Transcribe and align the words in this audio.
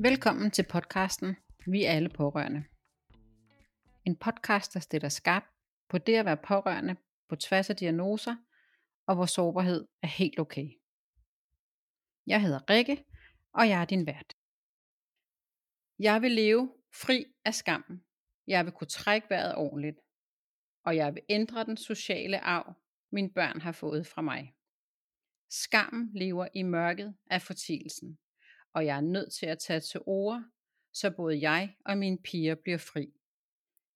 Velkommen 0.00 0.50
til 0.50 0.66
podcasten 0.70 1.36
Vi 1.66 1.84
er 1.84 1.90
alle 1.90 2.08
pårørende. 2.08 2.64
En 4.04 4.16
podcast, 4.16 4.74
der 4.74 4.80
stiller 4.80 5.08
skarp 5.08 5.42
på 5.88 5.98
det 5.98 6.14
at 6.14 6.24
være 6.24 6.36
pårørende 6.36 6.96
på 7.28 7.36
tværs 7.36 7.70
af 7.70 7.76
diagnoser, 7.76 8.36
og 9.06 9.14
hvor 9.14 9.26
sårbarhed 9.26 9.88
er 10.02 10.06
helt 10.06 10.38
okay. 10.38 10.68
Jeg 12.26 12.42
hedder 12.42 12.70
Rikke, 12.70 13.04
og 13.52 13.68
jeg 13.68 13.80
er 13.80 13.84
din 13.84 14.06
vært. 14.06 14.34
Jeg 15.98 16.22
vil 16.22 16.32
leve 16.32 16.74
fri 16.94 17.24
af 17.44 17.54
skammen. 17.54 18.04
Jeg 18.46 18.64
vil 18.64 18.72
kunne 18.72 18.88
trække 18.88 19.30
vejret 19.30 19.54
ordentligt. 19.54 20.00
Og 20.84 20.96
jeg 20.96 21.14
vil 21.14 21.22
ændre 21.28 21.64
den 21.64 21.76
sociale 21.76 22.40
arv, 22.40 22.74
mine 23.12 23.30
børn 23.30 23.60
har 23.60 23.72
fået 23.72 24.06
fra 24.06 24.22
mig. 24.22 24.54
Skammen 25.50 26.10
lever 26.14 26.48
i 26.54 26.62
mørket 26.62 27.14
af 27.30 27.42
fortielsen, 27.42 28.18
og 28.78 28.86
jeg 28.86 28.96
er 28.96 29.00
nødt 29.00 29.32
til 29.32 29.46
at 29.46 29.58
tage 29.58 29.80
til 29.80 30.00
ord, 30.06 30.44
så 30.92 31.10
både 31.10 31.40
jeg 31.40 31.76
og 31.84 31.98
mine 31.98 32.18
piger 32.18 32.54
bliver 32.54 32.78
fri. 32.78 33.12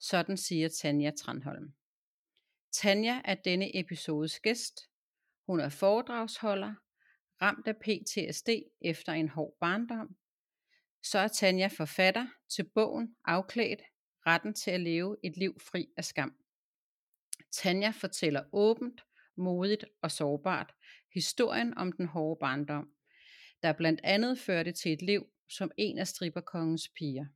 Sådan 0.01 0.37
siger 0.37 0.69
Tanja 0.69 1.11
Tranholm. 1.11 1.73
Tanja 2.73 3.21
er 3.25 3.35
denne 3.35 3.79
episodes 3.79 4.41
gæst. 4.41 4.81
Hun 5.47 5.61
er 5.61 5.69
foredragsholder, 5.69 6.75
ramt 7.43 7.67
af 7.67 7.77
PTSD 7.77 8.49
efter 8.81 9.13
en 9.13 9.29
hård 9.29 9.57
barndom. 9.61 10.17
Så 11.03 11.19
er 11.19 11.29
Tanja 11.29 11.67
forfatter 11.67 12.27
til 12.49 12.71
bogen 12.75 13.17
Afklædt, 13.25 13.83
retten 14.27 14.55
til 14.55 14.71
at 14.71 14.81
leve 14.81 15.17
et 15.25 15.37
liv 15.37 15.61
fri 15.61 15.89
af 15.97 16.05
skam. 16.05 16.37
Tanja 17.53 17.91
fortæller 17.91 18.45
åbent, 18.53 19.01
modigt 19.37 19.85
og 20.03 20.11
sårbart 20.11 20.75
historien 21.15 21.79
om 21.79 21.93
den 21.93 22.07
hårde 22.07 22.39
barndom, 22.41 22.93
der 23.63 23.73
blandt 23.73 24.01
andet 24.05 24.39
førte 24.39 24.73
til 24.73 24.93
et 24.93 25.03
liv 25.03 25.27
som 25.49 25.71
en 25.77 25.99
af 25.99 26.07
striberkongens 26.07 26.89
piger. 26.89 27.27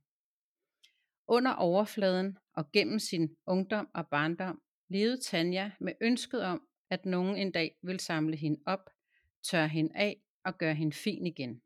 Under 1.27 1.53
overfladen 1.53 2.37
og 2.53 2.71
gennem 2.71 2.99
sin 2.99 3.35
ungdom 3.45 3.89
og 3.93 4.07
barndom 4.07 4.61
levede 4.89 5.21
Tanja 5.21 5.71
med 5.79 5.93
ønsket 6.01 6.43
om, 6.43 6.67
at 6.89 7.05
nogen 7.05 7.37
en 7.37 7.51
dag 7.51 7.77
vil 7.81 7.99
samle 7.99 8.37
hende 8.37 8.61
op, 8.65 8.89
tørre 9.43 9.67
hende 9.67 9.95
af 9.95 10.21
og 10.43 10.57
gøre 10.57 10.75
hende 10.75 10.93
fin 10.93 11.25
igen. 11.25 11.61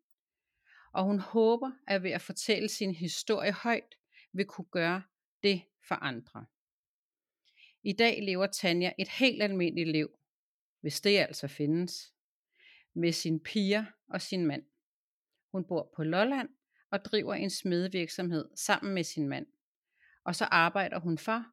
Og 0.94 1.04
hun 1.04 1.20
håber, 1.20 1.72
at 1.88 2.04
ved 2.04 2.12
at 2.12 2.22
fortælle 2.22 2.70
sin 2.70 2.96
historie 2.96 3.52
højt, 3.52 3.96
vil 4.34 4.46
kunne 4.46 4.68
gøre 4.72 5.04
det 5.44 5.62
for 5.88 5.96
andre. 5.96 6.46
I 7.84 7.94
dag 7.94 8.24
lever 8.24 8.48
Tanja 8.48 8.92
et 9.00 9.10
helt 9.10 9.44
almindeligt 9.44 9.90
liv, 9.90 10.10
hvis 10.82 11.02
det 11.02 11.18
altså 11.18 11.48
findes, 11.48 12.14
med 12.96 13.12
sine 13.12 13.40
piger 13.40 13.86
og 14.10 14.22
sin 14.22 14.46
mand. 14.46 14.64
Hun 15.52 15.66
bor 15.68 15.94
på 15.96 16.04
Lolland 16.04 16.50
og 16.92 17.06
driver 17.06 17.34
en 17.34 17.50
smedevirksomhed 17.50 18.50
sammen 18.56 18.94
med 18.94 19.04
sin 19.04 19.30
mand. 19.30 19.48
Og 20.26 20.36
så 20.36 20.46
arbejder 20.46 21.00
hun 21.00 21.18
for 21.18 21.46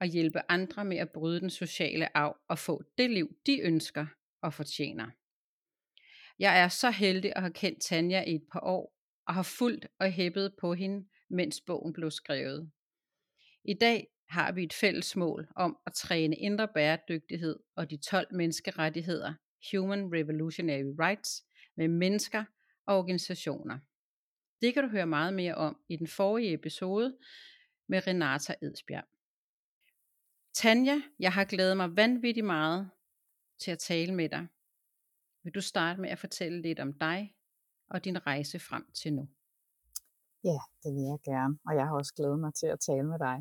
at 0.00 0.08
hjælpe 0.08 0.40
andre 0.48 0.84
med 0.84 0.96
at 0.96 1.10
bryde 1.10 1.40
den 1.40 1.50
sociale 1.50 2.16
arv 2.16 2.36
og 2.48 2.58
få 2.58 2.82
det 2.98 3.10
liv, 3.10 3.36
de 3.46 3.60
ønsker 3.60 4.06
og 4.42 4.54
fortjener. 4.54 5.10
Jeg 6.38 6.60
er 6.60 6.68
så 6.68 6.90
heldig 6.90 7.32
at 7.36 7.42
have 7.42 7.52
kendt 7.52 7.82
Tanja 7.82 8.22
i 8.22 8.34
et 8.34 8.46
par 8.52 8.60
år 8.60 8.96
og 9.26 9.34
har 9.34 9.42
fulgt 9.42 9.86
og 9.98 10.10
hæppet 10.10 10.54
på 10.60 10.74
hende, 10.74 11.08
mens 11.28 11.60
bogen 11.60 11.92
blev 11.92 12.10
skrevet. 12.10 12.70
I 13.64 13.74
dag 13.74 14.06
har 14.28 14.52
vi 14.52 14.62
et 14.62 14.72
fælles 14.72 15.16
mål 15.16 15.48
om 15.56 15.78
at 15.86 15.92
træne 15.92 16.36
indre 16.36 16.68
bæredygtighed 16.68 17.58
og 17.76 17.90
de 17.90 17.96
12 17.96 18.34
menneskerettigheder, 18.34 19.34
Human 19.72 20.12
Revolutionary 20.14 20.94
Rights, 21.00 21.44
med 21.76 21.88
mennesker 21.88 22.44
og 22.86 22.98
organisationer. 22.98 23.78
Det 24.60 24.74
kan 24.74 24.82
du 24.82 24.88
høre 24.88 25.06
meget 25.06 25.34
mere 25.34 25.54
om 25.54 25.76
i 25.88 25.96
den 25.96 26.08
forrige 26.08 26.52
episode 26.52 27.16
med 27.88 28.06
Renata 28.06 28.54
Edsbjerg. 28.62 29.04
Tanja, 30.54 31.02
jeg 31.18 31.32
har 31.32 31.44
glædet 31.44 31.76
mig 31.76 31.96
vanvittigt 31.96 32.46
meget 32.46 32.90
til 33.60 33.70
at 33.70 33.78
tale 33.78 34.14
med 34.14 34.28
dig. 34.28 34.46
Vil 35.42 35.54
du 35.54 35.60
starte 35.60 36.00
med 36.00 36.10
at 36.10 36.18
fortælle 36.18 36.62
lidt 36.62 36.80
om 36.80 36.92
dig 36.92 37.34
og 37.90 38.04
din 38.04 38.26
rejse 38.26 38.58
frem 38.58 38.84
til 38.92 39.12
nu? 39.14 39.28
Ja, 40.44 40.58
det 40.82 40.90
vil 40.94 41.04
jeg 41.12 41.20
gerne, 41.24 41.58
og 41.66 41.74
jeg 41.78 41.86
har 41.86 41.94
også 41.94 42.14
glædet 42.14 42.38
mig 42.38 42.54
til 42.54 42.66
at 42.66 42.80
tale 42.80 43.06
med 43.12 43.18
dig. 43.18 43.38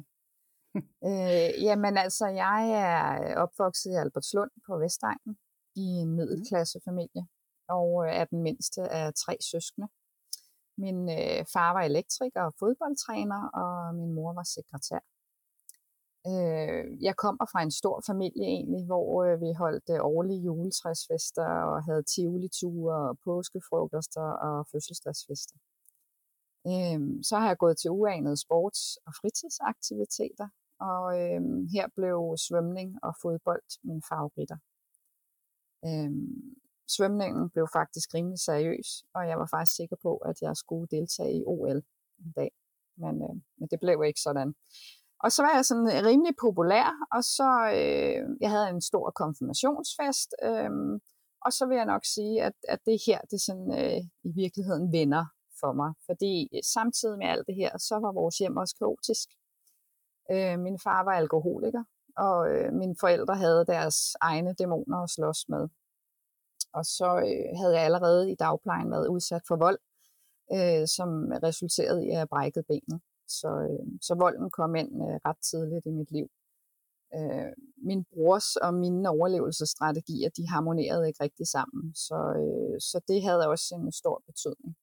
øh, 1.10 1.64
jamen 1.66 1.98
altså, 1.98 2.26
jeg 2.28 2.62
er 2.86 3.36
opvokset 3.44 3.90
i 3.92 3.96
Albertslund 4.04 4.52
på 4.68 4.78
Vestegnen 4.84 5.38
i 5.76 5.86
en 6.04 6.10
mm. 6.10 6.16
middelklassefamilie, 6.16 7.28
og 7.70 8.06
øh, 8.06 8.16
er 8.16 8.26
den 8.26 8.42
mindste 8.44 8.82
af 8.82 9.14
tre 9.14 9.38
søskende. 9.52 9.88
Min 10.78 11.10
øh, 11.10 11.46
far 11.54 11.74
var 11.74 11.82
elektriker 11.82 12.42
og 12.44 12.54
fodboldtræner, 12.60 13.42
og 13.62 13.96
min 13.96 14.14
mor 14.14 14.34
var 14.34 14.44
sekretær. 14.44 15.00
Øh, 16.32 17.04
jeg 17.08 17.16
kommer 17.16 17.46
fra 17.52 17.62
en 17.64 17.72
stor 17.72 17.98
familie 18.08 18.46
egentlig, 18.58 18.86
hvor 18.86 19.24
øh, 19.24 19.42
vi 19.42 19.52
holdt 19.64 19.88
øh, 19.96 20.00
årlige 20.14 20.42
juletræsfester 20.48 21.48
og 21.72 21.84
havde 21.84 22.04
tivoli-ture 22.04 22.96
og 23.10 23.18
påskefrokoster 23.26 24.28
og 24.48 24.68
fødselsdagsfester. 24.72 25.58
Øh, 26.72 27.00
så 27.30 27.36
har 27.42 27.48
jeg 27.48 27.58
gået 27.58 27.78
til 27.78 27.92
uanede 27.92 28.38
sports- 28.46 28.96
og 29.08 29.14
fritidsaktiviteter, 29.20 30.48
og 30.80 31.04
øh, 31.22 31.42
her 31.76 31.86
blev 31.98 32.20
svømning 32.48 32.90
og 33.04 33.14
fodbold 33.22 33.68
mine 33.84 34.04
favoritter. 34.10 34.58
Øhm, 35.88 36.56
svømningen 36.96 37.50
blev 37.50 37.68
faktisk 37.74 38.14
rimelig 38.14 38.40
seriøs, 38.40 39.04
og 39.16 39.28
jeg 39.30 39.38
var 39.40 39.48
faktisk 39.52 39.76
sikker 39.76 39.96
på, 40.02 40.18
at 40.18 40.42
jeg 40.42 40.56
skulle 40.58 40.88
deltage 40.92 41.34
i 41.40 41.44
OL 41.46 41.82
en 42.20 42.32
dag. 42.36 42.52
Men, 42.98 43.16
øh, 43.24 43.36
men 43.58 43.68
det 43.72 43.80
blev 43.80 44.04
ikke 44.08 44.22
sådan. 44.22 44.56
Og 45.24 45.32
så 45.32 45.42
var 45.44 45.54
jeg 45.56 45.66
sådan 45.66 45.90
øh, 45.94 46.06
rimelig 46.10 46.34
populær, 46.42 46.90
og 47.12 47.24
så 47.24 47.50
øh, 47.80 48.22
jeg 48.42 48.50
havde 48.50 48.70
en 48.70 48.82
stor 48.82 49.12
konfirmationsfest, 49.12 50.30
øh, 50.44 50.72
og 51.46 51.52
så 51.54 51.66
vil 51.66 51.76
jeg 51.76 51.86
nok 51.86 52.06
sige, 52.06 52.44
at, 52.44 52.54
at 52.68 52.80
det 52.86 52.98
her, 53.08 53.20
det 53.32 53.42
sådan 53.42 53.72
øh, 53.82 54.02
i 54.24 54.32
virkeligheden 54.42 54.92
vender 54.92 55.26
for 55.60 55.74
mig. 55.74 55.94
Fordi 56.06 56.50
øh, 56.56 56.64
samtidig 56.76 57.18
med 57.18 57.28
alt 57.28 57.48
det 57.48 57.56
her, 57.56 57.78
så 57.78 57.96
var 58.04 58.12
vores 58.12 58.38
hjem 58.38 58.58
også 58.58 58.76
kaotisk. 58.82 59.28
Øh, 60.32 60.60
min 60.60 60.80
far 60.86 61.04
var 61.04 61.12
alkoholiker, 61.12 61.84
og 62.18 62.50
øh, 62.52 62.74
mine 62.74 62.96
forældre 63.00 63.36
havde 63.36 63.66
deres 63.66 63.98
egne 64.22 64.54
dæmoner 64.54 64.98
at 65.04 65.10
slås 65.10 65.50
med. 65.50 65.68
Og 66.74 66.86
så 66.86 67.10
øh, 67.30 67.58
havde 67.60 67.76
jeg 67.76 67.84
allerede 67.86 68.32
i 68.32 68.36
dagplejen 68.36 68.92
været 68.92 69.08
udsat 69.08 69.42
for 69.48 69.56
vold, 69.56 69.80
øh, 70.54 70.88
som 70.88 71.10
resulterede 71.44 72.06
i 72.06 72.10
at 72.10 72.18
jeg 72.18 72.30
brækkede 72.30 72.66
benet. 72.68 73.02
Så, 73.28 73.50
øh, 73.70 73.88
så 74.02 74.16
volden 74.16 74.50
kom 74.50 74.76
ind 74.76 74.92
øh, 75.06 75.20
ret 75.26 75.42
tidligt 75.50 75.86
i 75.86 75.92
mit 75.92 76.12
liv. 76.12 76.28
Øh, 77.16 77.52
min 77.90 78.06
brors 78.12 78.56
og 78.56 78.74
mine 78.74 79.10
overlevelsesstrategier, 79.10 80.30
de 80.30 80.48
harmonerede 80.48 81.08
ikke 81.08 81.24
rigtig 81.24 81.48
sammen, 81.48 81.96
så, 81.96 82.18
øh, 82.42 82.80
så 82.90 82.98
det 83.08 83.24
havde 83.24 83.48
også 83.48 83.76
en 83.76 83.92
stor 83.92 84.24
betydning. 84.28 84.76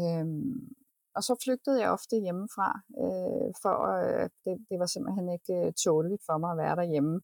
Øh, 0.00 0.26
og 1.18 1.22
så 1.28 1.32
flygtede 1.44 1.80
jeg 1.82 1.90
ofte 1.90 2.16
hjemmefra, 2.24 2.68
øh, 3.02 3.48
for 3.62 3.76
øh, 3.98 4.26
det, 4.44 4.54
det 4.68 4.76
var 4.82 4.86
simpelthen 4.86 5.28
ikke 5.36 5.54
øh, 5.66 5.72
tåligt 5.84 6.22
for 6.26 6.36
mig 6.38 6.50
at 6.52 6.60
være 6.64 6.76
derhjemme. 6.76 7.14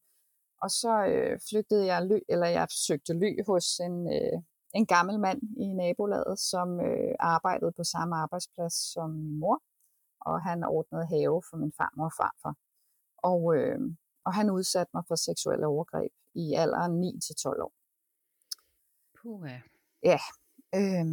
Og 0.63 0.69
så 0.81 0.93
øh, 1.11 1.39
flygtede 1.49 1.85
jeg 1.91 2.05
ly, 2.09 2.19
eller 2.29 2.47
jeg 2.47 2.67
søgte 2.87 3.13
ly 3.13 3.31
hos 3.49 3.65
en, 3.87 3.97
øh, 4.15 4.37
en 4.79 4.85
gammel 4.85 5.19
mand 5.19 5.41
i 5.65 5.67
nabolaget, 5.81 6.39
som 6.39 6.67
øh, 6.87 7.13
arbejdede 7.19 7.71
på 7.77 7.83
samme 7.83 8.15
arbejdsplads 8.15 8.75
som 8.93 9.09
min 9.09 9.39
mor 9.39 9.57
og 10.25 10.41
han 10.41 10.63
ordnede 10.63 11.05
have 11.05 11.41
for 11.49 11.57
min 11.57 11.73
farmor 11.77 12.05
og 12.05 12.15
farfar. 12.19 12.55
Og, 13.17 13.55
øh, 13.55 13.79
og 14.25 14.33
han 14.33 14.49
udsatte 14.49 14.91
mig 14.93 15.03
for 15.07 15.15
seksuelle 15.15 15.67
overgreb 15.67 16.11
i 16.35 16.53
alderen 16.53 17.03
9-12 17.03 17.61
år. 17.65 17.73
Puh. 19.17 19.49
Ja. 20.03 20.19
Øh, 20.75 21.05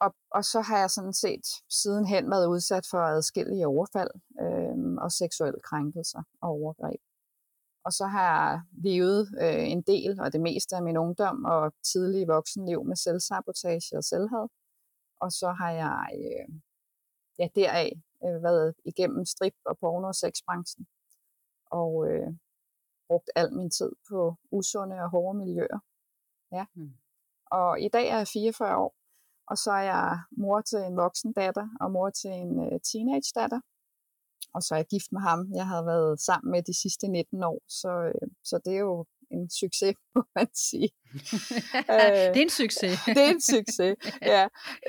og, 0.00 0.14
og 0.30 0.44
så 0.44 0.60
har 0.60 0.78
jeg 0.78 0.90
sådan 0.90 1.12
set 1.12 1.46
sidenhen 1.68 2.30
været 2.30 2.46
udsat 2.46 2.86
for 2.90 2.98
adskillige 2.98 3.66
overfald 3.66 4.10
øh, 4.40 5.04
og 5.04 5.12
seksuelle 5.12 5.60
krænkelser 5.60 6.22
og 6.40 6.48
overgreb. 6.50 7.00
Og 7.84 7.92
så 7.92 8.06
har 8.06 8.22
jeg 8.22 8.62
levet 8.84 9.28
øh, 9.42 9.68
en 9.68 9.82
del, 9.82 10.20
og 10.20 10.32
det 10.32 10.40
meste 10.40 10.76
af 10.76 10.82
min 10.82 10.96
ungdom 10.96 11.44
og 11.44 11.72
tidlige 11.92 12.26
voksenliv 12.26 12.84
med 12.84 12.96
selvsabotage 12.96 13.96
og 13.96 14.04
selvhad. 14.04 14.48
Og 15.20 15.32
så 15.32 15.52
har 15.52 15.70
jeg 15.70 16.10
øh, 16.14 16.54
ja, 17.38 17.48
deraf 17.54 17.92
øh, 18.24 18.42
været 18.42 18.74
igennem 18.84 19.24
strip 19.24 19.54
og 19.64 19.78
porno 19.78 20.06
og 20.08 20.14
sexbranchen. 20.14 20.86
Og 21.70 22.10
øh, 22.10 22.28
brugt 23.08 23.30
al 23.36 23.54
min 23.54 23.70
tid 23.70 23.92
på 24.08 24.34
usunde 24.50 24.96
og 24.96 25.10
hårde 25.10 25.38
miljøer. 25.38 25.78
Ja. 26.52 26.64
Mm. 26.74 26.92
Og 27.50 27.80
i 27.80 27.88
dag 27.88 28.08
er 28.08 28.16
jeg 28.16 28.28
44 28.28 28.76
år, 28.76 28.94
og 29.50 29.56
så 29.58 29.70
er 29.70 29.84
jeg 29.94 30.18
mor 30.30 30.60
til 30.60 30.78
en 30.78 30.96
voksen 30.96 31.32
datter 31.32 31.68
og 31.80 31.90
mor 31.90 32.10
til 32.10 32.30
en 32.30 32.52
øh, 32.64 32.80
teenage 32.92 33.32
datter. 33.34 33.60
Og 34.54 34.62
så 34.62 34.74
er 34.74 34.78
jeg 34.78 34.86
gift 34.86 35.12
med 35.12 35.20
ham. 35.20 35.40
Jeg 35.54 35.66
har 35.66 35.82
været 35.84 36.20
sammen 36.20 36.50
med 36.50 36.62
de 36.62 36.80
sidste 36.82 37.08
19 37.08 37.42
år, 37.42 37.60
så, 37.68 37.90
øh, 38.14 38.28
så 38.44 38.60
det 38.64 38.74
er 38.74 38.78
jo 38.78 39.06
en 39.30 39.50
succes, 39.50 39.94
må 40.14 40.22
man 40.36 40.48
sige. 40.68 40.88
det 42.32 42.40
er 42.42 42.46
en 42.48 42.56
succes. 42.62 42.98
det 43.06 43.22
er 43.26 43.30
en 43.36 43.40
succes, 43.40 43.96
ja. 44.34 44.44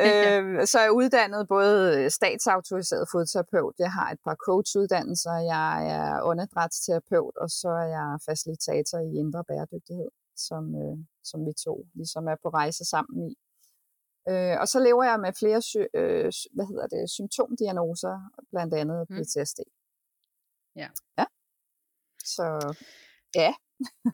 Øh, 0.06 0.68
så 0.68 0.76
er 0.80 0.84
jeg 0.84 0.92
uddannet 0.92 1.48
både 1.48 2.10
statsautoriseret 2.10 3.08
fodterapeut, 3.12 3.76
jeg 3.80 3.92
har 3.92 4.12
et 4.12 4.20
par 4.26 4.38
coachuddannelser, 4.46 5.36
jeg 5.56 5.72
er 5.98 6.24
åndedrætsterapeut, 6.24 7.36
og 7.44 7.50
så 7.50 7.70
er 7.70 7.88
jeg 7.98 8.08
facilitator 8.26 9.00
i 9.00 9.10
indre 9.22 9.44
bæredygtighed, 9.50 10.10
som, 10.48 10.64
øh, 10.82 10.98
som 11.24 11.46
vi 11.46 11.54
to 11.66 11.86
ligesom 11.94 12.28
er 12.28 12.36
på 12.44 12.50
rejse 12.50 12.86
sammen 12.86 13.30
i. 13.30 13.36
Øh, 14.30 14.56
og 14.62 14.68
så 14.68 14.80
lever 14.80 15.04
jeg 15.04 15.20
med 15.20 15.34
flere 15.34 15.62
sy- 15.62 15.92
øh, 15.94 16.32
hvad 16.56 16.68
hedder 16.72 16.88
det, 16.88 17.10
symptomdiagnoser, 17.10 18.16
blandt 18.52 18.74
andet 18.74 19.10
mm. 19.10 19.16
PTSD. 19.16 19.60
Ja. 20.76 20.88
Ja. 21.18 21.26
Så 22.24 22.76
ja. 23.36 23.54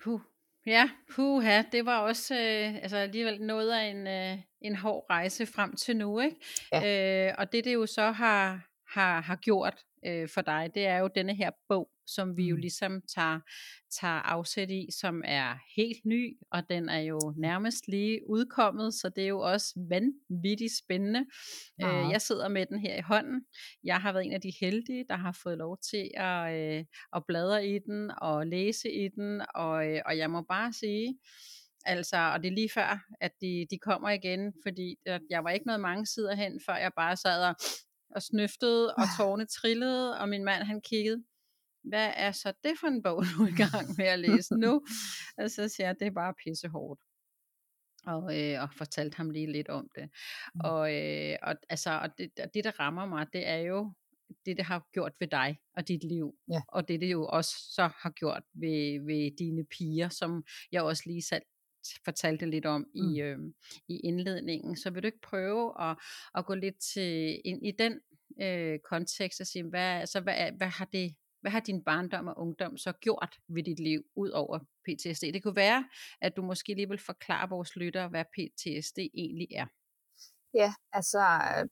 Puh. 0.04 0.22
Ja, 0.66 0.90
puha, 1.16 1.64
det 1.72 1.86
var 1.86 2.00
også 2.00 2.36
øh, 2.36 2.76
altså 2.76 2.98
alligevel 2.98 3.42
noget 3.42 3.72
af 3.72 3.84
en, 3.84 4.08
øh, 4.08 4.44
en 4.62 4.76
hård 4.76 5.06
rejse 5.10 5.46
frem 5.46 5.76
til 5.76 5.98
nu, 5.98 6.20
ikke? 6.20 6.38
Ja. 6.72 7.28
Øh, 7.28 7.36
og 7.38 7.52
det 7.52 7.66
det 7.66 7.74
jo 7.74 7.86
så 7.86 8.12
har, 8.12 8.68
har, 8.94 9.22
har 9.22 9.36
gjort 9.36 9.86
øh, 10.06 10.30
for 10.30 10.42
dig, 10.42 10.72
det 10.74 10.86
er 10.88 10.98
jo 10.98 11.10
denne 11.16 11.36
her 11.36 11.52
bog, 11.70 11.90
som 12.08 12.38
vi 12.38 12.44
jo 12.44 12.56
mm. 12.56 12.62
ligesom 12.62 13.02
tager, 13.16 13.40
tager 14.00 14.22
afsæt 14.22 14.72
i, 14.72 14.88
som 15.00 15.22
er 15.26 15.58
helt 15.76 16.06
ny, 16.06 16.38
og 16.52 16.70
den 16.70 16.90
er 16.90 17.00
jo 17.00 17.20
nærmest 17.38 17.88
lige 17.88 18.20
udkommet, 18.30 18.94
så 18.94 19.10
det 19.16 19.24
er 19.24 19.28
jo 19.28 19.40
også 19.40 19.74
vanvittigt 19.90 20.78
spændende. 20.78 21.26
Ja. 21.80 22.06
Øh, 22.06 22.12
jeg 22.12 22.22
sidder 22.22 22.48
med 22.48 22.66
den 22.66 22.80
her 22.80 22.98
i 22.98 23.02
hånden. 23.02 23.46
Jeg 23.84 23.98
har 24.02 24.14
været 24.14 24.26
en 24.26 24.34
af 24.34 24.42
de 24.42 24.52
heldige, 24.62 25.06
der 25.10 25.16
har 25.16 25.40
fået 25.44 25.58
lov 25.58 25.78
til 25.92 26.12
at, 26.16 26.54
øh, 26.54 26.86
at 27.16 27.24
bladre 27.28 27.68
i 27.68 27.80
den 27.80 28.12
og 28.18 28.48
læse 28.48 28.92
i 28.92 29.08
den, 29.16 29.42
og, 29.56 29.88
øh, 29.88 30.02
og 30.06 30.18
jeg 30.18 30.32
må 30.32 30.42
bare 30.42 30.74
sige, 30.74 31.20
Altså, 31.86 32.18
og 32.18 32.44
det 32.44 32.48
er 32.48 32.56
lige 32.56 32.70
før, 32.74 33.06
at 33.22 33.32
de, 33.42 33.68
de 33.72 33.78
kommer 33.78 34.10
igen, 34.10 34.54
fordi 34.64 34.96
jeg 35.30 35.44
var 35.44 35.50
ikke 35.50 35.66
noget 35.66 35.82
mange 35.82 36.06
sider 36.06 36.36
hen, 36.36 36.62
før 36.66 36.76
jeg 36.76 36.92
bare 36.96 37.16
sad 37.16 37.44
og, 37.50 37.56
og 38.16 38.22
snøftede, 38.22 38.96
og 38.96 39.04
tårne 39.18 39.46
trillede, 39.46 40.20
og 40.20 40.30
min 40.30 40.44
mand 40.44 40.64
han 40.64 40.82
kiggede 40.82 41.24
hvad 41.88 42.12
er 42.16 42.32
så 42.32 42.54
det 42.64 42.80
for 42.80 42.88
en 42.88 43.04
bog, 43.04 43.24
du 43.38 43.44
er 43.44 43.48
i 43.48 43.52
gang 43.52 43.98
med 43.98 44.06
at 44.06 44.20
læse 44.20 44.56
nu? 44.56 44.74
og 45.38 45.52
så 45.52 45.68
siger 45.68 45.88
jeg, 45.88 45.96
det 46.00 46.08
er 46.08 46.12
bare 46.12 46.34
pissehårdt. 46.44 47.02
Og, 48.06 48.42
øh, 48.42 48.62
og 48.62 48.70
fortalte 48.74 49.18
ham 49.18 49.30
lige 49.30 49.52
lidt 49.52 49.70
om 49.70 49.88
det. 49.96 50.10
Mm. 50.56 50.62
Og, 50.64 50.96
øh, 50.96 51.38
og, 51.42 51.56
altså, 51.70 52.00
og 52.00 52.10
det, 52.18 52.30
det, 52.54 52.64
der 52.64 52.80
rammer 52.80 53.06
mig, 53.06 53.28
det 53.34 53.48
er 53.48 53.58
jo 53.58 53.94
det, 54.46 54.58
det 54.58 54.66
har 54.66 54.88
gjort 54.94 55.14
ved 55.20 55.28
dig 55.28 55.58
og 55.74 55.88
dit 55.88 56.04
liv. 56.04 56.36
Ja. 56.52 56.62
Og 56.68 56.88
det, 56.88 57.02
det 57.02 57.12
jo 57.12 57.26
også 57.28 57.56
så 57.72 57.90
har 58.02 58.10
gjort 58.10 58.44
ved, 58.54 59.06
ved 59.06 59.38
dine 59.38 59.66
piger, 59.66 60.10
som 60.10 60.44
jeg 60.72 60.82
også 60.82 61.04
lige 61.06 61.22
selv 61.22 61.44
fortalte 62.06 62.46
lidt 62.46 62.66
om 62.66 62.82
mm. 62.96 63.14
i, 63.14 63.22
øh, 63.22 63.38
i 63.88 64.00
indledningen. 64.00 64.78
Så 64.78 64.90
vil 64.90 65.04
du 65.04 65.06
ikke 65.06 65.22
prøve 65.22 65.82
at, 65.82 65.98
at 66.36 66.46
gå 66.46 66.56
lidt 66.56 66.76
til, 66.94 67.42
ind 67.46 67.68
i 67.68 67.72
den 67.72 68.00
øh, 68.42 68.80
kontekst 68.90 69.42
og 69.42 69.48
sige, 69.48 69.64
hvad, 69.64 70.00
altså, 70.00 70.20
hvad, 70.20 70.52
hvad 70.58 70.68
har 70.68 70.86
det 70.86 71.16
hvad 71.46 71.52
har 71.52 71.60
din 71.60 71.84
barndom 71.84 72.28
og 72.28 72.38
ungdom 72.38 72.78
så 72.78 72.92
gjort 72.92 73.40
ved 73.48 73.64
dit 73.64 73.80
liv, 73.80 74.04
ud 74.16 74.30
over 74.30 74.60
PTSD? 74.60 75.24
Det 75.34 75.44
kunne 75.44 75.56
være, 75.56 75.86
at 76.22 76.36
du 76.36 76.42
måske 76.42 76.74
lige 76.74 76.90
vil 76.90 77.00
forklare 77.06 77.50
vores 77.50 77.76
lyttere, 77.76 78.10
hvad 78.10 78.26
PTSD 78.26 78.98
egentlig 79.14 79.48
er. 79.56 79.66
Ja, 80.54 80.74
altså 80.94 81.20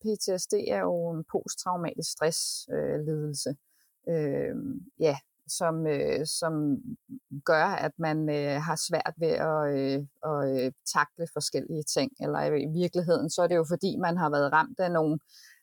PTSD 0.02 0.54
er 0.54 0.80
jo 0.80 1.12
en 1.12 1.24
posttraumatisk 1.32 2.12
stresslidelse. 2.12 3.56
Øh, 4.10 4.50
øh, 4.50 4.56
ja, 5.00 5.18
som, 5.48 5.88
øh, 5.88 6.26
som 6.26 6.54
gør, 7.46 7.66
at 7.66 7.92
man 7.98 8.30
øh, 8.30 8.62
har 8.62 8.78
svært 8.88 9.14
ved 9.18 9.34
at, 9.50 9.62
øh, 9.78 10.00
at 10.32 10.66
øh, 10.66 10.72
takle 10.94 11.28
forskellige 11.34 11.84
ting. 11.84 12.12
Eller 12.20 12.40
i 12.44 12.70
virkeligheden, 12.82 13.30
så 13.30 13.42
er 13.42 13.48
det 13.48 13.56
jo 13.56 13.66
fordi, 13.70 13.98
man 13.98 14.18
har 14.18 14.30
været 14.30 14.54
ramt 14.54 14.80
af 14.80 14.92
nogle, 14.92 15.20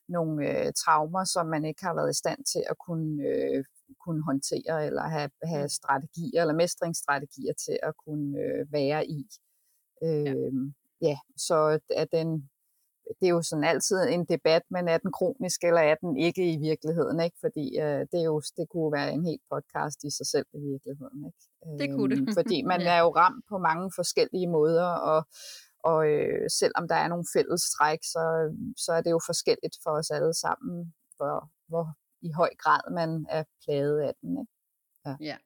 nogle 0.09 0.33
øh, 0.49 0.73
traumer, 0.73 1.23
som 1.23 1.45
man 1.45 1.65
ikke 1.65 1.83
har 1.83 1.93
været 1.93 2.11
i 2.11 2.21
stand 2.21 2.43
til 2.43 2.63
at 2.69 2.77
kunne 2.85 3.23
øh, 3.23 3.63
kunne 4.05 4.23
håndtere, 4.23 4.85
eller 4.85 5.01
have, 5.01 5.29
have 5.43 5.69
strategier, 5.69 6.41
eller 6.41 6.53
mestringsstrategier 6.53 7.53
til 7.65 7.77
at 7.83 7.93
kunne 8.05 8.39
øh, 8.39 8.73
være 8.73 9.07
i. 9.07 9.27
Øh, 10.03 10.25
ja. 10.25 10.33
Øhm, 10.33 10.73
ja, 11.01 11.17
så 11.37 11.79
er 11.89 12.05
den, 12.05 12.49
det 13.19 13.25
er 13.27 13.35
jo 13.37 13.41
sådan 13.41 13.63
altid 13.63 13.97
en 14.03 14.25
debat, 14.25 14.63
men 14.69 14.87
er 14.87 14.97
den 14.97 15.11
kronisk, 15.11 15.63
eller 15.63 15.81
er 15.81 15.95
den 15.95 16.17
ikke 16.17 16.53
i 16.53 16.57
virkeligheden, 16.57 17.19
ikke? 17.19 17.37
Fordi 17.41 17.65
øh, 17.79 18.01
det, 18.11 18.19
er 18.23 18.27
jo, 18.33 18.41
det 18.57 18.65
kunne 18.69 18.91
være 18.91 19.11
en 19.13 19.25
helt 19.25 19.45
podcast 19.53 19.99
i 20.03 20.11
sig 20.17 20.27
selv 20.33 20.47
i 20.53 20.59
virkeligheden, 20.71 21.19
ikke? 21.29 21.41
Det 21.81 21.87
kunne 21.95 22.15
det. 22.15 22.21
Øhm, 22.21 22.33
fordi 22.39 22.57
man 22.71 22.81
ja. 22.81 22.93
er 22.95 22.99
jo 22.99 23.09
ramt 23.21 23.45
på 23.49 23.57
mange 23.57 23.91
forskellige 23.95 24.49
måder, 24.57 24.89
og, 25.11 25.21
og 25.83 25.99
øh, 26.13 26.49
selvom 26.59 26.87
der 26.87 26.95
er 26.95 27.07
nogle 27.07 27.25
fælles 27.35 27.63
træk, 27.75 28.01
så, 28.13 28.23
så 28.77 28.91
er 28.97 29.01
det 29.01 29.11
jo 29.11 29.19
forskelligt 29.29 29.75
for 29.83 29.91
os 29.99 30.09
alle 30.17 30.33
sammen, 30.33 30.93
hvor, 31.17 31.37
hvor 31.67 31.85
i 32.21 32.31
høj 32.31 32.49
grad 32.57 32.93
man 32.93 33.25
er 33.29 33.43
plaget 33.63 33.99
af 33.99 34.13
den. 34.21 34.39
Ikke? 34.39 34.51
Ja. 35.05 35.15
ja. 35.21 35.37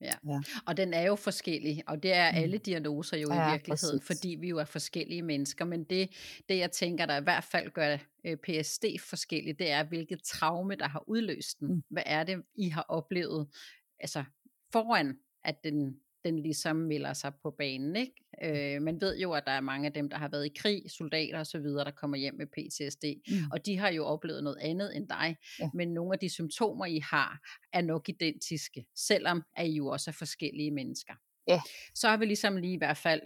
Ja. 0.00 0.12
ja, 0.26 0.40
og 0.66 0.76
den 0.76 0.94
er 0.94 1.02
jo 1.02 1.16
forskellig, 1.16 1.82
og 1.86 2.02
det 2.02 2.12
er 2.12 2.32
mm. 2.32 2.38
alle 2.38 2.58
diagnoser 2.58 3.16
jo 3.16 3.32
ja, 3.32 3.48
i 3.48 3.50
virkeligheden, 3.50 3.98
præcis. 3.98 4.06
fordi 4.06 4.28
vi 4.28 4.48
jo 4.48 4.58
er 4.58 4.64
forskellige 4.64 5.22
mennesker, 5.22 5.64
men 5.64 5.84
det, 5.84 6.10
det 6.48 6.58
jeg 6.58 6.70
tænker, 6.70 7.06
der 7.06 7.16
i 7.16 7.22
hvert 7.22 7.44
fald 7.44 7.70
gør 7.70 7.96
øh, 8.24 8.36
PSD 8.36 8.84
forskelligt, 9.00 9.58
det 9.58 9.70
er, 9.70 9.84
hvilket 9.84 10.22
traume, 10.22 10.74
der 10.74 10.88
har 10.88 11.04
udløst 11.06 11.60
den. 11.60 11.68
Mm. 11.68 11.82
Hvad 11.90 12.02
er 12.06 12.24
det, 12.24 12.42
I 12.54 12.68
har 12.68 12.86
oplevet, 12.88 13.48
altså 14.00 14.24
foran, 14.72 15.18
at 15.44 15.64
den 15.64 16.00
den 16.26 16.38
ligesom 16.38 16.76
melder 16.76 17.12
sig 17.12 17.32
på 17.42 17.50
banen. 17.50 17.96
Ikke? 17.96 18.12
Øh, 18.42 18.82
man 18.82 19.00
ved 19.00 19.18
jo, 19.18 19.32
at 19.32 19.42
der 19.46 19.52
er 19.52 19.60
mange 19.60 19.86
af 19.86 19.92
dem, 19.92 20.08
der 20.10 20.16
har 20.16 20.28
været 20.28 20.46
i 20.46 20.52
krig, 20.56 20.82
soldater 20.90 21.40
osv., 21.40 21.62
der 21.62 21.90
kommer 21.90 22.16
hjem 22.16 22.34
med 22.34 22.46
PTSD, 22.46 23.04
mm. 23.28 23.50
og 23.52 23.66
de 23.66 23.76
har 23.76 23.88
jo 23.88 24.04
oplevet 24.04 24.44
noget 24.44 24.58
andet 24.60 24.96
end 24.96 25.08
dig, 25.08 25.36
ja. 25.60 25.70
men 25.74 25.88
nogle 25.88 26.12
af 26.12 26.18
de 26.18 26.28
symptomer, 26.28 26.86
I 26.86 26.98
har, 26.98 27.40
er 27.72 27.82
nok 27.82 28.08
identiske, 28.08 28.86
selvom 28.96 29.42
at 29.56 29.66
I 29.66 29.72
jo 29.76 29.86
også 29.86 30.10
er 30.10 30.12
forskellige 30.12 30.70
mennesker. 30.70 31.14
Ja. 31.48 31.60
Så 31.94 32.08
har 32.08 32.16
vi 32.16 32.24
ligesom 32.24 32.56
lige 32.56 32.74
i 32.74 32.78
hvert 32.78 32.96
fald 32.96 33.20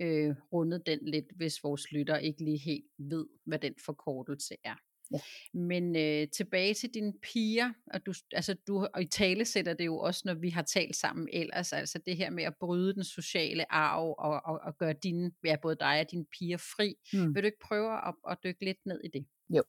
øh, 0.00 0.34
rundet 0.52 0.86
den 0.86 0.98
lidt, 1.02 1.24
hvis 1.36 1.64
vores 1.64 1.92
lytter 1.92 2.16
ikke 2.16 2.44
lige 2.44 2.58
helt 2.58 2.84
ved, 2.98 3.26
hvad 3.46 3.58
den 3.58 3.74
forkortelse 3.84 4.54
er. 4.64 4.76
Ja. 5.12 5.18
Men 5.58 5.96
øh, 5.96 6.28
tilbage 6.28 6.74
til 6.74 6.94
dine 6.94 7.12
piger, 7.22 7.72
og 7.94 8.06
du, 8.06 8.12
altså 8.32 8.56
du, 8.66 8.86
og 8.94 9.02
i 9.02 9.06
tale 9.06 9.44
sætter 9.44 9.74
det 9.74 9.86
jo 9.86 9.98
også, 9.98 10.22
når 10.24 10.34
vi 10.34 10.50
har 10.50 10.62
talt 10.62 10.96
sammen 10.96 11.28
ellers, 11.32 11.72
altså 11.72 11.98
det 12.06 12.16
her 12.16 12.30
med 12.30 12.44
at 12.44 12.54
bryde 12.60 12.94
den 12.94 13.04
sociale 13.04 13.72
arv, 13.72 14.14
og, 14.18 14.40
og, 14.44 14.60
og 14.62 14.78
gøre 14.78 14.92
dine, 14.92 15.32
ja, 15.44 15.56
både 15.62 15.76
dig 15.76 16.00
og 16.00 16.10
dine 16.10 16.24
piger 16.38 16.56
fri. 16.56 16.94
Mm. 17.12 17.34
Vil 17.34 17.42
du 17.42 17.46
ikke 17.46 17.66
prøve 17.68 18.08
at, 18.08 18.14
at 18.30 18.38
dykke 18.44 18.64
lidt 18.64 18.86
ned 18.86 19.00
i 19.04 19.08
det? 19.08 19.26
Jo. 19.50 19.62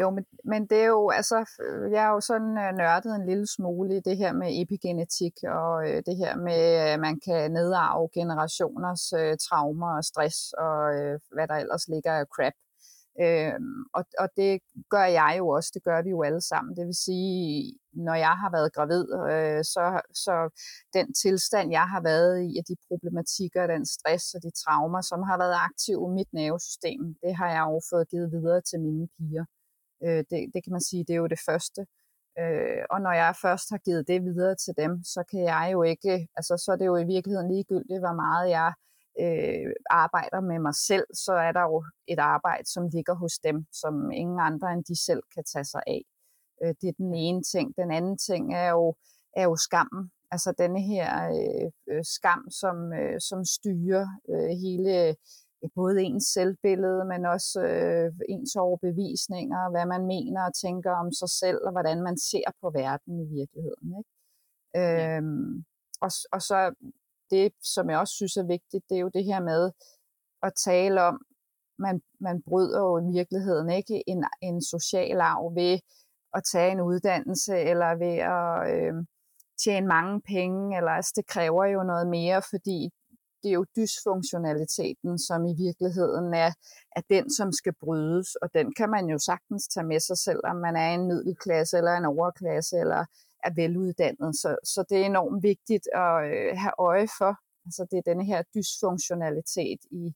Jo, 0.00 0.10
men, 0.10 0.24
men 0.44 0.66
det 0.66 0.78
er 0.78 0.86
jo, 0.86 1.10
altså, 1.10 1.36
jeg 1.92 2.04
er 2.04 2.08
jo 2.08 2.20
sådan 2.20 2.54
uh, 2.62 2.76
nørdet 2.78 3.14
en 3.16 3.26
lille 3.26 3.46
smule 3.46 3.96
i 3.96 4.00
det 4.00 4.16
her 4.16 4.32
med 4.32 4.62
epigenetik, 4.62 5.32
og 5.44 5.72
uh, 5.76 5.98
det 6.06 6.16
her 6.16 6.36
med, 6.36 6.62
at 6.86 6.96
uh, 6.96 7.00
man 7.00 7.20
kan 7.20 7.52
nedarve 7.52 8.08
generationers 8.14 9.12
uh, 9.12 9.34
traumer 9.46 9.96
og 9.96 10.04
stress, 10.04 10.52
og 10.52 10.78
uh, 10.94 11.14
hvad 11.34 11.48
der 11.48 11.54
ellers 11.54 11.88
ligger 11.88 12.12
af 12.12 12.26
crap. 12.34 12.52
Øh, 13.20 13.54
og, 13.94 14.04
og 14.18 14.28
det 14.36 14.60
gør 14.90 15.04
jeg 15.04 15.34
jo 15.38 15.48
også, 15.48 15.70
det 15.74 15.82
gør 15.84 16.02
vi 16.02 16.10
jo 16.10 16.22
alle 16.22 16.40
sammen. 16.40 16.76
Det 16.76 16.86
vil 16.86 16.94
sige, 16.94 17.78
når 17.92 18.14
jeg 18.14 18.34
har 18.42 18.50
været 18.50 18.72
gravid, 18.72 19.04
øh, 19.32 19.64
så, 19.64 20.00
så 20.24 20.34
den 20.94 21.14
tilstand, 21.14 21.70
jeg 21.70 21.86
har 21.88 22.02
været 22.02 22.34
i, 22.48 22.58
og 22.60 22.64
de 22.68 22.76
problematikker, 22.88 23.66
den 23.66 23.86
stress 23.86 24.34
og 24.34 24.42
de 24.42 24.50
traumer, 24.62 25.00
som 25.00 25.22
har 25.22 25.38
været 25.38 25.56
aktiv 25.68 25.96
i 26.08 26.14
mit 26.18 26.32
nervesystem, 26.32 27.00
det 27.22 27.36
har 27.36 27.48
jeg 27.56 27.64
jo 27.70 27.80
fået 27.90 28.10
givet 28.10 28.32
videre 28.32 28.60
til 28.60 28.80
mine 28.80 29.08
piger. 29.16 29.44
Øh, 30.04 30.24
det, 30.30 30.38
det 30.54 30.60
kan 30.64 30.72
man 30.76 30.84
sige, 30.88 31.04
det 31.04 31.14
er 31.14 31.22
jo 31.24 31.26
det 31.34 31.40
første. 31.48 31.80
Øh, 32.38 32.82
og 32.90 32.98
når 33.00 33.12
jeg 33.22 33.34
først 33.42 33.66
har 33.70 33.78
givet 33.78 34.08
det 34.08 34.22
videre 34.22 34.56
til 34.64 34.74
dem, 34.82 34.92
så 35.04 35.20
kan 35.30 35.42
jeg 35.52 35.68
jo 35.72 35.82
ikke, 35.82 36.28
altså 36.36 36.54
så 36.64 36.72
er 36.72 36.76
det 36.76 36.86
jo 36.86 36.96
i 36.96 37.04
virkeligheden 37.14 37.48
ligegyldigt, 37.54 38.00
hvor 38.04 38.16
meget 38.24 38.50
jeg 38.50 38.68
øh, 38.68 38.74
arbejder 39.90 40.40
med 40.40 40.58
mig 40.58 40.74
selv, 40.74 41.06
så 41.14 41.32
er 41.32 41.52
der 41.52 41.62
jo 41.62 41.84
et 42.08 42.18
arbejde, 42.18 42.72
som 42.72 42.88
ligger 42.88 43.14
hos 43.14 43.38
dem, 43.38 43.66
som 43.72 44.10
ingen 44.10 44.40
andre 44.40 44.72
end 44.72 44.84
de 44.84 45.04
selv 45.04 45.22
kan 45.34 45.44
tage 45.44 45.64
sig 45.64 45.82
af. 45.86 46.02
Øh, 46.62 46.74
det 46.80 46.88
er 46.88 46.92
den 46.98 47.14
ene 47.14 47.42
ting. 47.42 47.76
Den 47.76 47.90
anden 47.90 48.18
ting 48.18 48.54
er 48.54 48.70
jo, 48.70 48.94
er 49.36 49.42
jo 49.42 49.56
skammen. 49.56 50.10
Altså 50.30 50.52
denne 50.58 50.82
her 50.82 51.08
øh, 51.28 51.70
øh 51.90 52.04
skam, 52.04 52.50
som, 52.50 52.92
øh, 52.92 53.20
som 53.20 53.44
styrer 53.44 54.06
øh, 54.30 54.50
hele 54.64 55.08
øh, 55.08 55.14
både 55.74 56.02
ens 56.02 56.24
selvbillede, 56.24 57.04
men 57.04 57.26
også 57.26 57.60
øh, 57.60 58.12
ens 58.28 58.56
overbevisninger, 58.56 59.70
hvad 59.70 59.86
man 59.86 60.06
mener 60.06 60.42
og 60.44 60.54
tænker 60.54 60.90
om 60.90 61.12
sig 61.12 61.30
selv, 61.30 61.58
og 61.66 61.72
hvordan 61.72 62.02
man 62.02 62.18
ser 62.18 62.48
på 62.60 62.70
verden 62.70 63.20
i 63.24 63.26
virkeligheden. 63.38 63.88
Ikke? 63.98 64.10
Ja. 64.74 65.16
Øhm, 65.16 65.64
og, 66.00 66.10
og 66.32 66.42
så 66.42 66.74
det, 67.32 67.52
som 67.74 67.90
jeg 67.90 67.98
også 67.98 68.14
synes 68.14 68.36
er 68.36 68.52
vigtigt, 68.56 68.84
det 68.88 68.96
er 68.96 69.00
jo 69.00 69.10
det 69.14 69.24
her 69.24 69.40
med 69.40 69.62
at 70.42 70.52
tale 70.64 71.02
om, 71.02 71.16
man, 71.78 72.02
man 72.20 72.42
bryder 72.48 72.80
jo 72.80 72.98
i 72.98 73.12
virkeligheden 73.18 73.70
ikke 73.70 74.02
en, 74.06 74.24
en 74.42 74.62
social 74.62 75.20
arv 75.20 75.54
ved 75.54 75.78
at 76.34 76.42
tage 76.52 76.72
en 76.72 76.80
uddannelse, 76.80 77.54
eller 77.58 77.90
ved 78.04 78.16
at 78.36 78.48
øh, 78.74 78.94
tjene 79.64 79.86
mange 79.86 80.20
penge, 80.20 80.76
eller 80.76 80.90
altså 80.90 81.12
det 81.16 81.26
kræver 81.26 81.64
jo 81.64 81.82
noget 81.82 82.06
mere, 82.06 82.42
fordi 82.50 82.90
det 83.42 83.48
er 83.48 83.58
jo 83.60 83.66
dysfunktionaliteten, 83.76 85.18
som 85.18 85.46
i 85.46 85.54
virkeligheden 85.66 86.34
er, 86.34 86.50
er 86.96 87.02
den, 87.10 87.30
som 87.30 87.52
skal 87.52 87.74
brydes, 87.84 88.34
og 88.42 88.48
den 88.54 88.74
kan 88.78 88.90
man 88.90 89.04
jo 89.06 89.18
sagtens 89.18 89.68
tage 89.68 89.86
med 89.86 90.00
sig 90.00 90.18
selv, 90.18 90.40
om 90.44 90.56
man 90.56 90.76
er 90.76 90.90
en 90.94 91.06
middelklasse 91.06 91.76
eller 91.78 91.92
en 91.92 92.04
overklasse, 92.04 92.76
eller 92.78 93.04
er 93.44 93.52
veluddannet. 93.54 94.36
Så, 94.36 94.56
så 94.64 94.84
det 94.88 94.98
er 94.98 95.06
enormt 95.06 95.42
vigtigt 95.42 95.86
at 95.94 96.14
øh, 96.32 96.56
have 96.56 96.74
øje 96.78 97.08
for. 97.18 97.32
Altså 97.66 97.86
det 97.90 97.98
er 97.98 98.10
denne 98.10 98.24
her 98.24 98.42
dysfunktionalitet 98.54 99.80
i, 99.90 100.14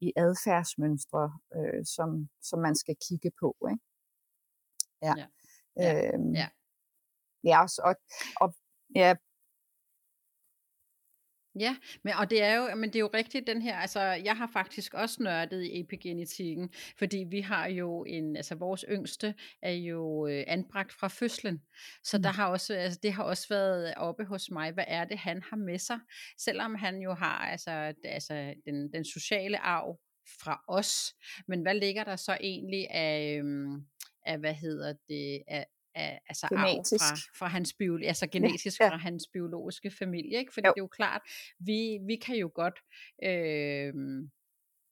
i 0.00 0.12
adfærdsmønstre, 0.16 1.32
øh, 1.56 1.84
som, 1.84 2.28
som 2.42 2.58
man 2.58 2.76
skal 2.76 2.96
kigge 3.08 3.30
på. 3.40 3.56
Ikke? 3.70 3.82
Ja. 5.02 5.14
ja. 5.16 5.26
Ja. 5.76 6.12
Øhm, 6.14 6.34
ja. 6.34 6.48
Ja, 7.44 7.62
og, 7.84 7.94
og 8.40 8.54
ja, 8.94 9.14
Ja, 11.58 11.76
men, 12.02 12.14
og 12.14 12.30
det 12.30 12.42
er 12.42 12.54
jo, 12.54 12.74
men 12.74 12.88
det 12.88 12.96
er 12.96 13.00
jo 13.00 13.10
rigtigt 13.14 13.46
den 13.46 13.62
her, 13.62 13.76
altså 13.76 14.00
jeg 14.00 14.36
har 14.36 14.50
faktisk 14.52 14.94
også 14.94 15.22
nørdet 15.22 15.62
i 15.62 15.80
epigenetikken, 15.80 16.70
fordi 16.98 17.24
vi 17.30 17.40
har 17.40 17.68
jo 17.68 18.04
en, 18.04 18.36
altså 18.36 18.54
vores 18.54 18.84
yngste 18.88 19.34
er 19.62 19.72
jo 19.72 20.26
øh, 20.26 20.44
anbragt 20.46 20.92
fra 20.92 21.08
fødslen, 21.08 21.62
så 22.04 22.16
mm. 22.16 22.22
der 22.22 22.30
har 22.30 22.46
også, 22.46 22.74
altså 22.74 22.98
det 23.02 23.12
har 23.12 23.22
også 23.22 23.48
været 23.48 23.94
oppe 23.96 24.24
hos 24.24 24.50
mig, 24.50 24.72
hvad 24.72 24.84
er 24.86 25.04
det 25.04 25.18
han 25.18 25.42
har 25.42 25.56
med 25.56 25.78
sig, 25.78 25.98
selvom 26.38 26.74
han 26.74 27.00
jo 27.00 27.14
har 27.14 27.38
altså, 27.38 27.70
altså 28.04 28.54
den, 28.66 28.92
den 28.92 29.04
sociale 29.04 29.58
arv 29.58 29.98
fra 30.42 30.64
os, 30.68 31.14
men 31.48 31.62
hvad 31.62 31.74
ligger 31.74 32.04
der 32.04 32.16
så 32.16 32.36
egentlig 32.40 32.86
af, 32.90 33.38
øhm, 33.38 33.86
af 34.26 34.38
hvad 34.38 34.54
hedder 34.54 34.94
det, 35.08 35.42
af, 35.48 35.66
af, 35.96 36.20
altså 36.28 36.46
genetisk. 36.48 37.04
arv 37.04 37.16
fra, 37.16 37.38
fra 37.38 37.46
hans 37.46 37.72
bio, 37.72 37.98
altså 38.04 38.26
genetisk 38.26 38.80
ja, 38.80 38.84
ja. 38.84 38.90
fra 38.90 38.96
hans 38.96 39.24
biologiske 39.32 39.90
familie, 39.90 40.38
ikke? 40.38 40.54
Fordi 40.54 40.66
jo. 40.66 40.72
det 40.72 40.80
er 40.80 40.84
jo 40.84 40.88
klart, 40.88 41.22
vi, 41.58 41.98
vi 42.06 42.16
kan 42.16 42.36
jo 42.36 42.50
godt 42.54 42.78
øh, 43.24 43.92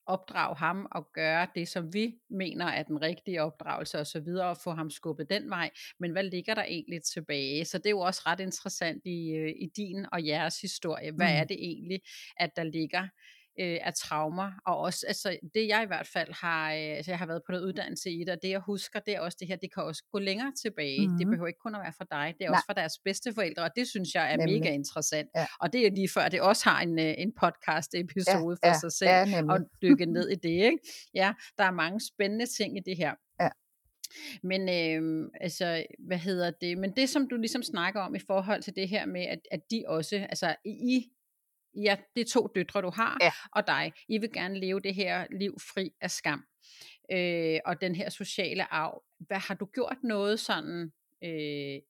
opdrage 0.07 0.57
ham 0.57 0.87
og 0.91 1.13
gøre 1.13 1.47
det, 1.55 1.69
som 1.69 1.95
vi 1.95 2.15
mener 2.31 2.67
er 2.67 2.83
den 2.83 3.03
rigtige 3.03 3.43
opdragelse 3.43 3.99
og 3.99 4.07
så 4.07 4.21
videre, 4.21 4.49
og 4.49 4.57
få 4.65 4.71
ham 4.71 4.91
skubbet 4.91 5.31
den 5.31 5.51
vej, 5.51 5.71
men 6.01 6.13
hvad 6.13 6.23
ligger 6.23 6.55
der 6.55 6.65
egentlig 6.65 7.03
tilbage? 7.03 7.65
Så 7.65 7.79
det 7.79 7.87
er 7.87 7.91
jo 7.91 8.01
også 8.01 8.23
ret 8.27 8.41
interessant 8.41 9.03
i, 9.05 9.31
øh, 9.31 9.49
i 9.49 9.67
din 9.77 10.07
og 10.13 10.27
jeres 10.27 10.61
historie. 10.61 11.13
Hvad 11.13 11.33
mm. 11.33 11.41
er 11.41 11.45
det 11.45 11.57
egentlig, 11.61 12.01
at 12.37 12.51
der 12.57 12.65
ligger 12.65 13.09
øh, 13.61 13.79
af 13.83 13.95
traumer, 13.95 14.53
og 14.67 14.79
også, 14.79 15.07
altså 15.09 15.37
det 15.55 15.69
jeg 15.69 15.83
i 15.83 15.87
hvert 15.87 16.07
fald 16.07 16.33
har, 16.41 16.73
øh, 16.73 16.97
altså 16.97 17.11
jeg 17.11 17.19
har 17.19 17.27
været 17.27 17.43
på 17.47 17.53
noget 17.53 17.65
uddannelse 17.65 18.11
i 18.11 18.21
det, 18.21 18.29
og 18.29 18.39
det 18.43 18.51
jeg 18.51 18.61
husker, 18.61 19.01
det 19.01 19.15
er 19.17 19.21
også 19.21 19.37
det 19.41 19.49
her, 19.49 19.57
det 19.57 19.75
kan 19.75 19.83
også 19.83 20.03
gå 20.13 20.19
længere 20.19 20.53
tilbage, 20.63 21.01
mm-hmm. 21.01 21.19
det 21.19 21.27
behøver 21.27 21.47
ikke 21.47 21.59
kun 21.59 21.75
at 21.75 21.81
være 21.81 21.93
for 21.97 22.05
dig, 22.11 22.35
det 22.39 22.45
er 22.45 22.51
Nej. 22.51 22.57
også 22.57 22.67
for 22.69 22.73
deres 22.73 22.99
bedsteforældre, 23.05 23.63
og 23.63 23.71
det 23.77 23.89
synes 23.89 24.15
jeg 24.15 24.33
er 24.33 24.37
nemlig. 24.37 24.61
mega 24.61 24.71
interessant, 24.75 25.29
ja. 25.37 25.47
og 25.61 25.73
det 25.73 25.87
er 25.87 25.91
lige 25.91 26.09
før, 26.15 26.29
det 26.29 26.41
også 26.41 26.69
har 26.71 26.81
en, 26.81 26.99
øh, 26.99 27.15
en 27.19 27.33
podcast 27.41 27.95
episode 27.95 28.57
ja, 28.63 28.69
for 28.69 28.75
ja, 28.75 28.79
sig 28.81 28.93
selv, 28.93 29.29
ja, 29.31 29.43
og 29.53 29.61
dykke 29.83 30.07
ned 30.07 30.29
i 30.35 30.35
det, 30.35 30.65
ikke? 30.71 30.79
Ja, 31.15 31.33
der 31.59 31.65
er 31.65 31.71
mange 31.71 32.01
spændende 32.01 32.47
ting 32.47 32.77
i 32.77 32.81
det 32.87 32.97
her. 32.97 33.15
Ja. 33.41 33.49
Men 34.43 34.61
øh, 34.69 35.31
altså, 35.41 35.85
hvad 35.99 36.19
hedder 36.19 36.51
det? 36.61 36.79
Men 36.79 36.93
det, 36.97 37.09
som 37.09 37.29
du 37.29 37.37
ligesom 37.37 37.63
snakker 37.63 38.01
om 38.01 38.15
i 38.15 38.19
forhold 38.19 38.63
til 38.63 38.77
det 38.77 38.89
her 38.89 39.07
med, 39.07 39.21
at, 39.21 39.39
at 39.51 39.61
de 39.71 39.85
også, 39.87 40.17
altså 40.17 40.55
I 40.65 41.09
ja, 41.77 41.97
det 42.15 42.21
er 42.21 42.31
to 42.33 42.49
døtre, 42.55 42.83
du 42.83 42.91
har, 42.91 43.19
ja. 43.21 43.33
og 43.53 43.67
dig. 43.67 43.93
I 44.09 44.19
vil 44.19 44.33
gerne 44.33 44.61
leve 44.61 44.81
det 44.81 44.95
her 44.95 45.27
liv 45.31 45.57
fri 45.61 45.91
af 46.01 46.11
skam. 46.11 46.45
Øh, 47.13 47.61
og 47.65 47.81
den 47.81 47.95
her 47.95 48.11
sociale 48.11 48.73
arv. 48.73 49.03
Hvad 49.19 49.39
har 49.39 49.55
du 49.55 49.67
gjort 49.67 49.97
noget 50.03 50.41
sådan 50.41 50.93
øh, 51.25 51.81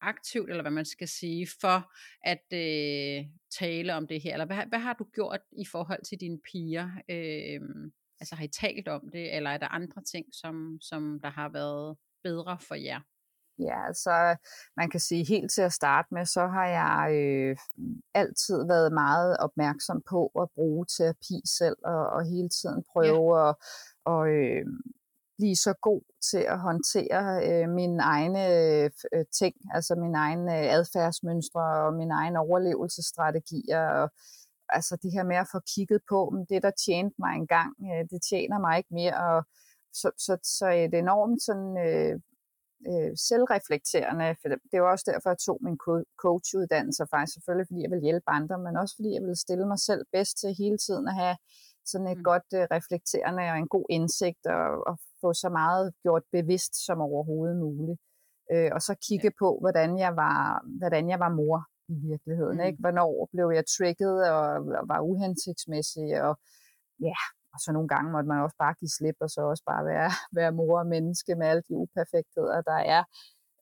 aktivt, 0.00 0.50
eller 0.50 0.62
hvad 0.62 0.72
man 0.72 0.84
skal 0.84 1.08
sige, 1.08 1.48
for 1.60 1.92
at 2.24 2.44
øh, 2.52 3.24
tale 3.58 3.94
om 3.94 4.06
det 4.06 4.22
her? 4.22 4.32
Eller 4.32 4.46
hvad, 4.46 4.66
hvad 4.68 4.78
har 4.78 4.92
du 4.92 5.04
gjort 5.04 5.40
i 5.58 5.64
forhold 5.64 6.04
til 6.04 6.20
dine 6.20 6.38
piger? 6.52 6.90
Øh, 7.08 7.60
altså 8.20 8.34
har 8.34 8.44
I 8.44 8.48
talt 8.48 8.88
om 8.88 9.10
det, 9.12 9.36
eller 9.36 9.50
er 9.50 9.58
der 9.58 9.68
andre 9.68 10.02
ting, 10.02 10.26
som, 10.32 10.78
som 10.80 11.20
der 11.22 11.30
har 11.30 11.48
været 11.48 11.96
bedre 12.22 12.58
for 12.60 12.74
jer? 12.74 13.00
Ja, 13.62 13.86
altså 13.86 14.36
man 14.76 14.90
kan 14.90 15.00
sige 15.00 15.24
helt 15.24 15.50
til 15.52 15.62
at 15.62 15.72
starte 15.72 16.08
med, 16.10 16.26
så 16.26 16.46
har 16.46 16.66
jeg 16.66 17.14
øh, 17.14 17.56
altid 18.14 18.66
været 18.66 18.92
meget 18.92 19.36
opmærksom 19.36 20.02
på 20.10 20.26
at 20.40 20.48
bruge 20.54 20.86
terapi 20.96 21.40
selv, 21.58 21.76
og, 21.84 22.06
og 22.10 22.24
hele 22.24 22.48
tiden 22.48 22.84
prøve 22.92 23.38
ja. 23.38 23.48
at 23.48 23.54
og, 24.04 24.28
øh, 24.28 24.66
blive 25.38 25.56
så 25.56 25.74
god 25.80 26.02
til 26.30 26.44
at 26.54 26.58
håndtere 26.58 27.22
øh, 27.48 27.68
mine 27.68 28.02
egne 28.02 28.42
øh, 29.14 29.24
ting, 29.38 29.54
altså 29.74 29.94
mine 29.94 30.18
egne 30.18 30.52
adfærdsmønstre 30.52 31.62
og 31.86 31.94
mine 31.94 32.14
egne 32.14 32.38
overlevelsesstrategier. 32.38 33.86
Og, 33.88 34.10
altså 34.68 34.96
det 35.02 35.12
her 35.12 35.24
med 35.24 35.36
at 35.36 35.48
få 35.52 35.60
kigget 35.74 36.00
på, 36.08 36.30
men 36.30 36.46
det 36.48 36.62
der 36.62 36.70
tjente 36.86 37.16
mig 37.18 37.34
engang, 37.36 37.72
øh, 37.90 38.04
det 38.10 38.20
tjener 38.30 38.58
mig 38.58 38.78
ikke 38.78 38.94
mere, 38.94 39.16
og 39.16 39.44
så, 39.92 40.10
så, 40.18 40.38
så 40.58 40.66
et 40.68 40.94
enormt 40.94 41.42
sådan, 41.42 41.72
øh, 41.86 42.20
øh, 42.90 43.12
selvreflekterende. 43.28 44.28
For 44.40 44.48
det 44.72 44.78
var 44.82 44.90
også 44.90 45.06
derfor, 45.12 45.30
jeg 45.30 45.38
tog 45.38 45.58
min 45.66 45.78
coachuddannelse, 46.22 47.02
faktisk 47.14 47.34
selvfølgelig 47.34 47.66
fordi 47.68 47.82
jeg 47.82 47.90
vil 47.94 48.06
hjælpe 48.06 48.28
andre, 48.38 48.56
men 48.58 48.76
også 48.82 48.94
fordi 48.98 49.10
jeg 49.16 49.22
vil 49.22 49.36
stille 49.44 49.66
mig 49.72 49.80
selv 49.88 50.02
bedst 50.12 50.34
til 50.40 50.50
hele 50.62 50.78
tiden 50.78 51.08
at 51.08 51.14
have 51.22 51.36
sådan 51.90 52.06
et 52.06 52.18
mm. 52.18 52.24
godt 52.30 52.48
øh, 52.58 52.64
reflekterende 52.76 53.42
og 53.52 53.58
en 53.58 53.68
god 53.68 53.86
indsigt 53.90 54.46
og, 54.46 54.66
og 54.88 54.94
få 55.20 55.32
så 55.32 55.48
meget 55.48 55.94
gjort 56.02 56.24
bevidst 56.32 56.74
som 56.86 57.00
overhovedet 57.00 57.56
muligt. 57.56 58.00
Øh, 58.52 58.70
og 58.74 58.80
så 58.82 58.94
kigge 59.08 59.30
ja. 59.32 59.38
på, 59.38 59.58
hvordan 59.60 59.98
jeg 59.98 60.16
var, 60.16 60.64
hvordan 60.78 61.08
jeg 61.08 61.20
var 61.20 61.28
mor 61.40 61.58
i 61.88 61.96
virkeligheden. 62.10 62.58
Mm. 62.58 62.66
Ikke? 62.66 62.78
Hvornår 62.80 63.28
blev 63.32 63.50
jeg 63.54 63.64
trigget 63.76 64.30
og, 64.30 64.42
og 64.80 64.88
var 64.88 65.00
uhensigtsmæssig 65.00 66.22
og 66.22 66.34
ja, 67.00 67.18
og 67.54 67.60
så 67.60 67.72
nogle 67.72 67.88
gange 67.88 68.12
måtte 68.12 68.28
man 68.28 68.42
også 68.42 68.56
bare 68.58 68.74
give 68.80 68.88
slip, 68.88 69.16
og 69.20 69.30
så 69.30 69.40
også 69.40 69.64
bare 69.66 69.84
være, 69.84 70.10
være 70.38 70.52
mor 70.52 70.78
og 70.78 70.86
menneske 70.86 71.34
med 71.34 71.46
alle 71.46 71.62
de 71.68 71.74
uperfektheder, 71.76 72.62
der 72.62 72.80
er. 72.96 73.02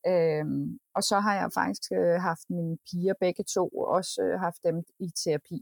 Øhm, 0.07 0.79
og 0.95 1.03
så 1.03 1.19
har 1.19 1.35
jeg 1.35 1.49
faktisk 1.53 1.91
øh, 1.91 2.21
haft 2.29 2.45
mine 2.49 2.77
piger 2.87 3.13
begge 3.19 3.43
to, 3.55 3.67
også 3.97 4.21
øh, 4.23 4.39
haft 4.39 4.63
dem 4.63 4.83
i 4.99 5.09
terapi, 5.23 5.59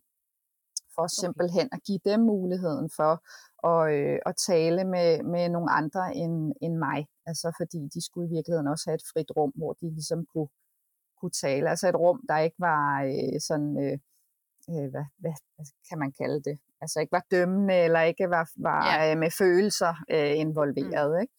for 0.96 1.02
okay. 1.02 1.20
simpelthen 1.22 1.70
at 1.72 1.84
give 1.88 2.00
dem 2.06 2.20
muligheden 2.20 2.90
for 3.00 3.14
at, 3.72 3.82
øh, 3.96 4.20
at 4.26 4.36
tale 4.48 4.84
med, 4.84 5.24
med 5.24 5.50
nogle 5.50 5.72
andre 5.72 6.16
end, 6.16 6.54
end 6.62 6.76
mig. 6.78 7.08
Altså 7.26 7.48
fordi 7.60 7.80
de 7.94 8.06
skulle 8.06 8.28
i 8.28 8.34
virkeligheden 8.36 8.68
også 8.68 8.86
have 8.90 8.96
et 8.96 9.10
frit 9.14 9.32
rum, 9.38 9.52
hvor 9.56 9.74
de 9.74 9.90
ligesom 9.98 10.26
kunne, 10.34 10.50
kunne 11.20 11.36
tale. 11.46 11.70
Altså 11.70 11.90
et 11.90 11.96
rum, 11.96 12.20
der 12.30 12.38
ikke 12.38 12.60
var 12.60 13.04
øh, 13.04 13.40
sådan... 13.48 13.72
Øh, 13.84 14.00
øh, 14.70 14.90
hvad, 14.94 15.06
hvad, 15.22 15.36
hvad 15.56 15.66
kan 15.90 16.00
man 16.00 16.12
kalde 16.22 16.42
det? 16.50 16.60
Altså 16.82 17.00
ikke 17.00 17.12
var 17.12 17.26
dømmende, 17.32 17.76
eller 17.86 18.02
ikke 18.02 18.30
var, 18.30 18.46
var 18.58 18.82
ja. 18.86 19.12
øh, 19.12 19.18
med 19.18 19.32
følelser 19.42 19.94
øh, 20.14 20.34
involveret. 20.46 21.12
Mm. 21.12 21.22
Ikke? 21.22 21.34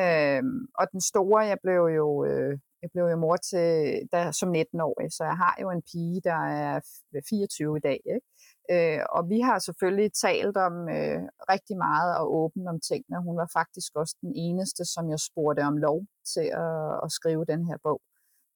Øhm, 0.00 0.66
og 0.78 0.84
den 0.92 1.00
store, 1.00 1.40
jeg 1.52 1.58
blev 1.64 1.82
jo, 2.00 2.24
øh, 2.24 2.58
jeg 2.82 2.90
blev 2.92 3.04
jo 3.12 3.16
mor 3.16 3.36
til 3.36 3.68
der, 4.12 4.30
som 4.40 4.48
19-årig, 4.54 5.08
så 5.12 5.24
jeg 5.24 5.36
har 5.44 5.54
jo 5.62 5.70
en 5.70 5.82
pige, 5.90 6.20
der 6.24 6.40
er 6.62 6.80
24 7.28 7.76
i 7.76 7.80
dag. 7.80 8.00
Ikke? 8.14 8.28
Øh, 8.72 9.00
og 9.16 9.22
vi 9.32 9.40
har 9.40 9.58
selvfølgelig 9.58 10.10
talt 10.26 10.56
om 10.56 10.74
øh, 10.96 11.20
rigtig 11.52 11.76
meget 11.86 12.10
og 12.18 12.26
åbent 12.40 12.68
om 12.68 12.80
tingene. 12.90 13.24
Hun 13.26 13.36
var 13.42 13.48
faktisk 13.52 13.90
også 13.94 14.14
den 14.22 14.32
eneste, 14.46 14.82
som 14.94 15.04
jeg 15.10 15.20
spurgte 15.28 15.60
om 15.70 15.76
lov 15.76 15.98
til 16.34 16.46
at, 16.64 16.90
at 17.04 17.08
skrive 17.18 17.44
den 17.52 17.66
her 17.68 17.78
bog 17.82 18.00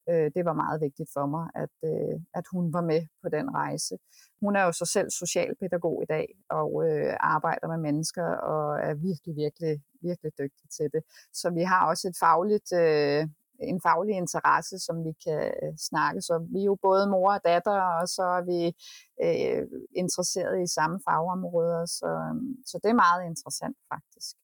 øh, 0.09 0.31
det 0.35 0.45
var 0.45 0.53
meget 0.53 0.81
vigtigt 0.81 1.11
for 1.13 1.27
mig, 1.27 1.51
at, 1.55 1.75
øh, 1.85 2.21
at 2.35 2.45
hun 2.53 2.73
var 2.73 2.81
med 2.81 3.07
på 3.23 3.29
den 3.29 3.55
rejse. 3.55 3.99
Hun 4.41 4.57
er 4.57 4.63
jo 4.63 4.73
så 4.73 4.85
selv 4.85 5.11
socialpædagog 5.11 6.03
i 6.03 6.07
dag 6.07 6.27
og 6.51 6.71
øh, 6.89 7.17
arbejder 7.21 7.69
med 7.69 7.79
mennesker 7.79 8.25
og 8.25 8.81
er 8.81 8.95
virkelig, 8.95 9.37
virkelig, 9.37 9.83
virkelig 10.03 10.33
dygtig 10.39 10.71
til 10.71 10.89
det. 10.93 11.03
Så 11.33 11.51
vi 11.51 11.63
har 11.63 11.87
også 11.87 12.09
et 12.09 12.17
fagligt, 12.21 12.73
øh, 12.73 13.29
en 13.61 13.81
faglig 13.81 14.17
interesse, 14.17 14.79
som 14.79 15.05
vi 15.05 15.13
kan 15.27 15.53
snakke. 15.79 16.21
Så 16.23 16.47
vi 16.53 16.61
er 16.61 16.65
jo 16.65 16.79
både 16.83 17.11
mor 17.11 17.33
og 17.33 17.41
datter, 17.45 17.81
og 17.81 18.09
så 18.09 18.23
er 18.23 18.43
vi 18.53 18.61
øh, 19.25 19.67
interesseret 19.97 20.63
i 20.63 20.67
samme 20.67 21.01
fagområder. 21.09 21.87
Så, 21.87 22.11
så 22.67 22.81
det 22.83 22.91
er 22.91 23.03
meget 23.07 23.25
interessant 23.25 23.77
faktisk. 23.93 24.37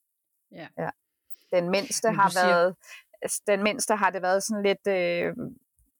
Ja. 0.52 0.68
ja. 0.78 0.90
Den 1.52 1.70
mindste 1.70 2.08
har 2.08 2.28
siger... 2.28 2.46
været 2.46 2.76
Altså, 3.22 3.42
den 3.46 3.62
mindste 3.62 3.94
har 3.94 4.10
det 4.10 4.22
været 4.22 4.42
sådan 4.42 4.62
lidt 4.62 4.86
øh, 4.86 5.36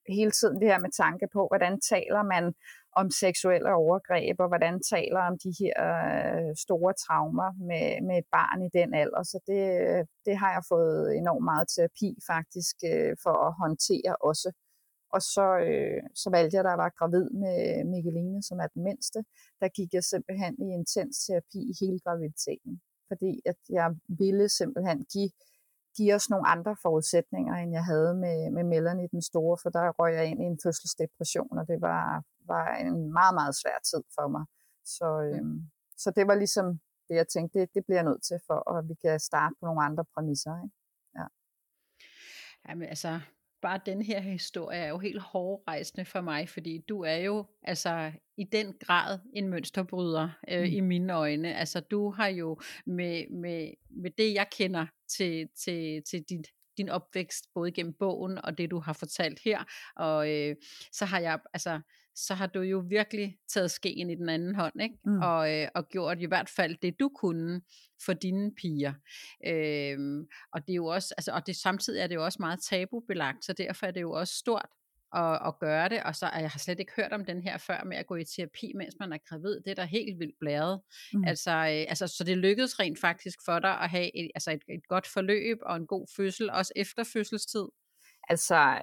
hele 0.08 0.30
tiden 0.30 0.60
det 0.60 0.68
her 0.68 0.78
med 0.78 0.90
tanke 0.90 1.26
på, 1.32 1.40
hvordan 1.50 1.80
taler 1.80 2.22
man 2.22 2.54
om 3.00 3.10
seksuelle 3.10 3.74
overgreb, 3.74 4.36
og 4.40 4.48
hvordan 4.48 4.80
taler 4.94 5.20
om 5.30 5.34
de 5.44 5.52
her 5.60 5.76
øh, 5.86 6.52
store 6.64 6.92
traumer 7.04 7.50
med, 7.68 7.86
med 8.06 8.16
et 8.18 8.28
barn 8.36 8.62
i 8.62 8.70
den 8.78 8.94
alder. 9.02 9.22
Så 9.22 9.38
det, 9.46 9.62
øh, 9.82 10.04
det 10.26 10.34
har 10.42 10.50
jeg 10.56 10.62
fået 10.72 11.16
enormt 11.20 11.44
meget 11.50 11.66
terapi 11.74 12.10
faktisk 12.32 12.76
øh, 12.90 13.12
for 13.24 13.34
at 13.46 13.52
håndtere 13.62 14.16
også. 14.30 14.48
Og 15.14 15.20
så, 15.34 15.46
øh, 15.68 16.02
så 16.22 16.28
valgte 16.36 16.56
jeg, 16.56 16.64
da 16.64 16.70
jeg 16.74 16.82
var 16.84 16.98
gravid 16.98 17.26
med 17.42 17.84
Mikkeline, 17.92 18.42
som 18.48 18.56
er 18.64 18.68
den 18.74 18.82
mindste, 18.88 19.18
der 19.60 19.68
gik 19.78 19.90
jeg 19.94 20.04
simpelthen 20.04 20.54
i 20.64 20.66
intens 20.78 21.16
terapi 21.26 21.60
i 21.70 21.74
hele 21.80 21.98
graviditeten. 22.04 22.72
Fordi 23.08 23.32
at 23.50 23.60
jeg 23.78 23.88
ville 24.20 24.48
simpelthen 24.48 24.98
give 25.12 25.30
give 25.96 26.14
os 26.14 26.30
nogle 26.30 26.46
andre 26.48 26.76
forudsætninger, 26.82 27.54
end 27.54 27.72
jeg 27.72 27.84
havde 27.84 28.14
med, 28.14 28.50
med 28.50 28.64
Melanie 28.64 29.08
den 29.08 29.22
store, 29.22 29.58
for 29.62 29.70
der 29.70 29.92
røg 29.98 30.14
jeg 30.14 30.26
ind 30.26 30.42
i 30.42 30.44
en 30.44 30.58
fødselsdepression, 30.62 31.58
og 31.58 31.66
det 31.68 31.80
var, 31.80 32.22
var 32.46 32.66
en 32.76 33.12
meget, 33.12 33.34
meget 33.34 33.54
svær 33.62 33.78
tid 33.90 34.02
for 34.14 34.28
mig. 34.28 34.44
Så, 34.84 35.08
øhm, 35.22 35.46
mm. 35.46 35.60
så 35.96 36.10
det 36.16 36.26
var 36.26 36.34
ligesom 36.34 36.80
det, 37.08 37.14
jeg 37.14 37.28
tænkte, 37.28 37.60
det, 37.60 37.74
det 37.74 37.84
bliver 37.86 37.98
jeg 37.98 38.08
nødt 38.10 38.22
til, 38.22 38.38
for 38.46 38.58
at 38.76 38.88
vi 38.88 38.94
kan 39.04 39.20
starte 39.20 39.54
på 39.60 39.66
nogle 39.66 39.82
andre 39.82 40.04
præmisser. 40.14 40.54
Ikke? 40.64 40.76
Ja. 41.18 41.26
Jamen 42.68 42.88
altså, 42.88 43.20
bare 43.62 43.80
den 43.86 44.02
her 44.02 44.20
historie 44.20 44.78
er 44.78 44.88
jo 44.88 44.98
helt 44.98 45.20
hårdrejsende 45.20 46.04
for 46.04 46.20
mig, 46.20 46.48
fordi 46.48 46.84
du 46.88 47.02
er 47.02 47.16
jo 47.16 47.44
altså 47.62 48.12
i 48.36 48.44
den 48.44 48.74
grad 48.80 49.18
en 49.32 49.48
mønsterbryder 49.48 50.28
øh, 50.48 50.60
mm. 50.60 50.64
i 50.64 50.80
mine 50.80 51.14
øjne. 51.14 51.54
Altså 51.54 51.80
du 51.80 52.10
har 52.10 52.26
jo 52.26 52.60
med, 52.86 53.30
med, 53.30 53.70
med 53.90 54.10
det, 54.10 54.34
jeg 54.34 54.46
kender 54.52 54.86
til, 55.16 55.48
til, 55.64 56.02
til 56.10 56.22
dit 56.28 56.46
din 56.76 56.88
opvækst, 56.88 57.44
både 57.54 57.72
gennem 57.72 57.94
bogen 57.98 58.38
og 58.44 58.58
det, 58.58 58.70
du 58.70 58.80
har 58.80 58.92
fortalt 58.92 59.38
her. 59.44 59.64
Og 59.96 60.30
øh, 60.30 60.56
så 60.92 61.04
har 61.04 61.20
jeg, 61.20 61.40
altså, 61.52 61.80
så 62.14 62.34
har 62.34 62.46
du 62.46 62.60
jo 62.60 62.84
virkelig 62.88 63.38
taget 63.48 63.70
skeen 63.70 64.10
i 64.10 64.14
den 64.14 64.28
anden 64.28 64.54
hånd, 64.54 64.82
ikke? 64.82 64.96
Mm. 65.04 65.18
Og, 65.18 65.54
øh, 65.54 65.68
og 65.74 65.88
gjort 65.88 66.20
i 66.20 66.26
hvert 66.26 66.48
fald 66.48 66.76
det, 66.82 67.00
du 67.00 67.10
kunne 67.14 67.62
for 68.04 68.12
dine 68.12 68.54
piger. 68.54 68.92
Øhm, 69.46 70.26
og 70.52 70.66
det 70.66 70.72
er 70.72 70.76
jo 70.76 70.86
også, 70.86 71.14
altså, 71.16 71.32
og 71.32 71.46
det, 71.46 71.56
samtidig 71.56 72.00
er 72.00 72.06
det 72.06 72.14
jo 72.14 72.24
også 72.24 72.38
meget 72.40 72.60
tabubelagt, 72.62 73.44
så 73.44 73.52
derfor 73.52 73.86
er 73.86 73.90
det 73.90 74.00
jo 74.00 74.12
også 74.12 74.34
stort 74.34 74.68
at, 75.14 75.48
at 75.48 75.58
gøre 75.58 75.88
det, 75.88 76.02
og 76.02 76.16
så 76.16 76.30
jeg 76.34 76.50
har 76.50 76.58
slet 76.58 76.80
ikke 76.80 76.92
hørt 76.96 77.12
om 77.12 77.24
den 77.24 77.42
her 77.42 77.58
før 77.58 77.84
med 77.84 77.96
at 77.96 78.06
gå 78.06 78.16
i 78.16 78.24
terapi, 78.24 78.72
mens 78.76 78.94
man 79.00 79.12
er 79.12 79.18
gravid. 79.28 79.60
Det 79.60 79.70
er 79.70 79.74
da 79.74 79.84
helt 79.84 80.18
vildt 80.18 80.38
blæret. 80.40 80.80
Mm. 81.12 81.24
Altså, 81.24 81.50
øh, 81.50 81.84
altså, 81.92 82.06
så 82.06 82.24
det 82.24 82.38
lykkedes 82.38 82.80
rent 82.80 83.00
faktisk 83.00 83.38
for 83.44 83.58
dig 83.58 83.80
at 83.80 83.90
have 83.90 84.16
et, 84.16 84.30
altså 84.34 84.50
et, 84.50 84.62
et 84.68 84.88
godt 84.88 85.06
forløb 85.06 85.58
og 85.62 85.76
en 85.76 85.86
god 85.86 86.06
fødsel, 86.16 86.50
også 86.50 86.72
efter 86.76 87.04
fødselstid. 87.12 87.66
Altså, 88.28 88.78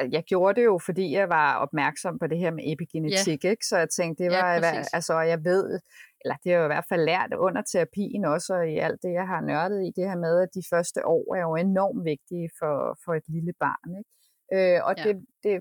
øh, 0.00 0.12
jeg 0.12 0.24
gjorde 0.24 0.60
det 0.60 0.64
jo, 0.64 0.80
fordi 0.86 1.12
jeg 1.12 1.28
var 1.28 1.56
opmærksom 1.56 2.18
på 2.18 2.26
det 2.26 2.38
her 2.38 2.50
med 2.50 2.64
epigenetik, 2.72 3.44
ja. 3.44 3.50
ikke? 3.50 3.66
så 3.66 3.78
jeg 3.78 3.90
tænkte, 3.90 4.24
det 4.24 4.32
var, 4.32 4.54
ja, 4.54 4.84
altså, 4.92 5.20
jeg 5.20 5.44
ved, 5.44 5.80
eller 6.20 6.36
det 6.44 6.52
har 6.52 6.58
jeg 6.58 6.66
i 6.66 6.74
hvert 6.74 6.88
fald 6.88 7.04
lært 7.04 7.32
under 7.34 7.62
terapien 7.62 8.24
også, 8.24 8.54
og 8.54 8.70
i 8.70 8.78
alt 8.78 9.02
det, 9.02 9.12
jeg 9.12 9.26
har 9.26 9.40
nørdet 9.40 9.80
i, 9.86 9.90
det 9.96 10.08
her 10.10 10.18
med, 10.26 10.42
at 10.42 10.48
de 10.54 10.62
første 10.72 11.06
år 11.06 11.34
er 11.34 11.40
jo 11.40 11.54
enormt 11.56 12.04
vigtige 12.04 12.50
for, 12.58 12.98
for 13.04 13.12
et 13.14 13.28
lille 13.28 13.52
barn. 13.60 13.90
Ikke? 13.98 14.10
Øh, 14.52 14.78
og 14.88 14.94
ja. 14.96 15.02
det, 15.04 15.14
det, 15.44 15.54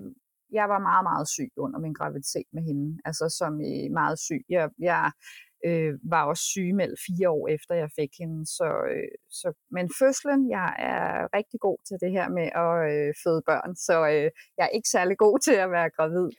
jeg 0.52 0.70
var 0.70 0.80
meget, 0.80 1.04
meget 1.04 1.28
syg 1.28 1.52
under 1.58 1.80
min 1.80 1.94
graviditet 1.94 2.48
med 2.54 2.64
hende. 2.64 3.00
Altså 3.06 3.36
som 3.40 3.62
i 3.62 3.88
meget 3.88 4.20
syg. 4.20 4.44
Jeg, 4.50 4.70
jeg 4.80 5.12
øh, 5.66 5.94
var 6.04 6.24
også 6.26 6.44
sygemeldt 6.44 7.00
fire 7.08 7.30
år 7.30 7.48
efter 7.48 7.76
jeg 7.76 7.90
fik 8.00 8.12
hende. 8.20 8.46
Så, 8.46 8.68
øh, 8.92 9.12
så, 9.30 9.54
men 9.72 9.90
fødslen, 10.00 10.50
jeg 10.50 10.70
er 10.80 11.38
rigtig 11.38 11.60
god 11.60 11.78
til 11.88 11.98
det 12.02 12.12
her 12.12 12.30
med 12.30 12.48
at 12.64 12.74
øh, 12.92 13.14
føde 13.24 13.42
børn, 13.50 13.76
så 13.76 14.08
øh, 14.08 14.30
jeg 14.58 14.64
er 14.66 14.76
ikke 14.78 14.90
særlig 14.90 15.18
god 15.18 15.40
til 15.40 15.58
at 15.64 15.72
være 15.72 15.90
gravid. 15.98 16.30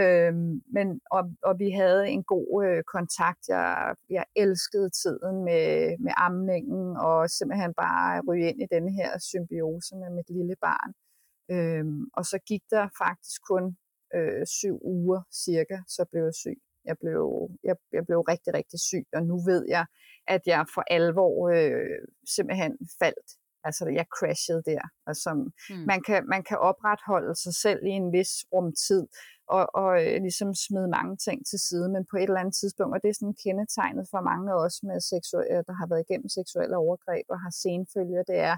Øh, 0.00 0.34
men, 0.76 0.86
og, 1.16 1.22
og 1.48 1.54
vi 1.58 1.70
havde 1.70 2.08
en 2.08 2.24
god 2.24 2.48
øh, 2.66 2.82
kontakt. 2.96 3.42
Jeg, 3.48 3.94
jeg 4.10 4.24
elskede 4.36 4.90
tiden 5.02 5.36
med, 5.48 5.68
med 6.04 6.12
amningen, 6.16 6.96
og 6.96 7.30
simpelthen 7.30 7.74
bare 7.74 8.22
ryge 8.28 8.48
ind 8.50 8.62
i 8.62 8.72
den 8.76 8.86
her 8.98 9.10
symbiose 9.18 9.96
med 9.96 10.10
mit 10.16 10.30
lille 10.36 10.56
barn. 10.66 10.92
Øhm, 11.50 12.00
og 12.12 12.24
så 12.24 12.38
gik 12.46 12.62
der 12.70 12.88
faktisk 12.98 13.40
kun 13.50 13.76
øh, 14.14 14.46
syv 14.46 14.78
uger 14.82 15.20
cirka, 15.32 15.78
så 15.88 16.04
blev 16.10 16.24
jeg 16.24 16.34
syg. 16.34 16.58
Jeg 16.84 16.96
blev, 16.98 17.50
jeg, 17.64 17.76
jeg 17.92 18.06
blev 18.06 18.20
rigtig, 18.20 18.54
rigtig 18.54 18.80
syg, 18.80 19.06
og 19.12 19.22
nu 19.22 19.36
ved 19.50 19.64
jeg, 19.68 19.86
at 20.26 20.42
jeg 20.46 20.66
for 20.74 20.84
alvor 20.90 21.48
øh, 21.48 21.98
simpelthen 22.36 22.78
faldt. 23.00 23.30
Altså, 23.64 23.84
jeg 23.88 24.06
crashede 24.16 24.62
der. 24.72 24.82
Altså, 25.06 25.30
hmm. 25.34 25.84
man, 25.90 26.00
kan, 26.06 26.20
man 26.34 26.42
kan 26.42 26.58
opretholde 26.58 27.34
sig 27.44 27.54
selv 27.54 27.80
i 27.86 27.92
en 28.00 28.12
vis 28.12 28.32
rumtid, 28.52 29.06
og, 29.48 29.64
og 29.74 29.90
øh, 30.02 30.16
ligesom 30.26 30.54
smide 30.66 30.88
mange 30.98 31.16
ting 31.26 31.38
til 31.50 31.58
side, 31.68 31.88
men 31.94 32.06
på 32.10 32.16
et 32.16 32.22
eller 32.22 32.40
andet 32.42 32.56
tidspunkt, 32.60 32.92
og 32.94 33.02
det 33.02 33.08
er 33.08 33.18
sådan 33.20 33.40
kendetegnet 33.44 34.06
for 34.12 34.20
mange 34.30 34.46
af 34.52 34.58
os, 34.64 34.76
med 34.88 35.00
seksuelle, 35.00 35.62
der 35.68 35.74
har 35.80 35.86
været 35.90 36.04
igennem 36.06 36.28
seksuelle 36.28 36.76
overgreb 36.76 37.26
og 37.34 37.38
har 37.44 37.52
senfølger, 37.64 38.22
det 38.30 38.38
er, 38.50 38.56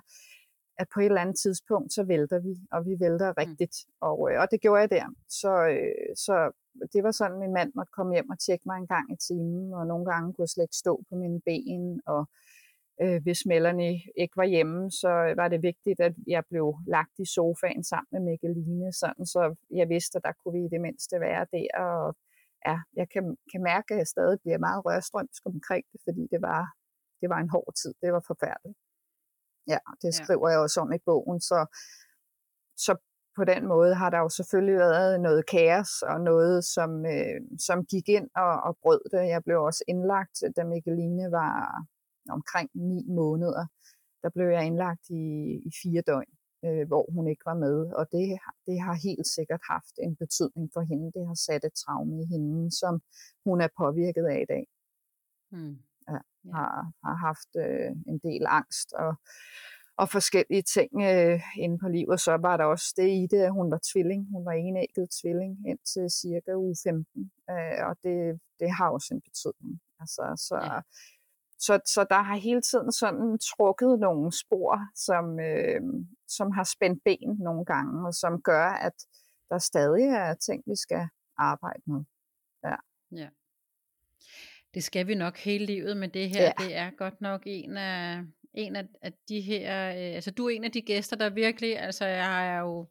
at 0.79 0.87
på 0.95 1.01
et 1.01 1.07
eller 1.07 1.21
andet 1.21 1.39
tidspunkt, 1.45 1.93
så 1.93 2.03
vælter 2.05 2.39
vi, 2.39 2.55
og 2.73 2.87
vi 2.87 2.95
vælter 3.01 3.29
mm. 3.31 3.39
rigtigt. 3.43 3.77
Og, 4.01 4.19
øh, 4.31 4.41
og 4.41 4.47
det 4.51 4.61
gjorde 4.61 4.81
jeg 4.81 4.91
der. 4.91 5.07
Så, 5.41 5.53
øh, 5.75 6.17
så 6.25 6.37
det 6.93 7.01
var 7.05 7.11
sådan, 7.11 7.39
min 7.39 7.53
mand 7.53 7.73
måtte 7.75 7.93
komme 7.97 8.15
hjem 8.15 8.31
og 8.31 8.39
tjekke 8.39 8.65
mig 8.67 8.77
en 8.79 8.87
gang 8.87 9.13
i 9.13 9.17
timen, 9.29 9.75
og 9.75 9.87
nogle 9.87 10.05
gange 10.11 10.27
kunne 10.33 10.47
jeg 10.47 10.49
slet 10.49 10.65
ikke 10.65 10.83
stå 10.85 10.95
på 11.09 11.15
mine 11.17 11.41
ben, 11.47 12.01
og 12.07 12.23
øh, 13.03 13.23
hvis 13.23 13.47
Melanie 13.47 13.97
ikke 14.23 14.37
var 14.37 14.49
hjemme, 14.55 14.91
så 14.91 15.13
var 15.41 15.49
det 15.49 15.63
vigtigt, 15.63 16.01
at 16.01 16.15
jeg 16.27 16.43
blev 16.51 16.67
lagt 16.87 17.17
i 17.19 17.27
sofaen 17.35 17.85
sammen 17.85 18.11
med 18.13 18.21
Mikkeline, 18.29 18.93
sådan, 18.93 19.27
så 19.27 19.55
jeg 19.81 19.89
vidste, 19.89 20.17
at 20.17 20.25
der 20.25 20.33
kunne 20.39 20.55
vi 20.59 20.65
i 20.65 20.73
det 20.75 20.81
mindste 20.81 21.21
være 21.21 21.47
der, 21.53 21.69
og 21.87 22.17
ja, 22.67 22.77
jeg 23.01 23.07
kan, 23.13 23.37
kan 23.53 23.63
mærke, 23.63 23.95
at 23.95 23.99
jeg 23.99 24.07
stadig 24.07 24.39
bliver 24.41 24.59
meget 24.59 24.85
rørstrømsk 24.87 25.43
omkring 25.47 25.85
det, 25.93 26.01
fordi 26.07 26.23
det 26.33 26.41
var, 26.43 26.63
det 27.21 27.29
var 27.33 27.39
en 27.41 27.51
hård 27.55 27.73
tid, 27.83 27.95
det 28.03 28.13
var 28.13 28.23
forfærdeligt. 28.27 28.79
Ja, 29.69 29.79
det 30.03 30.15
skriver 30.15 30.49
ja. 30.49 30.53
jeg 30.53 30.61
også 30.61 30.81
om 30.81 30.93
i 30.93 30.99
bogen. 31.07 31.41
Så, 31.41 31.67
så 32.77 32.97
på 33.37 33.45
den 33.45 33.67
måde 33.67 33.95
har 33.95 34.11
der 34.11 34.19
jo 34.19 34.29
selvfølgelig 34.29 34.79
været 34.79 35.21
noget 35.21 35.47
kaos 35.47 36.03
og 36.03 36.21
noget, 36.21 36.65
som, 36.65 36.91
øh, 37.07 37.41
som 37.67 37.85
gik 37.85 38.09
ind 38.09 38.29
og, 38.37 38.53
og 38.67 38.73
brød 38.83 39.01
det. 39.13 39.29
Jeg 39.35 39.45
blev 39.45 39.59
også 39.63 39.85
indlagt, 39.89 40.37
da 40.57 40.65
Mikkeline 40.65 41.31
var 41.31 41.53
omkring 42.37 42.71
ni 42.75 43.01
måneder. 43.09 43.67
Der 44.23 44.31
blev 44.35 44.49
jeg 44.57 44.67
indlagt 44.67 45.05
i, 45.11 45.25
i 45.69 45.71
fire 45.83 46.03
døgn, 46.11 46.33
øh, 46.65 46.87
hvor 46.91 47.05
hun 47.15 47.29
ikke 47.29 47.47
var 47.51 47.59
med. 47.67 47.77
Og 47.99 48.05
det, 48.13 48.39
det 48.67 48.77
har 48.81 48.95
helt 49.09 49.27
sikkert 49.27 49.61
haft 49.71 49.95
en 50.05 50.17
betydning 50.17 50.71
for 50.75 50.81
hende. 50.81 51.13
Det 51.17 51.27
har 51.27 51.39
sat 51.47 51.65
et 51.65 51.75
traume 51.83 52.23
i 52.23 52.27
hende, 52.33 52.79
som 52.81 52.95
hun 53.47 53.61
er 53.61 53.69
påvirket 53.79 54.27
af 54.35 54.41
i 54.43 54.51
dag. 54.55 54.65
Hmm 55.51 55.88
ja. 56.09 56.19
har, 56.55 56.93
har 57.05 57.17
haft 57.27 57.53
øh, 57.65 57.91
en 58.07 58.19
del 58.19 58.47
angst 58.49 58.93
og, 58.93 59.15
og 59.97 60.09
forskellige 60.09 60.63
ting 60.63 60.91
øh, 61.03 61.41
inde 61.57 61.79
på 61.79 61.89
livet. 61.89 62.21
Så 62.21 62.33
var 62.37 62.57
der 62.57 62.65
også 62.65 62.95
det 62.97 63.09
i 63.23 63.27
det, 63.31 63.43
at 63.49 63.53
hun 63.53 63.71
var 63.71 63.81
tvilling. 63.93 64.21
Hun 64.35 64.45
var 64.45 64.53
enægget 64.53 65.09
tvilling 65.21 65.69
indtil 65.69 66.11
cirka 66.11 66.53
uge 66.55 66.77
15, 66.85 67.33
øh, 67.51 67.87
og 67.89 67.97
det, 68.05 68.41
det 68.61 68.71
har 68.71 68.89
også 68.91 69.15
en 69.15 69.21
betydning. 69.21 69.81
Altså, 70.01 70.25
så, 70.49 70.57
ja. 70.57 70.81
så, 71.59 71.81
så 71.95 72.07
der 72.11 72.23
har 72.23 72.37
hele 72.37 72.63
tiden 72.63 72.93
sådan 72.93 73.39
trukket 73.51 73.99
nogle 73.99 74.33
spor, 74.43 74.75
som, 75.07 75.41
øh, 75.41 75.81
som 76.29 76.51
har 76.51 76.65
spændt 76.65 77.01
ben 77.05 77.37
nogle 77.39 77.65
gange, 77.65 78.07
og 78.07 78.15
som 78.15 78.43
gør, 78.43 78.69
at 78.89 78.97
der 79.51 79.59
stadig 79.59 80.05
er 80.05 80.35
ting, 80.35 80.63
vi 80.67 80.77
skal 80.77 81.09
arbejde 81.37 81.83
med. 81.87 82.05
Ja. 82.65 82.77
ja 83.13 83.29
det 84.79 84.85
skal 84.85 85.07
vi 85.07 85.15
nok 85.15 85.39
hele 85.39 85.67
livet, 85.67 85.97
men 85.97 86.11
det 86.11 86.31
her, 86.31 86.43
ja. 86.43 86.53
det 86.65 86.77
er 86.77 86.91
godt 86.91 87.21
nok 87.21 87.43
en 87.47 87.77
af, 87.77 88.23
en 88.55 88.77
af, 88.77 88.85
af 89.03 89.13
de 89.29 89.41
her, 89.41 89.89
øh, 89.91 90.15
altså 90.15 90.31
du 90.31 90.47
er 90.47 90.51
en 90.51 90.65
af 90.65 90.73
de 90.73 90.83
gæster, 90.83 91.17
der 91.17 91.31
virkelig, 91.31 91.79
altså 91.79 92.05
jeg 92.07 92.55
er 92.55 92.61
jo, 92.61 92.89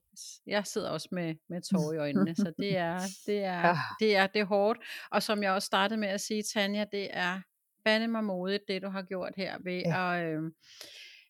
jeg 0.48 0.66
sidder 0.66 0.90
også 0.90 1.08
med, 1.12 1.36
med 1.50 1.62
tårer 1.62 1.94
i 1.94 1.98
øjnene, 1.98 2.36
så 2.36 2.54
det 2.60 2.78
er, 2.78 3.00
det 3.28 3.44
er, 3.44 3.68
ja. 3.68 3.78
det 4.00 4.16
er, 4.16 4.28
det 4.28 4.40
er 4.40 4.46
hårdt, 4.46 4.80
og 5.12 5.24
som 5.24 5.44
jeg 5.44 5.52
også 5.52 5.66
startede 5.66 6.00
med 6.00 6.08
at 6.08 6.22
sige, 6.22 6.44
Tanja, 6.44 6.86
det 6.92 7.08
er 7.12 7.42
fandme 7.84 8.08
mig 8.08 8.24
modigt, 8.24 8.68
det 8.68 8.82
du 8.82 8.90
har 8.90 9.02
gjort 9.02 9.34
her, 9.38 9.58
ved 9.64 9.82
ja. 9.86 10.18
at, 10.18 10.26
øh, 10.26 10.52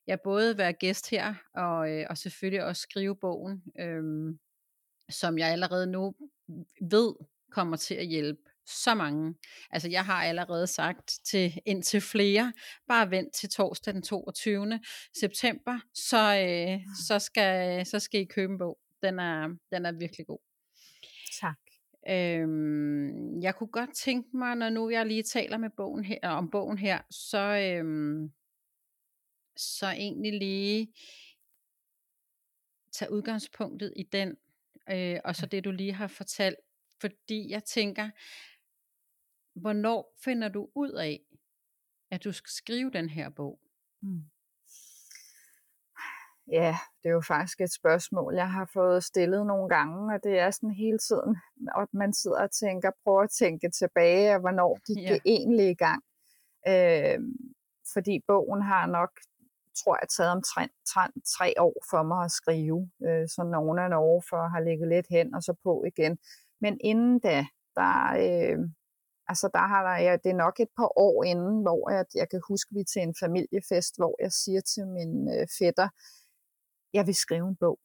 ja, 0.07 0.15
både 0.23 0.57
være 0.57 0.73
gæst 0.73 1.09
her, 1.09 1.33
og, 1.53 1.91
øh, 1.91 2.05
og 2.09 2.17
selvfølgelig 2.17 2.63
også 2.63 2.81
skrive 2.81 3.15
bogen, 3.15 3.63
øh, 3.79 4.35
som 5.09 5.37
jeg 5.37 5.47
allerede 5.47 5.87
nu 5.87 6.15
ved 6.81 7.13
kommer 7.51 7.77
til 7.77 7.95
at 7.95 8.07
hjælpe 8.07 8.41
så 8.67 8.95
mange. 8.95 9.35
Altså 9.69 9.89
jeg 9.89 10.05
har 10.05 10.23
allerede 10.23 10.67
sagt 10.67 11.19
til 11.25 11.61
indtil 11.65 12.01
flere, 12.01 12.53
bare 12.87 13.11
vent 13.11 13.33
til 13.33 13.49
torsdag 13.49 13.93
den 13.93 14.01
22. 14.01 14.79
september, 15.19 15.79
så, 15.93 16.17
øh, 16.17 16.79
så, 17.07 17.19
skal, 17.19 17.85
så 17.85 17.99
skal 17.99 18.21
I 18.21 18.25
købe 18.25 18.53
en 18.53 18.59
bog. 18.59 18.79
Den 19.01 19.19
er, 19.19 19.47
den 19.71 19.85
er 19.85 19.91
virkelig 19.91 20.27
god. 20.27 20.39
Tak. 21.41 21.57
Øhm, 22.09 23.41
jeg 23.41 23.55
kunne 23.55 23.71
godt 23.71 23.93
tænke 23.95 24.37
mig, 24.37 24.55
når 24.55 24.69
nu 24.69 24.89
jeg 24.89 25.05
lige 25.05 25.23
taler 25.23 25.57
med 25.57 25.69
bogen 25.77 26.03
her, 26.03 26.29
om 26.29 26.49
bogen 26.49 26.77
her, 26.77 27.01
så, 27.11 27.73
øhm, 27.77 28.31
så 29.57 29.87
egentlig 29.87 30.39
lige 30.39 30.93
tage 32.91 33.11
udgangspunktet 33.11 33.93
i 33.95 34.03
den, 34.03 34.37
øh, 34.89 35.19
og 35.25 35.35
så 35.35 35.45
det 35.45 35.63
du 35.63 35.71
lige 35.71 35.93
har 35.93 36.07
fortalt, 36.07 36.55
fordi 37.01 37.49
jeg 37.49 37.63
tænker, 37.63 38.09
hvornår 39.61 40.13
finder 40.23 40.49
du 40.49 40.69
ud 40.75 40.91
af, 40.91 41.19
at 42.11 42.23
du 42.23 42.31
skal 42.31 42.49
skrive 42.49 42.91
den 42.91 43.09
her 43.09 43.29
bog? 43.29 43.59
Mm. 44.01 44.21
Ja, 46.51 46.77
det 47.03 47.09
er 47.09 47.13
jo 47.13 47.21
faktisk 47.21 47.61
et 47.61 47.73
spørgsmål, 47.73 48.35
jeg 48.35 48.51
har 48.51 48.69
fået 48.73 49.03
stillet 49.03 49.45
nogle 49.45 49.69
gange, 49.69 50.13
og 50.15 50.23
det 50.23 50.39
er 50.39 50.51
sådan 50.51 50.71
hele 50.71 50.97
tiden, 50.97 51.37
at 51.77 51.93
man 51.93 52.13
sidder 52.13 52.41
og 52.41 52.51
tænker, 52.51 52.91
prøver 53.03 53.21
at 53.21 53.29
tænke 53.29 53.69
tilbage, 53.69 54.33
og 54.35 54.39
hvornår 54.39 54.79
gik 54.87 55.03
ja. 55.03 55.13
det 55.13 55.21
egentlig 55.25 55.69
i 55.69 55.73
gang. 55.73 56.03
Øh, 56.67 57.19
fordi 57.93 58.19
bogen 58.27 58.61
har 58.61 58.85
nok 58.85 59.11
tror 59.83 59.97
jeg, 60.01 60.09
taget 60.09 60.31
omtrent 60.31 60.71
tre 61.37 61.53
år 61.59 61.75
for 61.89 62.03
mig 62.03 62.25
at 62.25 62.31
skrive. 62.31 62.89
Øh, 63.07 63.27
så 63.27 63.43
nogle 63.43 63.81
af 63.81 63.97
år 63.97 64.23
for 64.29 64.47
har 64.47 64.59
ligget 64.59 64.87
lidt 64.87 65.07
hen 65.09 65.33
og 65.35 65.43
så 65.43 65.53
på 65.63 65.83
igen. 65.87 66.17
Men 66.61 66.77
inden 66.81 67.19
da, 67.19 67.45
der, 67.75 67.93
øh, 68.25 68.59
altså 69.27 69.49
der 69.53 69.65
har 69.67 69.81
der, 69.87 69.97
ja, 70.07 70.17
det 70.23 70.29
er 70.29 70.43
nok 70.45 70.59
et 70.59 70.69
par 70.77 70.99
år 70.99 71.23
inden, 71.23 71.61
hvor 71.61 71.91
jeg, 71.91 72.05
jeg 72.15 72.29
kan 72.29 72.41
huske, 72.47 72.73
vi 72.75 72.83
til 72.83 73.01
en 73.01 73.15
familiefest, 73.19 73.97
hvor 73.97 74.15
jeg 74.23 74.31
siger 74.31 74.61
til 74.61 74.87
min 74.87 75.13
øh, 75.35 75.47
fætter, 75.59 75.89
jeg 76.93 77.07
vil 77.07 77.15
skrive 77.15 77.47
en 77.47 77.55
bog. 77.55 77.79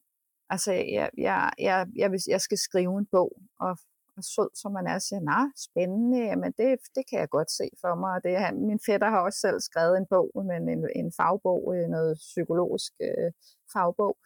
Altså, 0.51 0.73
jeg, 0.73 1.11
jeg, 1.19 1.51
jeg, 1.59 1.87
jeg, 1.97 2.11
vil, 2.13 2.21
jeg 2.29 2.41
skal 2.41 2.59
skrive 2.59 2.99
en 2.99 3.07
bog, 3.07 3.33
og, 3.61 3.77
og 4.17 4.25
sød 4.25 4.51
som 4.55 4.73
man 4.73 4.87
er, 4.87 4.99
siger, 4.99 5.21
nej, 5.21 5.47
spændende, 5.57 6.37
men 6.37 6.53
det, 6.59 6.69
det 6.97 7.05
kan 7.09 7.19
jeg 7.21 7.29
godt 7.29 7.51
se 7.51 7.69
for 7.81 7.95
mig. 7.95 8.13
Og 8.17 8.25
det, 8.25 8.39
han, 8.39 8.67
min 8.67 8.81
fætter 8.87 9.09
har 9.11 9.21
også 9.21 9.41
selv 9.41 9.61
skrevet 9.61 9.97
en 9.99 10.07
bog, 10.11 10.31
men 10.51 10.69
en, 10.69 10.89
en 10.97 11.13
fagbog, 11.17 11.75
øh, 11.77 11.89
noget 11.89 12.17
psykologisk 12.17 12.93
øh, 13.01 13.33
fagbog. 13.73 14.17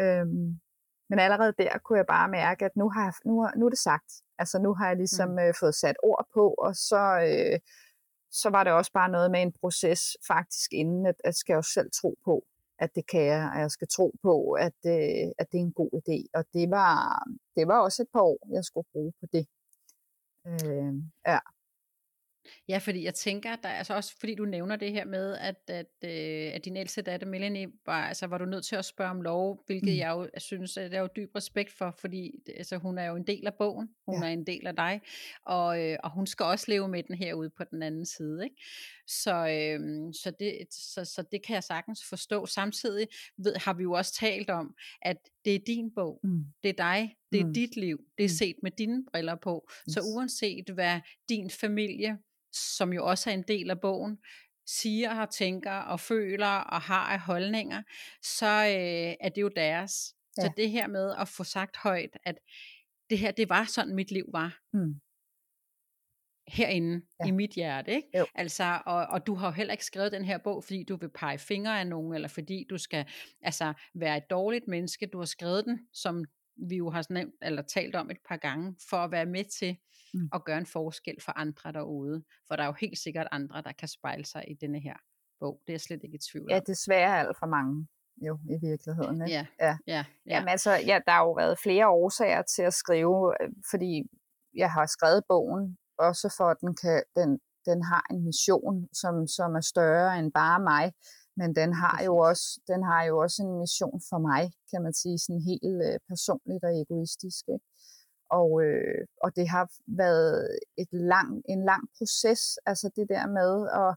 Øhm, 0.00 0.60
men 1.10 1.18
allerede 1.18 1.52
der 1.58 1.78
kunne 1.78 1.98
jeg 1.98 2.06
bare 2.06 2.28
mærke, 2.28 2.64
at 2.64 2.76
nu, 2.76 2.88
har 2.90 3.04
jeg, 3.04 3.14
nu, 3.24 3.48
nu 3.56 3.66
er 3.66 3.70
det 3.70 3.78
sagt. 3.78 4.10
Altså 4.38 4.58
nu 4.58 4.74
har 4.74 4.86
jeg 4.86 4.96
ligesom 4.96 5.30
mm. 5.30 5.38
øh, 5.38 5.54
fået 5.60 5.74
sat 5.74 5.96
ord 6.02 6.26
på, 6.34 6.54
og 6.58 6.76
så, 6.76 7.02
øh, 7.28 7.60
så 8.30 8.50
var 8.50 8.64
det 8.64 8.72
også 8.72 8.92
bare 8.92 9.08
noget 9.08 9.30
med 9.30 9.42
en 9.42 9.52
proces 9.60 10.16
faktisk 10.26 10.72
inden, 10.72 11.06
at, 11.06 11.14
at 11.24 11.34
skal 11.36 11.52
jeg 11.52 11.56
jo 11.56 11.62
selv 11.62 11.90
tro 12.00 12.14
på, 12.24 12.44
at 12.78 12.90
det 12.94 13.06
kan 13.06 13.22
jeg, 13.22 13.50
og 13.54 13.60
jeg 13.60 13.70
skal 13.70 13.88
tro 13.88 14.12
på, 14.22 14.52
at, 14.52 14.78
øh, 14.86 15.26
at 15.38 15.46
det 15.52 15.58
er 15.58 15.64
en 15.70 15.72
god 15.72 15.90
idé. 16.00 16.18
Og 16.34 16.44
det 16.52 16.70
var, 16.70 17.22
det 17.56 17.68
var 17.68 17.78
også 17.80 18.02
et 18.02 18.08
par 18.12 18.22
år, 18.22 18.38
jeg 18.52 18.64
skulle 18.64 18.88
bruge 18.92 19.12
på 19.20 19.26
det. 19.32 19.46
Øh, 20.46 20.94
ja. 21.26 21.38
Ja, 22.68 22.78
fordi 22.78 23.04
jeg 23.04 23.14
tænker, 23.14 23.56
der 23.56 23.68
er 23.68 23.78
altså 23.78 23.94
også, 23.94 24.14
fordi 24.20 24.34
du 24.34 24.44
nævner 24.44 24.76
det 24.76 24.92
her 24.92 25.04
med, 25.04 25.36
at, 25.36 25.56
at, 25.68 25.86
øh, 26.04 26.54
at 26.54 26.64
din 26.64 26.76
ældste 26.76 27.02
datter 27.02 27.26
Melanie, 27.26 27.68
var, 27.86 28.06
altså, 28.06 28.26
var 28.26 28.38
du 28.38 28.44
nødt 28.44 28.64
til 28.64 28.76
at 28.76 28.84
spørge 28.84 29.10
om 29.10 29.22
lov, 29.22 29.62
hvilket 29.66 29.92
mm. 29.92 29.98
jeg 29.98 30.10
jo 30.10 30.28
synes, 30.38 30.76
at 30.76 30.92
jeg 30.92 31.00
har 31.00 31.06
dyb 31.06 31.36
respekt 31.36 31.72
for, 31.72 31.94
fordi 32.00 32.30
altså, 32.56 32.76
hun 32.76 32.98
er 32.98 33.04
jo 33.04 33.16
en 33.16 33.26
del 33.26 33.46
af 33.46 33.54
bogen, 33.58 33.88
hun 34.06 34.22
ja. 34.22 34.28
er 34.28 34.32
en 34.32 34.46
del 34.46 34.66
af 34.66 34.76
dig, 34.76 35.00
og, 35.46 35.82
øh, 35.82 35.98
og 36.04 36.10
hun 36.10 36.26
skal 36.26 36.44
også 36.44 36.64
leve 36.68 36.88
med 36.88 37.02
den 37.02 37.14
herude 37.14 37.50
på 37.50 37.64
den 37.70 37.82
anden 37.82 38.06
side. 38.06 38.44
Ikke? 38.44 38.56
Så, 39.06 39.34
øh, 39.34 39.80
så, 40.22 40.32
det, 40.40 40.66
så, 40.70 41.04
så 41.04 41.24
det 41.32 41.46
kan 41.46 41.54
jeg 41.54 41.64
sagtens 41.64 42.00
forstå. 42.08 42.46
Samtidig 42.46 43.08
ved, 43.38 43.54
har 43.56 43.74
vi 43.74 43.82
jo 43.82 43.92
også 43.92 44.14
talt 44.14 44.50
om, 44.50 44.74
at 45.02 45.16
det 45.44 45.54
er 45.54 45.60
din 45.66 45.90
bog, 45.94 46.20
mm. 46.24 46.44
det 46.62 46.68
er 46.68 46.72
dig, 46.72 47.16
det 47.32 47.40
er 47.40 47.46
mm. 47.46 47.54
dit 47.54 47.76
liv, 47.76 47.98
det 48.18 48.24
er 48.24 48.28
mm. 48.28 48.38
set 48.38 48.56
med 48.62 48.70
dine 48.70 49.04
briller 49.12 49.34
på. 49.34 49.68
Yes. 49.88 49.94
Så 49.94 50.00
uanset 50.00 50.70
hvad 50.70 51.00
din 51.28 51.50
familie 51.50 52.18
som 52.54 52.92
jo 52.92 53.06
også 53.06 53.30
er 53.30 53.34
en 53.34 53.44
del 53.48 53.70
af 53.70 53.80
bogen, 53.80 54.18
siger 54.66 55.20
og 55.20 55.30
tænker 55.30 55.72
og 55.72 56.00
føler 56.00 56.46
og 56.46 56.80
har 56.80 57.12
af 57.12 57.20
holdninger, 57.20 57.82
så 58.22 58.46
øh, 58.46 59.14
er 59.20 59.28
det 59.28 59.42
jo 59.42 59.48
deres. 59.56 60.14
Ja. 60.38 60.42
Så 60.42 60.52
det 60.56 60.70
her 60.70 60.86
med 60.86 61.14
at 61.18 61.28
få 61.28 61.44
sagt 61.44 61.76
højt, 61.76 62.16
at 62.24 62.38
det 63.10 63.18
her, 63.18 63.30
det 63.30 63.48
var 63.48 63.64
sådan 63.64 63.94
mit 63.94 64.10
liv 64.10 64.24
var. 64.32 64.58
Mm. 64.72 65.00
Herinde 66.48 67.06
ja. 67.20 67.28
i 67.28 67.30
mit 67.30 67.50
hjerte, 67.50 67.92
ikke? 67.92 68.18
Jo. 68.18 68.26
Altså, 68.34 68.80
og, 68.86 69.06
og 69.06 69.26
du 69.26 69.34
har 69.34 69.46
jo 69.46 69.52
heller 69.52 69.72
ikke 69.72 69.84
skrevet 69.84 70.12
den 70.12 70.24
her 70.24 70.38
bog, 70.38 70.64
fordi 70.64 70.84
du 70.84 70.96
vil 70.96 71.10
pege 71.10 71.38
fingre 71.38 71.80
af 71.80 71.86
nogen, 71.86 72.14
eller 72.14 72.28
fordi 72.28 72.66
du 72.70 72.78
skal 72.78 73.06
altså, 73.42 73.72
være 73.94 74.16
et 74.16 74.30
dårligt 74.30 74.68
menneske. 74.68 75.06
Du 75.06 75.18
har 75.18 75.24
skrevet 75.24 75.64
den, 75.64 75.88
som 75.92 76.24
vi 76.56 76.76
jo 76.76 76.90
har 76.90 77.06
nævnt 77.10 77.34
eller 77.42 77.62
talt 77.62 77.94
om 77.94 78.10
et 78.10 78.20
par 78.28 78.36
gange, 78.36 78.76
for 78.90 78.96
at 78.96 79.10
være 79.10 79.26
med 79.26 79.44
til 79.44 79.76
mm. 80.14 80.28
at 80.32 80.44
gøre 80.44 80.58
en 80.58 80.66
forskel 80.66 81.16
for 81.20 81.32
andre 81.38 81.72
derude. 81.72 82.24
For 82.48 82.56
der 82.56 82.62
er 82.62 82.66
jo 82.66 82.76
helt 82.80 82.98
sikkert 82.98 83.28
andre, 83.30 83.62
der 83.62 83.72
kan 83.72 83.88
spejle 83.88 84.24
sig 84.24 84.44
i 84.50 84.54
denne 84.54 84.80
her 84.80 84.96
bog. 85.40 85.60
Det 85.66 85.72
er 85.72 85.74
jeg 85.74 85.80
slet 85.80 86.00
ikke 86.04 86.14
i 86.16 86.24
tvivl 86.32 86.52
om. 86.52 86.54
Ja, 86.54 86.60
desværre 86.66 87.20
alt 87.20 87.38
for 87.38 87.46
mange 87.46 87.86
jo 88.22 88.38
i 88.50 88.58
virkeligheden. 88.70 89.22
Ikke? 89.22 89.34
Ja. 89.34 89.46
Ja. 89.60 89.66
ja. 89.66 89.76
ja. 89.96 90.04
Jamen 90.26 90.48
altså, 90.48 90.70
ja, 90.70 90.98
der 91.06 91.12
har 91.12 91.24
jo 91.24 91.32
været 91.32 91.58
flere 91.58 91.88
årsager 91.88 92.42
til 92.42 92.62
at 92.62 92.74
skrive, 92.74 93.34
øh, 93.40 93.50
fordi 93.70 94.02
jeg 94.54 94.70
har 94.72 94.86
skrevet 94.86 95.22
bogen, 95.28 95.78
også 95.98 96.34
for 96.36 96.44
at 96.44 96.56
den, 96.60 96.76
kan, 96.82 97.02
den, 97.16 97.38
den 97.66 97.82
har 97.82 98.04
en 98.10 98.24
mission, 98.24 98.88
som, 98.92 99.26
som 99.26 99.54
er 99.54 99.60
større 99.60 100.18
end 100.18 100.32
bare 100.32 100.60
mig 100.60 100.92
men 101.36 101.54
den 101.60 101.72
har 101.72 102.02
jo 102.06 102.16
også 102.16 102.60
den 102.68 102.82
har 102.82 103.02
jo 103.04 103.14
også 103.18 103.42
en 103.42 103.58
mission 103.62 104.00
for 104.08 104.18
mig, 104.18 104.42
kan 104.70 104.82
man 104.82 104.94
sige, 104.94 105.18
sådan 105.18 105.42
helt 105.50 105.82
øh, 105.88 105.98
personligt 106.08 106.64
og 106.64 106.80
egoistisk. 106.82 107.44
Ikke? 107.54 107.66
Og, 108.30 108.48
øh, 108.64 109.00
og 109.24 109.36
det 109.36 109.46
har 109.48 109.66
været 109.86 110.58
et 110.82 110.92
lang, 110.92 111.42
en 111.48 111.64
lang 111.64 111.84
proces, 111.98 112.42
altså 112.66 112.86
det 112.96 113.06
der 113.14 113.26
med 113.38 113.52
at, 113.84 113.92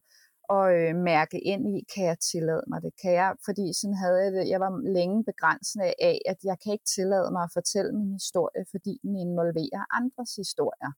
at 0.57 0.65
øh, 0.77 0.95
mærke 1.11 1.39
ind 1.51 1.63
i, 1.75 1.77
kan 1.93 2.05
jeg 2.05 2.19
tillade 2.19 2.63
mig 2.71 2.79
det? 2.81 2.93
Kan 3.01 3.13
jeg? 3.13 3.35
Fordi 3.45 3.65
sådan 3.79 3.99
havde 4.03 4.19
jeg 4.23 4.31
det, 4.31 4.49
jeg 4.53 4.59
var 4.59 4.71
længe 4.97 5.23
begrænset 5.31 5.81
af, 6.09 6.17
at 6.31 6.39
jeg 6.43 6.57
kan 6.63 6.73
ikke 6.73 6.89
tillade 6.95 7.29
mig 7.31 7.43
at 7.43 7.55
fortælle 7.57 7.91
min 7.99 8.11
historie, 8.19 8.61
fordi 8.73 8.93
den 9.03 9.15
involverer 9.25 9.83
andres 9.99 10.31
historier. 10.41 10.91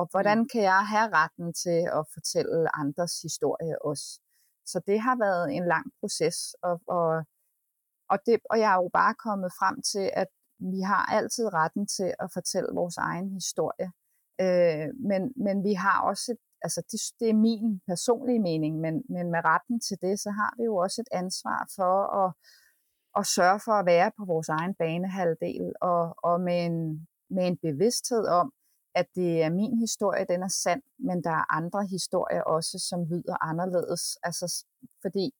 Og 0.00 0.04
hvordan 0.10 0.38
mm. 0.38 0.48
kan 0.52 0.62
jeg 0.62 0.82
have 0.94 1.08
retten 1.20 1.48
til 1.64 1.80
at 1.98 2.04
fortælle 2.14 2.76
andres 2.82 3.14
historie 3.22 3.82
også? 3.90 4.20
Så 4.66 4.80
det 4.86 5.00
har 5.00 5.16
været 5.16 5.54
en 5.56 5.66
lang 5.66 5.86
proces, 6.00 6.38
og, 6.62 6.80
og, 6.86 7.24
og, 8.08 8.18
det, 8.26 8.40
og 8.50 8.58
jeg 8.58 8.70
er 8.72 8.82
jo 8.82 8.90
bare 8.92 9.14
kommet 9.14 9.50
frem 9.60 9.82
til, 9.82 10.10
at 10.12 10.28
vi 10.58 10.80
har 10.80 11.02
altid 11.18 11.54
retten 11.54 11.86
til 11.86 12.14
at 12.20 12.28
fortælle 12.32 12.68
vores 12.72 12.96
egen 12.96 13.30
historie. 13.30 13.88
Øh, 14.40 14.88
men, 15.10 15.32
men 15.36 15.64
vi 15.64 15.72
har 15.72 16.02
også, 16.02 16.32
et, 16.32 16.38
altså 16.62 16.80
det, 16.90 17.00
det 17.20 17.30
er 17.30 17.34
min 17.48 17.80
personlige 17.86 18.40
mening, 18.40 18.80
men, 18.80 18.94
men 19.08 19.30
med 19.30 19.40
retten 19.44 19.80
til 19.80 19.96
det, 20.02 20.20
så 20.20 20.30
har 20.30 20.54
vi 20.58 20.64
jo 20.64 20.76
også 20.76 21.00
et 21.00 21.08
ansvar 21.12 21.68
for 21.76 21.94
at, 22.22 22.32
at 23.18 23.26
sørge 23.26 23.60
for 23.64 23.72
at 23.72 23.86
være 23.86 24.10
på 24.18 24.24
vores 24.24 24.48
egen 24.48 24.74
banehalvdel, 24.74 25.72
og, 25.80 26.14
og 26.22 26.40
med, 26.40 26.66
en, 26.66 27.08
med 27.30 27.46
en 27.46 27.56
bevidsthed 27.56 28.26
om, 28.26 28.52
at 29.00 29.06
det 29.14 29.42
er 29.42 29.50
min 29.50 29.78
historie, 29.78 30.24
den 30.28 30.42
er 30.42 30.48
sand, 30.48 30.82
men 30.98 31.24
der 31.24 31.30
er 31.30 31.54
andre 31.58 31.86
historier 31.86 32.42
også, 32.42 32.78
som 32.88 33.04
lyder 33.04 33.44
anderledes. 33.50 34.18
Altså, 34.22 34.64
fordi 35.02 35.34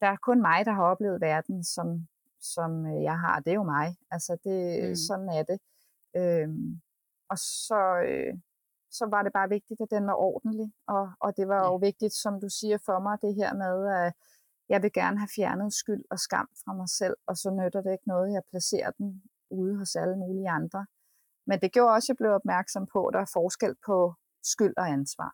der 0.00 0.06
er 0.06 0.16
kun 0.16 0.40
mig, 0.40 0.64
der 0.64 0.72
har 0.72 0.82
oplevet 0.82 1.20
verden, 1.20 1.64
som, 1.64 2.08
som 2.40 2.86
øh, 2.86 3.02
jeg 3.02 3.18
har. 3.20 3.40
Det 3.40 3.50
er 3.50 3.54
jo 3.54 3.62
mig. 3.62 3.96
Altså, 4.10 4.32
det, 4.44 4.88
mm. 4.88 4.94
sådan 4.94 5.28
er 5.28 5.42
det. 5.42 5.58
Øhm, 6.16 6.80
og 7.30 7.38
så, 7.38 7.80
øh, 8.08 8.34
så 8.90 9.06
var 9.06 9.22
det 9.22 9.32
bare 9.32 9.48
vigtigt, 9.48 9.80
at 9.80 9.90
den 9.90 10.06
var 10.06 10.14
ordentlig. 10.14 10.72
Og, 10.86 11.10
og 11.20 11.36
det 11.36 11.48
var 11.48 11.60
jo 11.66 11.76
vigtigt, 11.76 12.14
som 12.14 12.40
du 12.40 12.48
siger 12.48 12.78
for 12.86 12.98
mig, 13.00 13.18
det 13.22 13.34
her 13.34 13.54
med, 13.54 13.76
at 14.02 14.12
jeg 14.68 14.82
vil 14.82 14.92
gerne 14.92 15.18
have 15.18 15.34
fjernet 15.36 15.72
skyld 15.72 16.04
og 16.10 16.18
skam 16.18 16.48
fra 16.64 16.72
mig 16.74 16.88
selv, 16.88 17.16
og 17.26 17.36
så 17.36 17.50
nytter 17.50 17.80
det 17.82 17.92
ikke 17.92 18.08
noget, 18.08 18.28
at 18.28 18.34
jeg 18.34 18.42
placerer 18.50 18.90
den 18.90 19.22
ude 19.50 19.76
hos 19.76 19.96
alle 19.96 20.16
mulige 20.16 20.50
andre. 20.50 20.86
Men 21.48 21.60
det 21.60 21.72
gjorde 21.72 21.94
også, 21.94 22.06
at 22.06 22.08
jeg 22.08 22.20
blev 22.22 22.32
opmærksom 22.40 22.84
på, 22.92 23.06
at 23.06 23.12
der 23.14 23.20
er 23.20 23.30
forskel 23.38 23.74
på 23.86 24.14
skyld 24.52 24.74
og 24.76 24.86
ansvar 24.96 25.30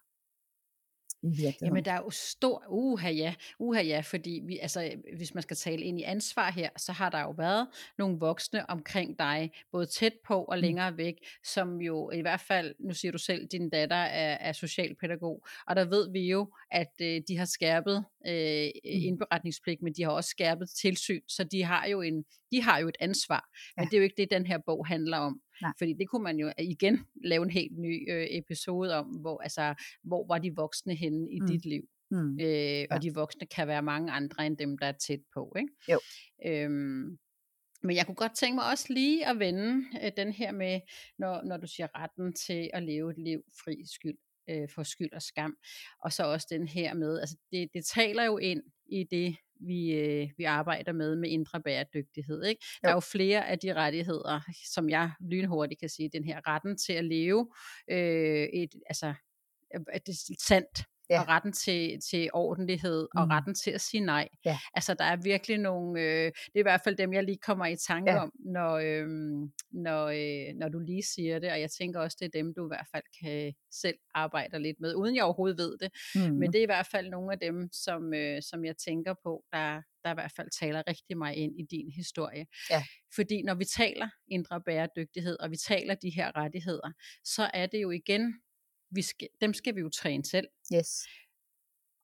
i 1.25 1.55
Jamen 1.63 1.85
der 1.85 1.93
er 1.93 1.97
jo 1.97 2.11
stor, 2.11 2.65
uha 2.69 3.11
ja, 3.11 3.35
uha 3.59 3.83
ja, 3.83 4.01
fordi 4.01 4.43
vi, 4.47 4.59
altså, 4.59 4.93
hvis 5.17 5.35
man 5.35 5.43
skal 5.43 5.57
tale 5.57 5.83
ind 5.83 6.01
i 6.01 6.03
ansvar 6.03 6.51
her, 6.51 6.69
så 6.77 6.93
har 6.93 7.11
der 7.11 7.21
jo 7.21 7.31
været 7.31 7.69
nogle 7.99 8.19
voksne 8.19 8.71
omkring 8.71 9.19
dig, 9.19 9.51
både 9.73 9.87
tæt 9.87 10.13
på 10.27 10.45
og 10.45 10.57
mm. 10.57 10.63
længere 10.63 10.97
væk, 10.97 11.15
som 11.45 11.81
jo 11.81 12.11
i 12.11 12.21
hvert 12.21 12.41
fald, 12.41 12.75
nu 12.79 12.95
siger 12.95 13.13
du 13.13 13.19
selv, 13.19 13.47
din 13.47 13.71
datter 13.71 13.97
er, 13.97 14.37
er 14.41 14.53
socialpædagog, 14.53 15.47
og 15.67 15.77
der 15.77 15.85
ved 15.85 16.13
vi 16.13 16.31
jo, 16.31 16.53
at 16.71 16.93
øh, 17.03 17.21
de 17.29 17.37
har 17.37 17.45
skærpet 17.45 18.05
øh, 18.29 18.65
mm. 18.65 18.71
indberetningspligt, 18.85 19.83
men 19.83 19.93
de 19.93 20.03
har 20.03 20.11
også 20.11 20.31
skærpet 20.31 20.71
tilsyn, 20.71 21.21
så 21.29 21.45
de 21.45 21.63
har 21.63 21.87
jo, 21.87 22.01
en, 22.01 22.25
de 22.51 22.63
har 22.63 22.79
jo 22.79 22.89
et 22.89 22.97
ansvar, 23.01 23.49
ja. 23.77 23.83
men 23.83 23.91
det 23.91 23.95
er 23.95 23.99
jo 23.99 24.05
ikke 24.05 24.23
det, 24.23 24.31
den 24.31 24.47
her 24.47 24.59
bog 24.67 24.87
handler 24.87 25.19
om. 25.19 25.41
Nej. 25.63 25.73
Fordi 25.79 25.93
det 25.93 26.09
kunne 26.09 26.23
man 26.23 26.39
jo 26.39 26.53
igen 26.59 27.07
lave 27.31 27.43
en 27.43 27.51
helt 27.51 27.79
ny 27.79 28.13
øh, 28.13 28.27
episode 28.31 28.95
om, 28.95 29.07
hvor, 29.07 29.43
altså, 29.43 29.75
hvor 30.03 30.27
var 30.27 30.39
de 30.39 30.57
voksne 30.57 30.95
henne 30.95 31.31
i 31.31 31.41
mm. 31.41 31.47
dit 31.47 31.65
liv. 31.65 31.83
Mm. 32.11 32.39
Øh, 32.41 32.47
ja. 32.47 32.87
Og 32.91 33.03
de 33.03 33.15
voksne 33.15 33.47
kan 33.47 33.69
være 33.69 33.83
mange 33.83 34.13
andre 34.13 34.47
end 34.47 34.57
dem, 34.57 34.79
der 34.79 34.87
er 34.87 34.93
tæt 34.93 35.21
på. 35.35 35.53
Ikke? 35.59 35.73
Jo. 35.89 36.01
Øhm, 36.47 37.19
men 37.83 37.97
jeg 37.97 38.07
kunne 38.07 38.15
godt 38.15 38.37
tænke 38.37 38.55
mig 38.55 38.71
også 38.71 38.87
lige 38.93 39.27
at 39.27 39.39
vende 39.39 39.85
øh, 40.03 40.11
den 40.17 40.33
her 40.33 40.53
med, 40.53 40.81
når, 41.19 41.43
når 41.43 41.57
du 41.57 41.67
siger 41.67 41.89
retten 41.95 42.33
til 42.33 42.71
at 42.73 42.83
leve 42.83 43.11
et 43.11 43.19
liv 43.19 43.43
fri 43.65 43.77
skyld 43.95 44.19
øh, 44.51 44.69
for 44.75 44.83
skyld 44.83 45.13
og 45.13 45.23
skam. 45.23 45.57
Og 46.05 46.13
så 46.13 46.25
også 46.25 46.47
den 46.51 46.69
her 46.69 46.95
med, 46.95 47.21
altså 47.21 47.37
det, 47.53 47.69
det 47.75 47.85
taler 47.85 48.25
jo 48.25 48.39
ind 48.39 48.63
i 48.87 49.05
det, 49.11 49.37
vi, 49.67 49.93
øh, 49.93 50.31
vi 50.37 50.45
arbejder 50.45 50.93
med 50.93 51.17
med 51.17 51.31
indre 51.31 51.61
bæredygtighed. 51.61 52.45
Ikke? 52.45 52.65
Jo. 52.65 52.79
Der 52.83 52.89
er 52.89 52.95
jo 52.95 53.01
flere 53.01 53.49
af 53.49 53.59
de 53.59 53.75
rettigheder, 53.75 54.41
som 54.75 54.89
jeg 54.89 55.11
lynhurtigt 55.21 55.81
kan 55.81 55.89
sige, 55.89 56.11
den 56.13 56.25
her 56.25 56.41
retten 56.49 56.77
til 56.77 56.93
at 56.93 57.05
leve 57.05 57.49
øh, 57.91 58.49
et, 58.53 58.75
altså, 58.87 59.15
et, 59.95 60.09
et 60.09 60.41
sandt 60.41 60.85
ja. 61.11 61.21
og 61.21 61.29
retten 61.29 61.53
til, 61.53 62.01
til 62.11 62.31
ordentlighed, 62.33 63.09
mm. 63.15 63.21
og 63.21 63.29
retten 63.31 63.55
til 63.55 63.71
at 63.71 63.81
sige 63.81 64.01
nej. 64.01 64.29
Ja. 64.45 64.59
Altså 64.75 64.95
der 64.95 65.05
er 65.05 65.17
virkelig 65.17 65.59
nogle, 65.59 66.01
øh, 66.01 66.25
det 66.25 66.55
er 66.55 66.59
i 66.59 66.63
hvert 66.63 66.81
fald 66.85 66.97
dem, 66.97 67.13
jeg 67.13 67.25
lige 67.25 67.39
kommer 67.39 67.67
i 67.67 67.77
tanke 67.77 68.13
ja. 68.13 68.23
om, 68.23 68.33
når, 68.39 68.73
øh, 68.75 69.09
når, 69.73 70.07
øh, 70.07 70.55
når 70.55 70.69
du 70.69 70.79
lige 70.79 71.03
siger 71.03 71.39
det, 71.39 71.53
og 71.53 71.61
jeg 71.61 71.71
tænker 71.71 72.01
også, 72.01 72.17
det 72.21 72.27
er 72.27 72.43
dem, 72.43 72.55
du 72.55 72.67
i 72.67 72.71
hvert 72.71 72.87
fald 72.93 73.05
kan 73.23 73.55
selv 73.71 73.99
arbejde 74.15 74.59
lidt 74.59 74.81
med, 74.81 74.95
uden 74.95 75.17
jeg 75.17 75.25
overhovedet 75.25 75.59
ved 75.59 75.79
det. 75.79 75.91
Mm. 76.15 76.37
Men 76.37 76.53
det 76.53 76.59
er 76.59 76.63
i 76.63 76.73
hvert 76.75 76.89
fald 76.91 77.11
nogle 77.11 77.33
af 77.33 77.39
dem, 77.39 77.69
som, 77.73 78.15
øh, 78.15 78.43
som 78.43 78.65
jeg 78.65 78.77
tænker 78.77 79.15
på, 79.23 79.45
der, 79.53 79.83
der 80.05 80.11
i 80.11 80.15
hvert 80.15 80.33
fald 80.37 80.49
taler 80.61 80.83
rigtig 80.89 81.19
meget 81.19 81.37
ind 81.37 81.61
i 81.61 81.65
din 81.71 81.91
historie. 81.97 82.47
Ja. 82.71 82.85
Fordi 83.15 83.43
når 83.43 83.55
vi 83.55 83.65
taler 83.65 84.09
indre 84.29 84.61
bæredygtighed, 84.61 85.37
og 85.41 85.51
vi 85.51 85.57
taler 85.57 85.95
de 85.95 86.11
her 86.11 86.37
rettigheder, 86.37 86.91
så 87.25 87.51
er 87.55 87.67
det 87.67 87.83
jo 87.83 87.91
igen, 87.91 88.35
vi 88.95 89.03
skal, 89.03 89.29
dem 89.41 89.55
skal 89.55 89.75
vi 89.75 89.81
jo 89.81 89.89
træne 89.89 90.25
selv. 90.25 90.49
Yes. 90.75 91.07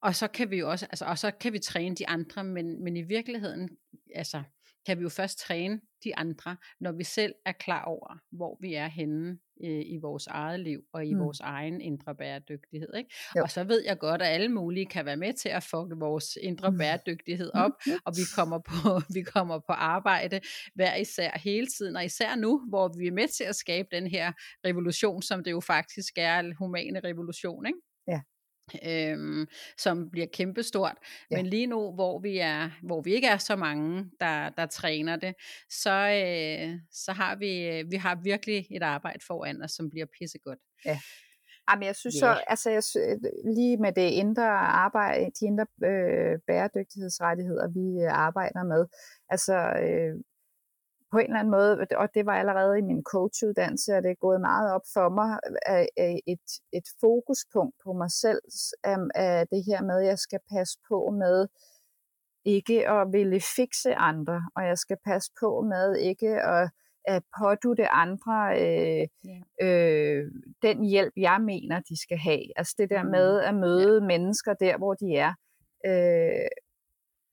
Og 0.03 0.17
så 0.17 0.29
kan 0.29 0.51
vi 0.51 0.59
jo 0.59 0.71
også, 0.71 0.87
altså, 0.87 1.05
og 1.05 1.19
så 1.19 1.31
kan 1.31 1.53
vi 1.53 1.59
træne 1.59 1.97
de 1.97 2.09
andre, 2.09 2.45
men, 2.45 2.85
men 2.85 2.97
i 2.97 3.03
virkeligheden, 3.03 3.79
altså, 4.15 4.43
kan 4.87 4.99
vi 4.99 5.03
jo 5.03 5.09
først 5.09 5.39
træne 5.39 5.81
de 6.05 6.17
andre, 6.17 6.57
når 6.81 6.93
vi 6.93 7.05
selv 7.05 7.35
er 7.47 7.53
klar 7.53 7.85
over, 7.85 8.19
hvor 8.33 8.59
vi 8.61 8.75
er 8.75 8.87
henne 8.87 9.39
øh, 9.65 9.83
i 9.87 9.99
vores 10.03 10.27
eget 10.27 10.61
liv 10.61 10.81
og 10.93 11.07
i 11.07 11.15
mm. 11.15 11.21
vores 11.21 11.41
egen 11.41 11.81
indre 11.81 12.15
bæredygtighed. 12.15 12.95
Ikke? 12.97 13.11
Og 13.37 13.51
så 13.51 13.65
ved 13.65 13.85
jeg 13.85 13.99
godt, 13.99 14.23
at 14.23 14.29
alle 14.29 14.49
mulige 14.49 14.87
kan 14.87 15.05
være 15.05 15.17
med 15.17 15.33
til 15.33 15.49
at 15.49 15.63
få 15.63 15.95
vores 15.99 16.39
indre 16.43 16.71
mm. 16.71 16.79
bæredygtighed 16.79 17.51
op, 17.55 17.73
og 18.07 18.13
vi 18.17 18.23
kommer 18.35 18.59
på 18.59 19.01
vi 19.17 19.23
kommer 19.23 19.59
på 19.59 19.73
arbejde 19.73 20.41
hver 20.75 20.97
især 20.97 21.39
hele 21.39 21.67
tiden, 21.67 21.97
og 21.97 22.05
især 22.05 22.37
nu, 22.37 22.61
hvor 22.69 22.95
vi 22.99 23.07
er 23.07 23.13
med 23.13 23.29
til 23.29 23.45
at 23.45 23.57
skabe 23.57 23.89
den 23.93 24.07
her 24.07 24.33
revolution, 24.67 25.23
som 25.23 25.45
det 25.45 25.51
jo 25.51 25.61
faktisk 25.61 26.13
er, 26.17 26.39
en 26.41 26.55
humane 26.59 27.01
revolution. 27.01 27.67
Ikke? 27.67 27.79
Øhm, 28.87 29.47
som 29.79 30.11
bliver 30.11 30.27
kæmpestort. 30.33 30.97
Ja. 31.31 31.37
Men 31.37 31.47
lige 31.47 31.67
nu, 31.67 31.93
hvor 31.93 32.19
vi 32.19 32.39
er, 32.39 32.71
hvor 32.83 33.01
vi 33.01 33.15
ikke 33.15 33.27
er 33.27 33.37
så 33.37 33.57
mange, 33.57 34.11
der, 34.21 34.49
der 34.49 34.67
træner 34.67 35.17
det, 35.17 35.35
så, 35.71 35.91
øh, 35.91 36.79
så 36.93 37.13
har 37.13 37.37
vi, 37.37 37.69
øh, 37.69 37.91
vi 37.91 37.97
har 37.97 38.21
virkelig 38.23 38.67
et 38.71 38.83
arbejde 38.83 39.21
foran 39.27 39.63
os, 39.63 39.71
som 39.71 39.91
bliver 39.91 40.07
pissegodt. 40.19 40.59
Ja. 40.85 40.99
Jamen, 41.71 41.85
jeg 41.85 41.97
synes 41.97 42.17
yeah. 42.23 42.37
så, 42.37 42.45
altså 42.47 42.71
jeg, 42.71 42.83
lige 43.57 43.77
med 43.77 43.93
det 43.93 44.11
indre 44.11 44.49
arbejde, 44.87 45.25
de 45.25 45.47
indre 45.47 45.67
øh, 45.85 46.39
bæredygtighedsrettigheder, 46.47 47.69
vi 47.69 48.05
øh, 48.05 48.13
arbejder 48.13 48.63
med, 48.65 48.87
altså 49.29 49.57
øh, 49.85 50.15
på 51.13 51.19
en 51.19 51.25
eller 51.25 51.39
anden 51.39 51.51
måde, 51.51 51.87
og 51.97 52.09
det 52.15 52.27
var 52.27 52.33
allerede 52.33 52.79
i 52.79 52.83
min 52.83 53.03
coachuddannelse, 53.03 53.95
at 53.95 54.03
det 54.03 54.11
er 54.11 54.27
gået 54.27 54.41
meget 54.41 54.73
op 54.75 54.87
for 54.95 55.09
mig, 55.09 55.39
et, 56.27 56.47
et 56.73 56.89
fokuspunkt 57.01 57.75
på 57.85 57.93
mig 57.93 58.11
selv, 58.11 58.41
er 59.15 59.45
det 59.53 59.65
her 59.65 59.83
med, 59.83 60.01
at 60.01 60.07
jeg 60.07 60.19
skal 60.19 60.41
passe 60.51 60.79
på 60.89 61.11
med 61.11 61.49
ikke 62.45 62.89
at 62.89 63.13
ville 63.13 63.41
fikse 63.57 63.95
andre, 63.95 64.43
og 64.57 64.67
jeg 64.67 64.79
skal 64.79 64.97
passe 65.05 65.33
på 65.41 65.61
med 65.61 65.97
ikke 65.97 66.43
at, 66.43 66.71
at 67.05 67.23
pådute 67.39 67.89
andre 67.89 68.37
øh, 68.63 69.09
øh, 69.63 70.31
den 70.63 70.85
hjælp, 70.85 71.13
jeg 71.17 71.41
mener, 71.41 71.81
de 71.81 72.03
skal 72.03 72.19
have. 72.19 72.59
Altså 72.59 72.75
det 72.79 72.91
der 72.91 73.03
mm. 73.03 73.11
med 73.11 73.41
at 73.41 73.55
møde 73.55 74.01
mennesker 74.01 74.55
der, 74.55 74.79
hvor 74.79 74.95
de 74.95 75.17
er. 75.17 75.35
Øh, 75.87 76.49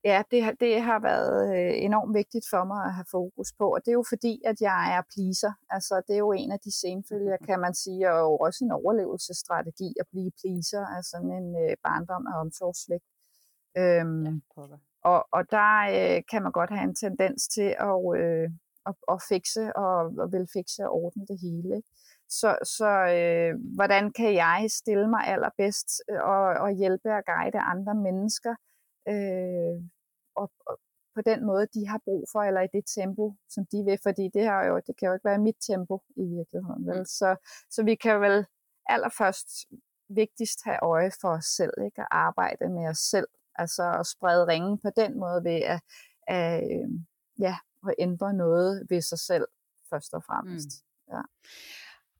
ja, 0.04 0.22
det, 0.30 0.42
har, 0.44 0.52
det 0.52 0.82
har 0.82 1.00
været 1.10 1.36
øh, 1.56 1.84
enormt 1.88 2.14
vigtigt 2.14 2.46
for 2.50 2.64
mig 2.64 2.84
at 2.84 2.94
have 2.94 3.10
fokus 3.10 3.48
på, 3.58 3.66
og 3.74 3.80
det 3.84 3.90
er 3.90 4.00
jo 4.02 4.04
fordi, 4.08 4.42
at 4.50 4.60
jeg 4.60 4.80
er 4.96 5.02
pleaser. 5.12 5.52
Altså, 5.70 5.94
det 6.06 6.14
er 6.14 6.24
jo 6.26 6.32
en 6.32 6.52
af 6.52 6.60
de 6.66 6.72
senfølger, 6.82 7.36
mm-hmm. 7.36 7.46
kan 7.46 7.60
man 7.60 7.74
sige, 7.74 8.02
og 8.12 8.18
jo 8.18 8.36
også 8.46 8.60
en 8.64 8.72
overlevelsesstrategi 8.80 9.88
at 10.00 10.06
blive 10.12 10.30
pleaser 10.40 10.84
af 10.96 11.02
sådan 11.12 11.32
en 11.40 11.48
øh, 11.62 11.76
barndom 11.86 12.26
af 12.26 12.40
omsorgsvægt. 12.44 13.08
Øhm, 13.80 14.24
ja, 14.24 14.32
og, 15.10 15.20
og 15.36 15.42
der 15.50 15.72
øh, 15.96 16.22
kan 16.30 16.42
man 16.42 16.52
godt 16.52 16.70
have 16.70 16.88
en 16.90 16.94
tendens 16.94 17.48
til 17.48 17.70
at, 17.90 17.98
øh, 18.20 18.48
at, 18.88 18.94
at 19.12 19.18
fikse 19.30 19.76
og, 19.76 19.96
og 20.22 20.26
vil 20.34 20.46
fikse 20.56 20.80
og 20.86 20.92
ordne 21.02 21.26
det 21.30 21.38
hele. 21.46 21.82
Så, 22.38 22.50
så 22.76 22.90
øh, 23.16 23.52
hvordan 23.76 24.12
kan 24.18 24.34
jeg 24.34 24.66
stille 24.80 25.08
mig 25.14 25.22
allerbedst 25.34 25.88
øh, 26.10 26.20
og, 26.32 26.44
og 26.64 26.70
hjælpe 26.80 27.08
og 27.18 27.22
guide 27.30 27.60
andre 27.72 27.94
mennesker 27.94 28.54
øh, 29.12 29.82
og, 30.36 30.50
og 30.66 30.80
på 31.14 31.22
den 31.22 31.46
måde, 31.46 31.66
de 31.74 31.88
har 31.88 32.00
brug 32.04 32.24
for, 32.32 32.42
eller 32.42 32.60
i 32.60 32.68
det 32.72 32.84
tempo, 32.86 33.34
som 33.48 33.66
de 33.72 33.84
vil, 33.84 33.98
fordi 34.02 34.24
det, 34.34 34.42
her 34.42 34.66
jo, 34.66 34.80
det 34.86 34.96
kan 34.98 35.08
jo 35.08 35.14
ikke 35.14 35.24
være 35.24 35.38
mit 35.38 35.56
tempo 35.60 36.02
i 36.16 36.24
virkeligheden. 36.36 36.86
Vel? 36.86 36.98
Mm. 36.98 37.04
Så, 37.04 37.36
så 37.70 37.82
vi 37.82 37.94
kan 37.94 38.20
vel 38.20 38.46
allerførst 38.86 39.48
vigtigst 40.08 40.64
have 40.64 40.78
øje 40.82 41.10
for 41.20 41.28
os 41.28 41.44
selv, 41.44 41.72
ikke? 41.84 42.00
at 42.00 42.08
arbejde 42.10 42.68
med 42.68 42.88
os 42.88 42.98
selv, 42.98 43.28
altså 43.54 43.96
at 44.00 44.06
sprede 44.06 44.46
ringen 44.46 44.78
på 44.78 44.90
den 44.96 45.18
måde 45.18 45.44
ved 45.44 45.60
at, 45.74 45.80
at, 46.26 46.62
øh, 46.62 46.88
ja, 47.38 47.56
at 47.88 47.94
ændre 47.98 48.34
noget 48.34 48.86
ved 48.90 49.00
sig 49.00 49.18
selv, 49.18 49.46
først 49.90 50.14
og 50.14 50.24
fremmest. 50.24 50.68
Mm. 50.68 51.14
Ja. 51.14 51.22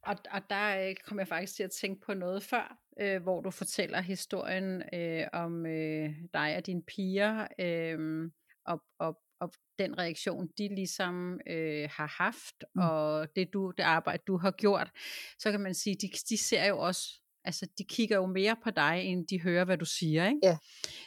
Og, 0.09 0.17
og 0.31 0.51
der 0.51 0.89
øh, 0.89 0.97
kom 1.07 1.19
jeg 1.19 1.29
faktisk 1.29 1.57
til 1.57 1.63
at 1.63 1.71
tænke 1.71 2.01
på 2.07 2.15
noget 2.15 2.43
før, 2.43 2.79
øh, 3.01 3.23
hvor 3.23 3.41
du 3.41 3.51
fortæller 3.51 4.01
historien 4.01 4.83
øh, 4.95 5.27
om 5.33 5.67
øh, 5.67 6.11
dig 6.35 6.57
og 6.57 6.67
dine 6.67 6.83
piger, 6.83 7.47
øh, 7.61 8.31
og, 8.67 8.83
og, 8.99 9.21
og 9.41 9.53
den 9.79 9.99
reaktion, 9.99 10.49
de 10.59 10.69
ligesom 10.69 11.41
øh, 11.47 11.89
har 11.93 12.23
haft, 12.23 12.65
mm. 12.75 12.83
og 12.83 13.29
det, 13.37 13.53
du, 13.53 13.73
det 13.77 13.83
arbejde, 13.83 14.23
du 14.27 14.37
har 14.37 14.51
gjort, 14.51 14.91
så 15.39 15.51
kan 15.51 15.61
man 15.61 15.75
sige, 15.75 15.97
de, 16.03 16.09
de 16.29 16.39
ser 16.39 16.65
jo 16.65 16.79
også 16.79 17.21
altså 17.45 17.67
de 17.79 17.85
kigger 17.85 18.17
jo 18.17 18.27
mere 18.27 18.57
på 18.65 18.71
dig, 18.71 19.03
end 19.05 19.27
de 19.27 19.43
hører, 19.43 19.65
hvad 19.65 19.79
du 19.79 19.85
siger. 19.85 20.29
Ikke? 20.29 20.41
Ja. 20.43 20.57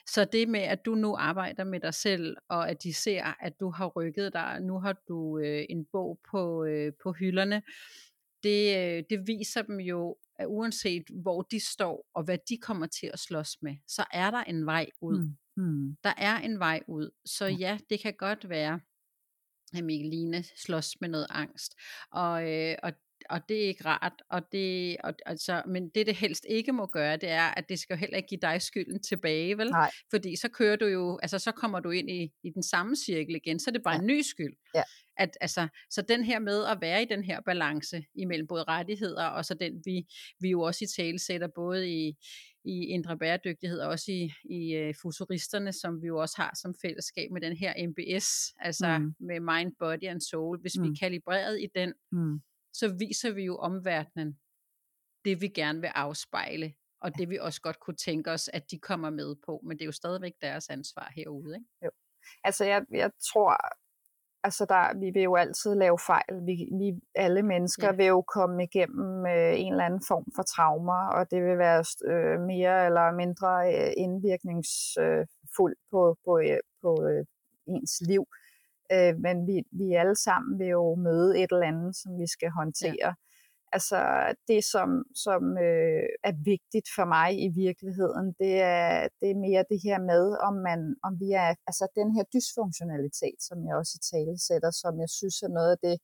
Så 0.08 0.26
det 0.26 0.50
med, 0.50 0.60
at 0.60 0.86
du 0.86 0.96
nu 0.96 1.16
arbejder 1.20 1.64
med 1.64 1.80
dig 1.80 1.94
selv, 1.94 2.38
og 2.50 2.70
at 2.70 2.84
de 2.84 2.94
ser, 2.94 3.44
at 3.44 3.60
du 3.60 3.70
har 3.72 3.88
rykket 3.88 4.34
dig, 4.34 4.58
nu 4.62 4.80
har 4.80 4.96
du 5.08 5.40
øh, 5.40 5.66
en 5.70 5.86
bog 5.92 6.20
på, 6.32 6.66
øh, 6.66 6.94
på 7.04 7.12
hylderne, 7.12 7.62
det, 8.44 8.78
øh, 8.78 9.04
det 9.10 9.28
viser 9.28 9.62
dem 9.62 9.80
jo, 9.80 10.18
at 10.40 10.46
uanset 10.48 11.04
hvor 11.22 11.42
de 11.42 11.60
står, 11.60 12.10
og 12.14 12.24
hvad 12.24 12.38
de 12.50 12.58
kommer 12.58 12.88
til 12.88 13.10
at 13.14 13.20
slås 13.20 13.58
med, 13.62 13.76
så 13.88 14.06
er 14.12 14.32
der 14.32 14.44
en 14.44 14.66
vej 14.66 14.90
ud. 15.02 15.20
Mm. 15.20 15.64
Mm. 15.64 15.98
Der 16.04 16.14
er 16.18 16.38
en 16.38 16.60
vej 16.60 16.84
ud. 16.88 17.12
Så 17.26 17.46
ja, 17.46 17.80
det 17.90 18.00
kan 18.00 18.14
godt 18.14 18.50
være, 18.50 18.80
at 19.74 19.84
Mikkeline 19.84 20.44
slås 20.44 21.02
med 21.02 21.10
noget 21.10 21.28
angst. 21.30 21.76
Og, 22.12 22.52
øh, 22.52 22.76
og 22.84 22.94
og 23.30 23.50
det 23.50 23.64
er 23.64 23.68
ikke 23.68 23.86
rart, 23.86 24.22
og 24.30 24.42
det, 24.52 24.98
og, 25.04 25.14
altså, 25.26 25.62
men 25.68 25.90
det 25.90 26.08
det 26.08 26.16
helst 26.16 26.46
ikke 26.50 26.72
må 26.72 26.86
gøre, 26.86 27.18
det 27.18 27.30
er, 27.30 27.48
at 27.58 27.70
det 27.70 27.80
skal 27.80 27.94
jo 27.94 28.00
heller 28.00 28.18
ikke 28.18 28.28
give 28.28 28.42
dig 28.42 28.62
skylden 28.62 29.04
tilbage, 29.04 29.58
vel? 29.58 29.70
Nej. 29.70 29.92
Fordi 30.10 30.36
så 30.36 30.50
kører 30.50 30.76
du 30.76 30.86
jo, 30.86 31.20
altså 31.22 31.40
så 31.40 31.52
kommer 31.52 31.80
du 31.80 31.90
ind 31.90 32.10
i, 32.10 32.32
i 32.44 32.50
den 32.50 32.64
samme 32.64 32.96
cirkel 32.96 33.36
igen, 33.36 33.60
så 33.60 33.70
er 33.70 33.72
det 33.72 33.84
bare 33.84 33.94
ja. 33.94 34.00
en 34.00 34.08
ny 34.08 34.22
skyld. 34.22 34.54
Ja. 34.76 34.84
At, 35.18 35.38
altså, 35.42 35.68
så 35.90 36.02
den 36.02 36.24
her 36.24 36.40
med 36.40 36.66
at 36.66 36.78
være 36.82 37.02
i 37.02 37.06
den 37.06 37.24
her 37.24 37.42
balance 37.42 38.04
imellem 38.16 38.48
både 38.48 38.64
rettigheder, 38.64 39.26
og 39.26 39.46
så 39.46 39.54
den 39.54 39.82
vi, 39.86 40.04
vi 40.40 40.50
jo 40.50 40.62
også 40.62 40.84
i 40.84 41.02
tale 41.02 41.20
sætter 41.20 41.48
både 41.56 41.90
i, 41.90 42.14
i 42.66 42.86
indre 42.86 43.18
bæredygtighed, 43.18 43.80
og 43.80 43.90
også 43.90 44.12
i, 44.12 44.32
i 44.44 44.88
uh, 44.88 44.96
futuristerne, 45.02 45.74
som 45.74 46.02
vi 46.02 46.08
jo 46.08 46.18
også 46.18 46.36
har 46.38 46.52
som 46.62 46.76
fællesskab 46.82 47.32
med 47.32 47.42
den 47.42 47.58
her 47.58 47.88
MBS, 47.88 48.28
altså 48.60 48.98
mm. 48.98 49.16
med 49.20 49.40
mind, 49.40 49.72
body 49.80 50.04
and 50.04 50.22
soul. 50.22 50.62
Hvis 50.62 50.78
mm. 50.78 50.84
vi 50.84 50.90
er 50.90 50.96
kalibreret 51.00 51.62
i 51.62 51.68
den, 51.76 51.94
mm 52.12 52.42
så 52.74 52.96
viser 53.00 53.32
vi 53.32 53.44
jo 53.44 53.58
omverdenen 53.58 54.40
det, 55.26 55.42
vi 55.42 55.48
gerne 55.48 55.82
vil 55.82 55.92
afspejle, 55.96 56.74
og 57.02 57.18
det 57.18 57.30
vi 57.30 57.38
også 57.38 57.62
godt 57.62 57.80
kunne 57.80 57.96
tænke 57.96 58.32
os, 58.32 58.50
at 58.54 58.72
de 58.72 58.80
kommer 58.80 59.10
med 59.10 59.36
på, 59.46 59.62
men 59.64 59.78
det 59.78 59.82
er 59.82 59.86
jo 59.86 59.92
stadigvæk 59.92 60.34
deres 60.42 60.70
ansvar 60.70 61.12
herude, 61.16 61.56
ikke? 61.56 61.86
Jo. 61.86 61.90
Altså 62.44 62.66
jeg, 62.66 62.82
jeg 62.92 63.12
tror, 63.34 63.58
altså 64.44 64.66
der, 64.66 65.00
vi 65.00 65.12
vil 65.14 65.24
jo 65.24 65.36
altid 65.36 65.76
lave 65.76 66.00
fejl. 66.00 66.46
Vi, 66.46 66.56
vi 66.80 67.00
alle 67.16 67.44
mennesker 67.44 67.88
ja. 67.88 67.96
vil 67.96 68.06
jo 68.06 68.22
komme 68.22 68.64
igennem 68.64 69.26
øh, 69.26 69.60
en 69.60 69.74
eller 69.74 69.86
anden 69.86 70.04
form 70.08 70.26
for 70.36 70.44
traumer, 70.44 71.08
og 71.08 71.32
det 71.32 71.44
vil 71.44 71.58
være 71.58 71.84
øh, 72.12 72.40
mere 72.42 72.86
eller 72.86 73.12
mindre 73.12 73.50
øh, 73.76 73.94
indvirkningsfuldt 73.98 75.80
øh, 75.80 75.90
på, 75.92 76.18
på, 76.26 76.40
øh, 76.40 76.60
på 76.82 77.08
øh, 77.10 77.26
ens 77.68 78.02
liv. 78.08 78.26
Øh, 78.30 78.41
men 79.26 79.48
vi, 79.48 79.64
vi 79.72 79.94
alle 79.94 80.16
sammen 80.16 80.60
vil 80.60 80.68
jo 80.68 80.96
møde 80.96 81.40
et 81.40 81.52
eller 81.52 81.68
andet, 81.68 81.96
som 81.96 82.12
vi 82.22 82.28
skal 82.28 82.52
håndtere. 82.60 83.10
Ja. 83.10 83.14
Altså 83.74 84.00
det, 84.48 84.62
som, 84.74 84.90
som 85.26 85.42
øh, 85.68 86.08
er 86.30 86.36
vigtigt 86.52 86.88
for 86.96 87.06
mig 87.16 87.30
i 87.48 87.50
virkeligheden, 87.66 88.26
det 88.42 88.54
er, 88.62 89.08
det 89.20 89.30
er 89.32 89.44
mere 89.48 89.70
det 89.72 89.80
her 89.88 90.00
med, 90.12 90.24
om, 90.48 90.56
man, 90.68 90.80
om 91.08 91.14
vi 91.24 91.30
er, 91.44 91.50
altså 91.70 91.86
den 92.00 92.10
her 92.16 92.24
dysfunktionalitet, 92.34 93.38
som 93.48 93.58
jeg 93.68 93.76
også 93.76 93.94
i 94.00 94.06
tale 94.14 94.36
sætter, 94.48 94.72
som 94.72 94.94
jeg 95.04 95.10
synes 95.10 95.38
er 95.42 95.54
noget 95.58 95.72
af 95.76 95.80
det, 95.88 95.96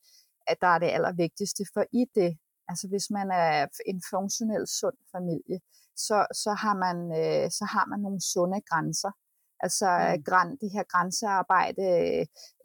at 0.52 0.58
der 0.62 0.68
er 0.76 0.80
det 0.80 0.96
allervigtigste. 0.98 1.64
For 1.74 1.84
i 2.02 2.04
det, 2.20 2.32
altså 2.70 2.86
hvis 2.92 3.08
man 3.18 3.28
er 3.32 3.68
en 3.92 4.00
funktionel 4.14 4.66
sund 4.80 4.98
familie, 5.16 5.58
så, 6.06 6.18
så, 6.44 6.52
har 6.64 6.76
man, 6.86 6.98
øh, 7.22 7.46
så 7.58 7.66
har 7.74 7.86
man 7.92 8.00
nogle 8.06 8.22
sunde 8.32 8.62
grænser. 8.70 9.12
Altså 9.60 9.90
mm. 10.16 10.24
græn, 10.24 10.52
det 10.62 10.70
her 10.76 10.84
grænsearbejde 10.94 11.86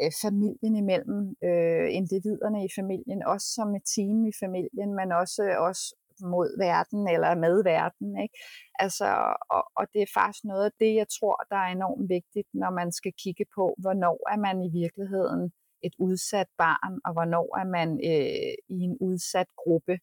øh, 0.03 0.13
familien 0.23 0.77
imellem, 0.83 1.21
øh, 1.49 1.87
individerne 2.01 2.65
i 2.65 2.71
familien, 2.79 3.23
også 3.35 3.47
som 3.59 3.69
et 3.75 3.85
team 3.95 4.19
i 4.31 4.33
familien, 4.43 4.91
men 5.01 5.13
også, 5.13 5.43
også 5.69 5.85
mod 6.21 6.59
verden 6.59 7.09
eller 7.15 7.35
med 7.35 7.63
verden. 7.63 8.09
Ikke? 8.23 8.37
Altså, 8.79 9.07
og, 9.51 9.65
og 9.77 9.85
det 9.93 10.03
er 10.03 10.15
faktisk 10.15 10.45
noget 10.45 10.65
af 10.65 10.75
det, 10.81 10.95
jeg 10.95 11.07
tror, 11.17 11.37
der 11.51 11.57
er 11.57 11.71
enormt 11.73 12.09
vigtigt, 12.09 12.49
når 12.55 12.71
man 12.71 12.93
skal 12.93 13.13
kigge 13.23 13.47
på, 13.57 13.75
hvornår 13.79 14.19
er 14.33 14.39
man 14.47 14.57
i 14.63 14.71
virkeligheden 14.83 15.53
et 15.83 15.95
udsat 15.99 16.47
barn, 16.59 16.95
og 17.05 17.13
hvornår 17.13 17.59
er 17.63 17.69
man 17.79 17.89
øh, 18.11 18.55
i 18.77 18.79
en 18.89 18.97
udsat 19.01 19.47
gruppe. 19.57 19.99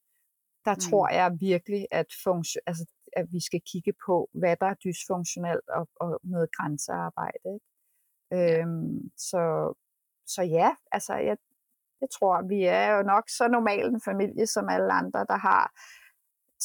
Der 0.70 0.76
mm. 0.76 0.86
tror 0.90 1.08
jeg 1.20 1.38
virkelig, 1.40 1.88
at 1.92 2.10
funktion, 2.24 2.62
altså 2.68 2.86
at 3.14 3.28
vi 3.32 3.42
skal 3.48 3.62
kigge 3.72 3.94
på, 4.06 4.30
hvad 4.34 4.56
der 4.62 4.66
er 4.66 4.82
dysfunktionelt 4.86 5.68
og, 5.70 5.88
og 5.96 6.20
noget 6.24 6.50
grænsearbejde. 6.58 7.46
Ikke? 7.56 7.66
Ja. 8.32 8.62
Øhm, 8.62 9.12
så, 9.18 9.44
så 10.28 10.42
ja, 10.44 10.70
altså 10.92 11.14
jeg, 11.14 11.38
jeg 12.02 12.10
tror, 12.16 12.48
vi 12.48 12.64
er 12.64 12.88
jo 12.96 13.02
nok 13.04 13.30
så 13.30 13.48
normal 13.48 13.86
en 13.86 14.02
familie 14.02 14.48
som 14.48 14.70
alle 14.70 14.92
andre, 14.94 15.26
der 15.32 15.38
har 15.38 15.72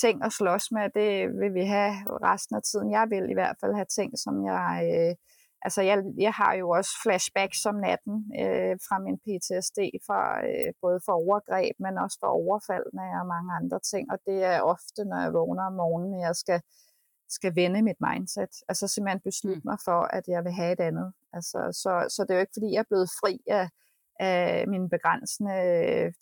ting 0.02 0.24
at 0.24 0.32
slås 0.32 0.72
med. 0.72 0.90
Det 1.00 1.10
vil 1.40 1.54
vi 1.54 1.64
have 1.64 1.94
resten 2.30 2.56
af 2.56 2.62
tiden. 2.62 2.90
Jeg 2.90 3.06
vil 3.10 3.30
i 3.30 3.34
hvert 3.34 3.56
fald 3.60 3.74
have 3.74 3.90
ting, 3.98 4.18
som 4.18 4.44
jeg... 4.44 4.70
Øh, 4.94 5.14
altså 5.64 5.82
jeg, 5.82 5.98
jeg 6.18 6.32
har 6.32 6.52
jo 6.54 6.70
også 6.70 6.92
flashbacks 7.02 7.66
om 7.66 7.74
natten 7.74 8.16
øh, 8.42 8.74
fra 8.86 8.96
min 8.98 9.18
PTSD, 9.24 9.78
fra, 10.06 10.20
øh, 10.48 10.72
både 10.80 11.00
for 11.04 11.12
overgreb, 11.12 11.74
men 11.78 11.98
også 11.98 12.16
for 12.20 12.26
overfaldene 12.26 13.06
og 13.20 13.26
mange 13.34 13.50
andre 13.60 13.80
ting. 13.80 14.12
Og 14.12 14.18
det 14.26 14.38
er 14.44 14.60
ofte, 14.60 15.04
når 15.04 15.20
jeg 15.24 15.32
vågner 15.32 15.64
om 15.66 15.72
morgenen, 15.72 16.20
jeg 16.20 16.36
skal, 16.36 16.60
skal 17.28 17.56
vende 17.56 17.82
mit 17.82 18.00
mindset. 18.08 18.54
Altså 18.68 18.88
simpelthen 18.88 19.20
beslutte 19.20 19.64
mm. 19.64 19.70
mig 19.70 19.78
for, 19.84 20.00
at 20.16 20.24
jeg 20.28 20.44
vil 20.44 20.52
have 20.52 20.72
et 20.72 20.80
andet. 20.80 21.12
Altså, 21.32 21.58
så, 21.82 21.92
så 22.14 22.22
det 22.22 22.30
er 22.30 22.34
jo 22.34 22.40
ikke, 22.40 22.56
fordi 22.58 22.72
jeg 22.72 22.80
er 22.84 22.90
blevet 22.92 23.10
fri 23.20 23.34
af, 23.46 23.68
af 24.20 24.68
mine 24.68 24.88
begrænsende 24.88 25.58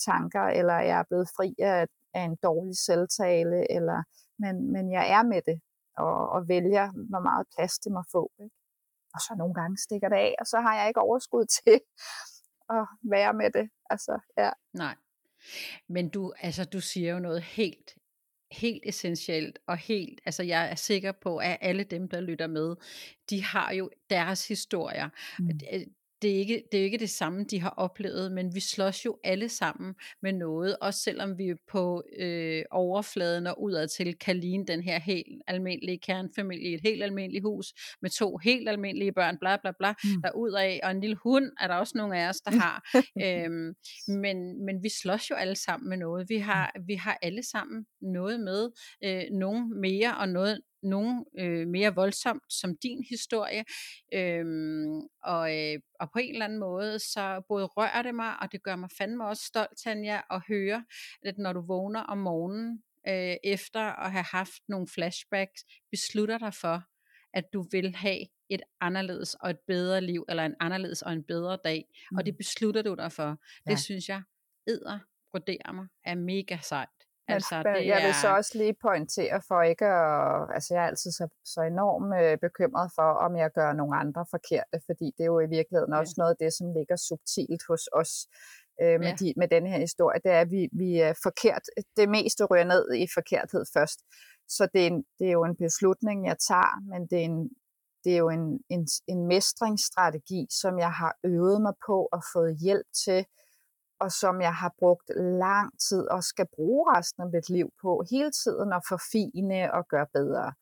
tanker, 0.08 0.44
eller 0.58 0.76
jeg 0.90 0.98
er 0.98 1.08
blevet 1.10 1.28
fri 1.36 1.54
af, 1.58 1.86
af 2.14 2.22
en 2.22 2.36
dårlig 2.42 2.76
selvtale, 2.76 3.72
eller, 3.76 4.02
men, 4.38 4.72
men 4.72 4.92
jeg 4.92 5.04
er 5.16 5.22
med 5.22 5.42
det, 5.46 5.60
og, 5.98 6.28
og 6.28 6.48
vælger, 6.48 6.86
hvor 7.10 7.20
meget 7.28 7.46
plads 7.54 7.78
det 7.78 7.92
må 7.92 8.02
få. 8.12 8.30
Ikke? 8.42 8.61
Og 9.14 9.20
så 9.20 9.34
nogle 9.38 9.54
gange 9.54 9.76
stikker 9.78 10.08
det 10.08 10.16
af, 10.16 10.34
og 10.40 10.46
så 10.46 10.60
har 10.60 10.74
jeg 10.78 10.88
ikke 10.88 11.00
overskud 11.00 11.46
til 11.64 11.80
at 12.70 12.86
være 13.02 13.34
med 13.34 13.50
det. 13.50 13.70
Altså, 13.90 14.18
ja. 14.38 14.50
Nej. 14.72 14.96
Men 15.88 16.08
du, 16.08 16.32
altså, 16.40 16.64
du 16.64 16.80
siger 16.80 17.12
jo 17.12 17.18
noget 17.18 17.42
helt, 17.42 17.96
helt 18.52 18.82
essentielt, 18.86 19.58
og 19.66 19.76
helt, 19.76 20.20
altså 20.24 20.42
jeg 20.42 20.70
er 20.70 20.74
sikker 20.74 21.12
på, 21.12 21.36
at 21.36 21.58
alle 21.60 21.84
dem, 21.84 22.08
der 22.08 22.20
lytter 22.20 22.46
med, 22.46 22.76
de 23.30 23.44
har 23.44 23.72
jo 23.72 23.90
deres 24.10 24.48
historier. 24.48 25.08
Mm 25.38 25.48
det 26.22 26.30
er, 26.30 26.36
ikke, 26.36 26.62
det 26.72 26.80
er 26.80 26.84
ikke 26.84 26.98
det 26.98 27.10
samme, 27.10 27.44
de 27.44 27.60
har 27.60 27.70
oplevet, 27.70 28.32
men 28.32 28.54
vi 28.54 28.60
slås 28.60 29.04
jo 29.04 29.18
alle 29.24 29.48
sammen 29.48 29.94
med 30.22 30.32
noget, 30.32 30.76
også 30.80 31.00
selvom 31.00 31.38
vi 31.38 31.54
på 31.70 32.02
øh, 32.18 32.62
overfladen 32.70 33.46
og 33.46 33.62
udadtil 33.62 34.18
kan 34.18 34.36
ligne 34.36 34.66
den 34.66 34.82
her 34.82 35.00
helt 35.00 35.42
almindelige 35.46 35.98
kernefamilie 35.98 36.70
i 36.70 36.74
et 36.74 36.80
helt 36.84 37.02
almindeligt 37.02 37.44
hus, 37.44 37.66
med 38.02 38.10
to 38.10 38.36
helt 38.36 38.68
almindelige 38.68 39.12
børn, 39.12 39.38
bla 39.38 39.56
bla 39.56 39.72
bla, 39.78 39.94
mm. 40.04 40.22
der 40.22 40.30
ud 40.36 40.52
af, 40.52 40.80
og 40.82 40.90
en 40.90 41.00
lille 41.00 41.16
hund 41.16 41.50
er 41.60 41.66
der 41.66 41.74
også 41.74 41.92
nogle 41.96 42.18
af 42.18 42.28
os, 42.28 42.40
der 42.40 42.50
har. 42.64 42.82
øhm, 43.22 43.74
men, 44.08 44.64
men 44.64 44.82
vi 44.82 44.88
slås 45.02 45.30
jo 45.30 45.34
alle 45.34 45.56
sammen 45.56 45.88
med 45.88 45.96
noget. 45.96 46.28
Vi 46.28 46.36
har, 46.36 46.72
vi 46.86 46.94
har 46.94 47.18
alle 47.22 47.42
sammen 47.42 47.86
noget 48.02 48.40
med, 48.40 48.70
øh, 49.04 49.22
nogen 49.32 49.80
mere 49.80 50.16
og 50.16 50.28
noget, 50.28 50.58
nogen 50.82 51.24
øh, 51.38 51.66
mere 51.68 51.94
voldsomt 51.94 52.42
som 52.52 52.76
din 52.82 53.04
historie. 53.08 53.64
Øhm, 54.14 55.00
og, 55.22 55.58
øh, 55.58 55.80
og 56.00 56.10
på 56.12 56.18
en 56.18 56.32
eller 56.32 56.44
anden 56.44 56.58
måde, 56.58 56.98
så 56.98 57.42
både 57.48 57.66
rører 57.66 58.02
det 58.02 58.14
mig, 58.14 58.40
og 58.40 58.52
det 58.52 58.62
gør 58.62 58.76
mig 58.76 58.90
fandme 58.98 59.26
også 59.26 59.44
stolt, 59.44 59.78
Tanja, 59.84 60.20
at 60.30 60.42
høre, 60.48 60.84
at 61.22 61.38
når 61.38 61.52
du 61.52 61.60
vågner 61.66 62.00
om 62.00 62.18
morgenen, 62.18 62.82
øh, 63.08 63.36
efter 63.44 63.80
at 63.80 64.12
have 64.12 64.24
haft 64.30 64.62
nogle 64.68 64.86
flashbacks, 64.94 65.64
beslutter 65.90 66.38
dig 66.38 66.54
for, 66.54 66.82
at 67.34 67.44
du 67.52 67.66
vil 67.70 67.94
have 67.96 68.26
et 68.48 68.62
anderledes 68.80 69.34
og 69.34 69.50
et 69.50 69.58
bedre 69.66 70.00
liv, 70.00 70.24
eller 70.28 70.44
en 70.44 70.54
anderledes 70.60 71.02
og 71.02 71.12
en 71.12 71.24
bedre 71.24 71.58
dag, 71.64 71.84
mm. 72.10 72.16
og 72.16 72.26
det 72.26 72.36
beslutter 72.36 72.82
du 72.82 72.94
dig 72.94 73.12
for. 73.12 73.38
Ja. 73.66 73.70
Det 73.70 73.80
synes 73.80 74.08
jeg, 74.08 74.22
æder, 74.68 74.98
broderer 75.30 75.72
mig, 75.72 75.86
er 76.04 76.14
mega 76.14 76.58
sejt. 76.62 76.88
Altså, 77.28 77.62
det 77.62 77.86
jeg 77.86 78.02
vil 78.06 78.14
så 78.14 78.28
også 78.36 78.52
lige 78.58 78.74
pointere 78.82 79.42
for 79.48 79.62
ikke 79.62 79.86
at, 79.86 80.54
altså 80.54 80.74
jeg 80.74 80.82
er 80.84 80.88
altid 80.88 81.10
så, 81.12 81.28
så 81.44 81.60
enormt 81.60 82.14
øh, 82.20 82.38
bekymret 82.38 82.90
for, 82.94 83.08
om 83.26 83.36
jeg 83.36 83.50
gør 83.50 83.72
nogle 83.72 83.96
andre 83.96 84.26
forkerte, 84.30 84.76
fordi 84.86 85.06
det 85.16 85.22
er 85.24 85.32
jo 85.34 85.40
i 85.40 85.50
virkeligheden 85.58 85.92
også 85.92 86.14
noget 86.16 86.30
af 86.30 86.36
det, 86.44 86.52
som 86.58 86.66
ligger 86.78 86.96
subtilt 86.96 87.62
hos 87.68 87.84
os 88.00 88.12
øh, 88.82 89.00
med, 89.00 89.12
ja. 89.12 89.16
de, 89.20 89.34
med 89.36 89.48
den 89.48 89.66
her 89.66 89.78
historie, 89.78 90.20
det 90.24 90.32
er, 90.32 90.40
at 90.40 90.50
vi, 90.50 90.68
vi 90.72 90.90
er 91.00 91.14
forkert, 91.22 91.62
det 91.96 92.08
meste 92.08 92.44
ryger 92.44 92.64
ned 92.64 92.84
i 92.94 93.06
forkerthed 93.14 93.64
først. 93.76 93.98
Så 94.48 94.68
det 94.72 94.82
er, 94.82 94.86
en, 94.86 95.04
det 95.18 95.26
er 95.28 95.32
jo 95.32 95.44
en 95.44 95.56
beslutning, 95.56 96.26
jeg 96.26 96.36
tager, 96.48 96.80
men 96.90 97.00
det 97.10 97.18
er, 97.20 97.24
en, 97.24 97.50
det 98.04 98.12
er 98.12 98.18
jo 98.24 98.28
en, 98.28 98.60
en, 98.68 98.86
en 99.08 99.26
mestringsstrategi, 99.26 100.46
som 100.50 100.78
jeg 100.78 100.92
har 100.92 101.12
øvet 101.24 101.62
mig 101.62 101.74
på 101.86 102.08
og 102.12 102.22
fået 102.34 102.56
hjælp 102.64 102.86
til, 103.04 103.26
og 104.02 104.12
som 104.12 104.40
jeg 104.40 104.54
har 104.54 104.72
brugt 104.78 105.08
lang 105.44 105.68
tid 105.88 106.02
og 106.14 106.20
skal 106.24 106.46
bruge 106.56 106.82
resten 106.96 107.22
af 107.22 107.28
mit 107.34 107.48
liv 107.56 107.68
på, 107.82 107.90
hele 108.10 108.30
tiden 108.42 108.72
at 108.78 108.82
forfine 108.92 109.74
og 109.76 109.82
gøre 109.92 110.06
bedre. 110.18 110.52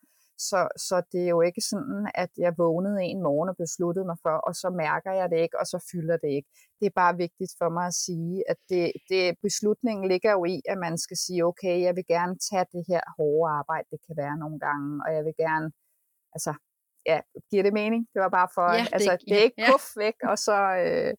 Så, 0.48 0.60
så 0.88 0.96
det 1.12 1.22
er 1.24 1.32
jo 1.36 1.40
ikke 1.40 1.62
sådan, 1.72 2.10
at 2.14 2.32
jeg 2.44 2.52
vågnede 2.58 3.02
en 3.12 3.22
morgen 3.22 3.48
og 3.48 3.56
besluttede 3.56 4.06
mig 4.10 4.18
for, 4.22 4.36
og 4.48 4.54
så 4.62 4.68
mærker 4.84 5.12
jeg 5.12 5.30
det 5.30 5.38
ikke, 5.44 5.58
og 5.60 5.66
så 5.66 5.78
fylder 5.92 6.16
det 6.16 6.30
ikke. 6.38 6.48
Det 6.80 6.86
er 6.86 7.00
bare 7.02 7.16
vigtigt 7.16 7.52
for 7.60 7.68
mig 7.76 7.86
at 7.86 7.94
sige, 8.06 8.50
at 8.50 8.56
det, 8.68 8.92
det, 9.10 9.22
beslutningen 9.42 10.08
ligger 10.12 10.32
jo 10.32 10.44
i, 10.44 10.56
at 10.72 10.78
man 10.78 10.98
skal 10.98 11.16
sige, 11.24 11.44
okay, 11.50 11.76
jeg 11.86 11.96
vil 11.96 12.06
gerne 12.14 12.34
tage 12.48 12.66
det 12.74 12.82
her 12.90 13.02
hårde 13.16 13.52
arbejde, 13.60 13.86
det 13.90 14.00
kan 14.06 14.16
være 14.22 14.36
nogle 14.42 14.58
gange, 14.66 14.88
og 15.04 15.14
jeg 15.16 15.22
vil 15.24 15.34
gerne, 15.44 15.66
altså, 16.36 16.52
ja, 17.06 17.18
giver 17.50 17.62
det 17.62 17.72
mening? 17.72 18.02
Det 18.14 18.20
var 18.24 18.32
bare 18.38 18.48
for, 18.54 18.68
ja, 18.72 18.82
det, 18.84 18.94
altså, 18.96 19.12
det 19.28 19.34
er 19.38 19.44
ikke 19.48 19.62
puff 19.70 19.86
ja. 19.96 20.00
væk, 20.04 20.16
og 20.30 20.36
så, 20.46 20.58
øh, 20.84 21.14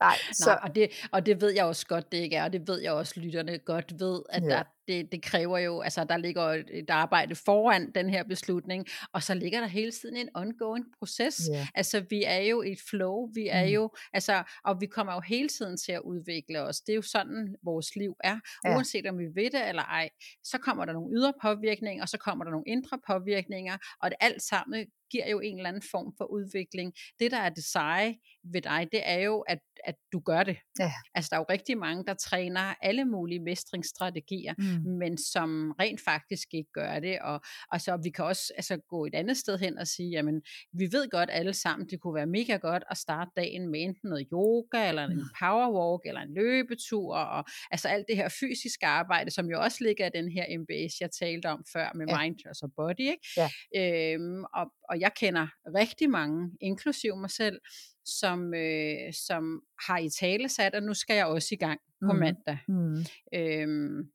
Nej, 0.00 0.16
så... 0.32 0.50
Nej 0.50 0.58
og, 0.62 0.74
det, 0.74 1.08
og 1.12 1.26
det 1.26 1.40
ved 1.40 1.50
jeg 1.50 1.64
også 1.64 1.86
godt, 1.86 2.12
det 2.12 2.18
ikke 2.18 2.36
er, 2.36 2.44
og 2.44 2.52
det 2.52 2.68
ved 2.68 2.80
jeg 2.80 2.92
også, 2.92 3.20
lytterne 3.20 3.58
godt 3.58 4.00
ved, 4.00 4.22
at 4.28 4.42
ja. 4.42 4.48
der, 4.48 4.62
det, 4.88 5.12
det 5.12 5.22
kræver 5.22 5.58
jo, 5.58 5.80
altså 5.80 6.04
der 6.04 6.16
ligger 6.16 6.42
et 6.70 6.90
arbejde 6.90 7.34
foran 7.34 7.90
den 7.94 8.10
her 8.10 8.24
beslutning, 8.24 8.86
og 9.12 9.22
så 9.22 9.34
ligger 9.34 9.60
der 9.60 9.66
hele 9.66 9.92
tiden 9.92 10.16
en 10.16 10.28
ongoing 10.34 10.84
proces. 10.98 11.40
Ja. 11.52 11.68
Altså 11.74 12.04
vi 12.10 12.22
er 12.26 12.38
jo 12.38 12.62
i 12.62 12.72
et 12.72 12.80
flow, 12.90 13.28
vi 13.34 13.48
er 13.50 13.64
mm. 13.64 13.72
jo, 13.72 13.90
altså, 14.12 14.42
og 14.64 14.80
vi 14.80 14.86
kommer 14.86 15.14
jo 15.14 15.20
hele 15.20 15.48
tiden 15.48 15.76
til 15.76 15.92
at 15.92 16.00
udvikle 16.00 16.62
os. 16.62 16.80
Det 16.80 16.92
er 16.92 16.96
jo 16.96 17.02
sådan, 17.02 17.56
vores 17.64 17.96
liv 17.96 18.16
er. 18.24 18.40
Ja. 18.64 18.74
Uanset 18.74 19.06
om 19.06 19.18
vi 19.18 19.24
ved 19.34 19.50
det 19.50 19.68
eller 19.68 19.82
ej, 19.82 20.08
så 20.44 20.58
kommer 20.58 20.84
der 20.84 20.92
nogle 20.92 21.16
ydre 21.16 21.32
påvirkninger, 21.42 22.02
og 22.02 22.08
så 22.08 22.18
kommer 22.18 22.44
der 22.44 22.50
nogle 22.50 22.64
indre 22.66 22.98
påvirkninger, 23.06 23.78
og 24.02 24.10
det 24.10 24.16
alt 24.20 24.42
sammen 24.42 24.86
giver 25.10 25.30
jo 25.30 25.40
en 25.40 25.56
eller 25.56 25.68
anden 25.68 25.82
form 25.90 26.12
for 26.18 26.24
udvikling. 26.24 26.92
Det, 27.20 27.30
der 27.30 27.36
er 27.36 27.48
det 27.48 27.64
seje 27.64 28.16
ved 28.52 28.62
dig, 28.62 28.88
det 28.92 29.00
er 29.04 29.20
jo, 29.20 29.40
at, 29.40 29.58
at 29.84 29.94
du 30.12 30.20
gør 30.20 30.42
det. 30.42 30.56
Ja. 30.78 30.92
Altså, 31.14 31.28
der 31.30 31.36
er 31.36 31.40
jo 31.40 31.46
rigtig 31.50 31.78
mange, 31.78 32.04
der 32.04 32.14
træner 32.14 32.74
alle 32.82 33.04
mulige 33.04 33.40
mestringsstrategier, 33.40 34.54
mm. 34.58 34.75
Men 34.84 35.18
som 35.18 35.70
rent 35.80 36.00
faktisk 36.04 36.48
ikke 36.54 36.70
gør 36.72 37.00
det. 37.00 37.18
Og, 37.20 37.40
og 37.72 37.80
så 37.80 38.00
vi 38.02 38.10
kan 38.10 38.24
også 38.24 38.52
altså, 38.56 38.78
gå 38.88 39.06
et 39.06 39.14
andet 39.14 39.36
sted 39.36 39.58
hen 39.58 39.78
og 39.78 39.86
sige, 39.86 40.10
jamen, 40.10 40.42
vi 40.72 40.88
ved 40.92 41.10
godt 41.10 41.30
alle 41.32 41.54
sammen, 41.54 41.88
det 41.88 42.00
kunne 42.00 42.14
være 42.14 42.26
mega 42.26 42.56
godt 42.56 42.84
at 42.90 42.96
starte 42.96 43.30
dagen 43.36 43.70
med 43.70 43.80
enten 43.80 44.08
noget 44.08 44.26
yoga, 44.32 44.88
eller 44.88 45.04
en 45.04 45.16
mm. 45.16 45.22
powerwalk, 45.40 46.02
eller 46.06 46.20
en 46.20 46.34
løbetur, 46.34 47.16
og 47.16 47.44
altså 47.70 47.88
alt 47.88 48.06
det 48.08 48.16
her 48.16 48.28
fysiske 48.40 48.86
arbejde, 48.86 49.30
som 49.30 49.50
jo 49.50 49.60
også 49.60 49.84
ligger 49.84 50.06
i 50.06 50.10
den 50.14 50.28
her 50.32 50.58
MBS, 50.58 51.00
jeg 51.00 51.10
talte 51.10 51.46
om 51.46 51.64
før 51.72 51.92
med 51.94 52.06
ja. 52.08 52.22
mind 52.22 52.36
og 52.62 52.72
body. 52.76 53.00
Ikke? 53.00 53.26
Ja. 53.36 53.48
Øhm, 53.76 54.44
og, 54.54 54.66
og 54.90 55.00
jeg 55.00 55.12
kender 55.20 55.46
rigtig 55.66 56.10
mange, 56.10 56.50
inklusiv 56.60 57.16
mig 57.16 57.30
selv, 57.30 57.60
som, 58.04 58.54
øh, 58.54 59.12
som 59.26 59.60
har 59.86 59.98
i 59.98 60.10
tale 60.10 60.48
sat, 60.48 60.74
og 60.74 60.82
nu 60.82 60.94
skal 60.94 61.16
jeg 61.16 61.26
også 61.26 61.48
i 61.52 61.56
gang 61.56 61.80
på 62.06 62.12
mm. 62.12 62.18
mandag. 62.18 62.58
Mm. 62.68 63.04
Øhm, 63.34 64.10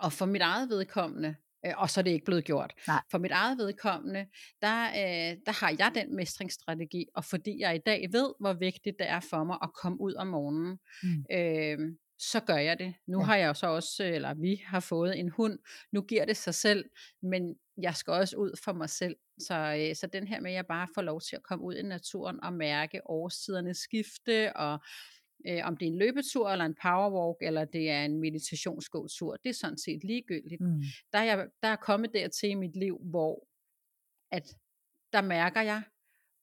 og 0.00 0.12
for 0.12 0.26
mit 0.26 0.42
eget 0.42 0.68
vedkommende, 0.68 1.36
øh, 1.66 1.72
og 1.76 1.90
så 1.90 2.00
er 2.00 2.02
det 2.02 2.10
ikke 2.10 2.24
blevet 2.24 2.44
gjort. 2.44 2.74
Nej. 2.86 3.02
For 3.10 3.18
mit 3.18 3.30
eget 3.30 3.58
vedkommende, 3.58 4.26
der, 4.62 4.86
øh, 4.88 5.36
der 5.46 5.64
har 5.64 5.76
jeg 5.78 5.92
den 5.94 6.16
mestringsstrategi, 6.16 7.06
og 7.14 7.24
fordi 7.24 7.60
jeg 7.60 7.74
i 7.74 7.80
dag 7.86 8.08
ved, 8.12 8.34
hvor 8.40 8.52
vigtigt 8.52 8.98
det 8.98 9.08
er 9.08 9.20
for 9.20 9.44
mig 9.44 9.58
at 9.62 9.70
komme 9.82 10.00
ud 10.00 10.14
om 10.14 10.26
morgenen, 10.26 10.78
mm. 11.02 11.24
øh, 11.32 11.78
så 12.18 12.40
gør 12.40 12.56
jeg 12.56 12.78
det. 12.78 12.94
Nu 13.06 13.18
ja. 13.18 13.24
har 13.24 13.36
jeg 13.36 13.56
så 13.56 13.66
også, 13.66 14.04
eller 14.04 14.34
vi 14.34 14.62
har 14.66 14.80
fået 14.80 15.18
en 15.18 15.28
hund, 15.28 15.58
nu 15.92 16.02
giver 16.02 16.24
det 16.24 16.36
sig 16.36 16.54
selv, 16.54 16.84
men 17.22 17.54
jeg 17.82 17.94
skal 17.94 18.12
også 18.12 18.36
ud 18.36 18.60
for 18.64 18.72
mig 18.72 18.90
selv. 18.90 19.16
Så, 19.38 19.54
øh, 19.54 19.96
så 19.96 20.06
den 20.06 20.26
her 20.26 20.40
med, 20.40 20.50
at 20.50 20.54
jeg 20.54 20.66
bare 20.66 20.88
får 20.94 21.02
lov 21.02 21.20
til 21.20 21.36
at 21.36 21.42
komme 21.42 21.64
ud 21.64 21.74
i 21.74 21.82
naturen 21.82 22.44
og 22.44 22.52
mærke 22.52 23.00
årstiderne 23.06 23.74
skifte, 23.74 24.56
og 24.56 24.78
øh, 25.48 25.60
om 25.64 25.76
det 25.76 25.86
er 25.86 25.92
en 25.92 25.98
løbetur, 25.98 26.50
eller 26.50 26.64
en 26.64 26.76
powerwalk, 26.82 27.36
eller 27.40 27.64
det 27.64 27.90
er 27.90 28.04
en 28.04 28.20
meditationsgåtur, 28.20 29.36
det 29.36 29.48
er 29.48 29.54
sådan 29.54 29.78
set 29.78 30.04
ligegyldigt. 30.04 30.60
Mm. 30.60 30.82
Der, 31.12 31.18
er 31.18 31.24
jeg, 31.24 31.46
der 31.62 31.68
er 31.68 31.76
kommet 31.76 32.10
dertil 32.14 32.50
i 32.50 32.54
mit 32.54 32.76
liv, 32.76 33.00
hvor 33.10 33.46
at 34.32 34.56
der 35.12 35.22
mærker 35.22 35.60
jeg, 35.60 35.82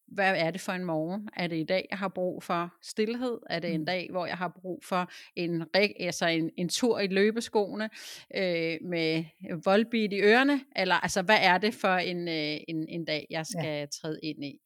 hvad 0.07 0.35
er 0.37 0.51
det 0.51 0.61
for 0.61 0.71
en 0.71 0.85
morgen? 0.85 1.29
Er 1.35 1.47
det 1.47 1.55
i 1.55 1.63
dag, 1.63 1.87
jeg 1.89 1.99
har 1.99 2.07
brug 2.07 2.43
for 2.43 2.73
stillhed? 2.81 3.39
Er 3.49 3.59
det 3.59 3.73
en 3.73 3.79
mm. 3.79 3.85
dag, 3.85 4.07
hvor 4.11 4.25
jeg 4.25 4.37
har 4.37 4.59
brug 4.61 4.83
for 4.83 5.11
en, 5.35 5.65
altså 5.73 6.27
en, 6.27 6.51
en 6.57 6.69
tur 6.69 6.99
i 6.99 7.07
løbeskoene 7.07 7.89
øh, 8.35 8.77
med 8.81 9.23
voldbeat 9.63 10.13
i 10.13 10.21
ørerne? 10.21 10.61
Eller 10.75 10.95
altså, 10.95 11.21
hvad 11.21 11.37
er 11.41 11.57
det 11.57 11.73
for 11.73 11.95
en, 11.95 12.27
øh, 12.27 12.57
en, 12.67 12.87
en 12.89 13.05
dag, 13.05 13.27
jeg 13.29 13.45
skal 13.45 13.79
ja. 13.79 13.85
træde 13.85 14.19
ind 14.23 14.45
i? 14.45 14.59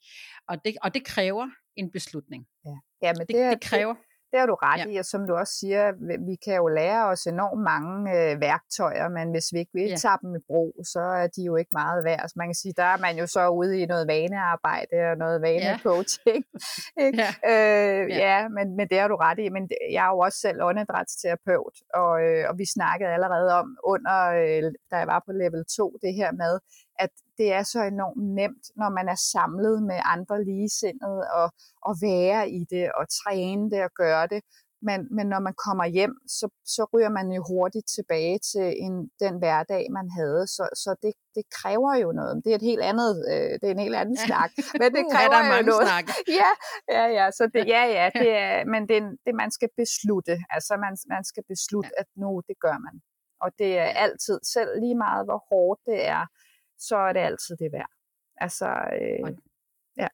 Og 0.47 0.65
det, 0.65 0.77
og 0.81 0.93
det 0.93 1.05
kræver 1.05 1.49
en 1.75 1.91
beslutning. 1.91 2.47
Ja, 2.65 2.77
ja 3.01 3.13
men 3.17 3.27
det, 3.27 3.35
det, 3.35 3.51
det 3.51 3.61
kræver. 3.61 3.93
det 3.93 4.03
har 4.39 4.45
du 4.45 4.53
ret 4.53 4.85
ja. 4.85 4.91
i, 4.91 4.95
og 4.97 5.05
som 5.05 5.27
du 5.27 5.33
også 5.35 5.53
siger, 5.59 5.83
vi 6.29 6.35
kan 6.45 6.55
jo 6.55 6.67
lære 6.67 7.03
os 7.05 7.23
enormt 7.27 7.63
mange 7.71 7.97
øh, 8.17 8.41
værktøjer, 8.41 9.07
men 9.09 9.31
hvis 9.31 9.47
vi 9.53 9.59
ikke 9.59 9.71
vil 9.73 9.89
ja. 9.89 9.95
tage 9.95 10.17
dem 10.21 10.35
i 10.35 10.43
brug, 10.47 10.73
så 10.93 10.99
er 10.99 11.27
de 11.27 11.41
jo 11.43 11.55
ikke 11.55 11.69
meget 11.71 12.03
værd. 12.03 12.23
Så 12.27 12.33
man 12.35 12.47
kan 12.47 12.55
sige, 12.55 12.73
der 12.77 12.83
er 12.83 12.97
man 12.97 13.17
jo 13.17 13.27
så 13.27 13.49
ude 13.49 13.79
i 13.81 13.85
noget 13.85 14.07
vanearbejde 14.07 14.97
og 15.11 15.17
noget 15.17 15.41
vanecoaching. 15.41 16.43
Ja. 16.97 17.11
ja, 17.21 17.29
øh, 17.51 18.09
ja. 18.09 18.17
ja 18.25 18.47
men, 18.47 18.75
men 18.77 18.87
det 18.89 18.99
har 18.99 19.07
du 19.07 19.15
ret 19.15 19.39
i. 19.39 19.49
Men 19.49 19.69
jeg 19.91 20.05
er 20.05 20.11
jo 20.15 20.19
også 20.19 20.39
selv 20.39 20.63
åndedrætsterapeut, 20.63 21.75
og, 21.93 22.13
øh, 22.25 22.43
og 22.49 22.57
vi 22.57 22.65
snakkede 22.65 23.09
allerede 23.09 23.49
om 23.61 23.67
under, 23.83 24.17
øh, 24.41 24.63
da 24.91 24.95
jeg 25.01 25.07
var 25.07 25.23
på 25.25 25.31
level 25.31 25.63
2, 25.77 25.97
det 26.01 26.13
her 26.13 26.31
med, 26.31 26.53
at 27.03 27.13
det 27.37 27.53
er 27.53 27.63
så 27.63 27.81
enormt 27.93 28.23
nemt, 28.39 28.65
når 28.75 28.89
man 28.97 29.07
er 29.09 29.19
samlet 29.33 29.83
med 29.83 29.99
andre 30.15 30.43
ligesindede, 30.43 31.21
og, 31.39 31.47
og 31.87 31.93
være 32.01 32.49
i 32.49 32.61
det, 32.73 32.85
og 32.99 33.05
træne 33.19 33.71
det 33.71 33.81
og 33.87 33.91
gøre 34.03 34.27
det. 34.33 34.41
Men, 34.87 34.99
men 35.15 35.25
når 35.33 35.41
man 35.47 35.55
kommer 35.65 35.85
hjem, 35.85 36.13
så, 36.37 36.45
så 36.75 36.81
ryger 36.93 37.11
man 37.17 37.27
jo 37.31 37.41
hurtigt 37.51 37.87
tilbage 37.97 38.37
til 38.51 38.67
en, 38.85 38.93
den 39.23 39.33
hverdag, 39.41 39.83
man 39.97 40.07
havde. 40.19 40.41
Så, 40.55 40.63
så 40.83 40.89
det, 41.03 41.13
det 41.35 41.45
kræver 41.57 41.93
jo 42.03 42.09
noget. 42.19 42.33
Det 42.43 42.49
er 42.51 42.57
et 42.61 42.69
helt 42.71 42.85
andet, 42.91 43.11
øh, 43.31 43.51
det 43.59 43.65
er 43.67 43.75
en 43.77 43.85
helt 43.87 43.99
anden 44.01 44.17
ja. 44.19 44.25
snak. 44.27 44.51
Men 44.81 44.87
det 44.95 45.03
kræver 45.13 45.35
ja, 45.37 45.43
der 45.45 45.53
er 45.53 45.57
jo 45.61 45.65
noget. 45.71 45.87
Snakke. 45.87 46.11
Ja, 46.41 46.51
ja, 46.95 47.05
ja. 47.17 47.25
Så 47.37 47.43
det, 47.53 47.63
ja, 47.75 47.83
ja. 47.97 48.05
Det 48.21 48.29
er, 48.45 48.65
men 48.73 48.81
det, 48.89 48.97
det 49.25 49.33
man 49.41 49.51
skal 49.57 49.69
beslutte. 49.81 50.35
Altså 50.55 50.73
man, 50.85 50.93
man 51.15 51.23
skal 51.29 51.43
beslutte, 51.53 51.91
ja. 51.97 52.01
at 52.01 52.07
nu 52.21 52.31
det 52.49 52.57
gør 52.65 52.77
man. 52.87 52.95
Og 53.43 53.49
det 53.59 53.71
er 53.85 53.89
altid, 54.05 54.37
selv 54.55 54.71
lige 54.83 54.97
meget 55.05 55.23
hvor 55.27 55.41
hårdt 55.49 55.79
det 55.89 55.99
er, 56.17 56.23
så 56.81 56.95
er 56.95 57.13
det 57.13 57.19
altid 57.19 57.55
det 57.57 57.71
værd. 57.71 57.91
Altså, 58.37 58.65
øh, 59.01 59.33
ja. 59.97 60.07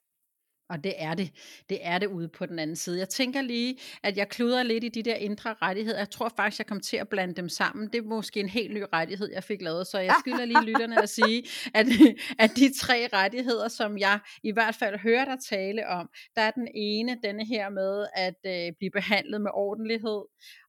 Og 0.70 0.84
det 0.84 0.94
er 0.96 1.14
det. 1.14 1.30
Det 1.68 1.78
er 1.82 1.98
det 1.98 2.06
ude 2.06 2.28
på 2.28 2.46
den 2.46 2.58
anden 2.58 2.76
side. 2.76 2.98
Jeg 2.98 3.08
tænker 3.08 3.42
lige, 3.42 3.78
at 4.02 4.16
jeg 4.16 4.28
kluder 4.28 4.62
lidt 4.62 4.84
i 4.84 4.88
de 4.88 5.02
der 5.02 5.14
indre 5.14 5.54
rettigheder. 5.62 5.98
Jeg 5.98 6.10
tror 6.10 6.32
faktisk, 6.36 6.58
jeg 6.58 6.66
kom 6.66 6.80
til 6.80 6.96
at 6.96 7.08
blande 7.08 7.34
dem 7.34 7.48
sammen. 7.48 7.88
Det 7.88 7.98
er 7.98 8.02
måske 8.02 8.40
en 8.40 8.48
helt 8.48 8.74
ny 8.74 8.84
rettighed, 8.92 9.32
jeg 9.32 9.44
fik 9.44 9.62
lavet. 9.62 9.86
Så 9.86 9.98
jeg 9.98 10.14
skylder 10.20 10.44
lige 10.44 10.64
lytterne 10.64 11.02
at 11.02 11.08
sige, 11.08 11.44
at, 11.74 11.86
at 12.44 12.50
de 12.56 12.78
tre 12.80 13.08
rettigheder, 13.12 13.68
som 13.68 13.98
jeg 13.98 14.20
i 14.42 14.52
hvert 14.52 14.74
fald 14.74 14.98
hører 14.98 15.24
dig 15.24 15.38
tale 15.48 15.88
om, 15.88 16.10
der 16.36 16.42
er 16.42 16.50
den 16.50 16.68
ene, 16.74 17.18
denne 17.22 17.46
her 17.46 17.68
med 17.68 18.06
at 18.14 18.40
øh, 18.46 18.72
blive 18.78 18.90
behandlet 18.90 19.40
med 19.40 19.50
ordentlighed, 19.54 20.20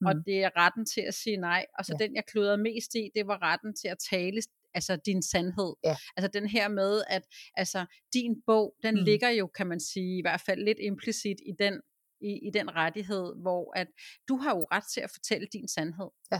mm. 0.01 0.07
og 0.07 0.13
det 0.25 0.43
er 0.43 0.49
retten 0.57 0.85
til 0.85 1.01
at 1.01 1.13
sige 1.13 1.37
nej. 1.37 1.65
Og 1.77 1.85
så 1.85 1.97
ja. 1.99 2.05
den, 2.05 2.15
jeg 2.15 2.23
kludrede 2.25 2.57
mest 2.57 2.95
i, 2.95 3.09
det 3.15 3.27
var 3.27 3.41
retten 3.41 3.75
til 3.75 3.87
at 3.87 3.97
tale 4.09 4.41
altså 4.73 4.95
din 5.05 5.21
sandhed. 5.21 5.73
Ja. 5.83 5.95
Altså 6.17 6.29
den 6.39 6.47
her 6.47 6.67
med, 6.67 7.03
at 7.07 7.23
altså, 7.53 7.85
din 8.13 8.41
bog, 8.45 8.75
den 8.83 8.95
mm. 8.95 9.03
ligger 9.03 9.29
jo, 9.29 9.47
kan 9.47 9.67
man 9.67 9.79
sige, 9.79 10.17
i 10.17 10.21
hvert 10.21 10.41
fald 10.41 10.63
lidt 10.63 10.77
implicit 10.81 11.37
i 11.45 11.51
den, 11.59 11.81
i, 12.21 12.47
i 12.47 12.51
den 12.53 12.75
rettighed, 12.75 13.41
hvor 13.41 13.77
at 13.77 13.87
du 14.27 14.37
har 14.37 14.55
jo 14.55 14.67
ret 14.71 14.83
til 14.93 15.01
at 15.01 15.11
fortælle 15.11 15.47
din 15.53 15.67
sandhed. 15.67 16.09
Ja. 16.31 16.39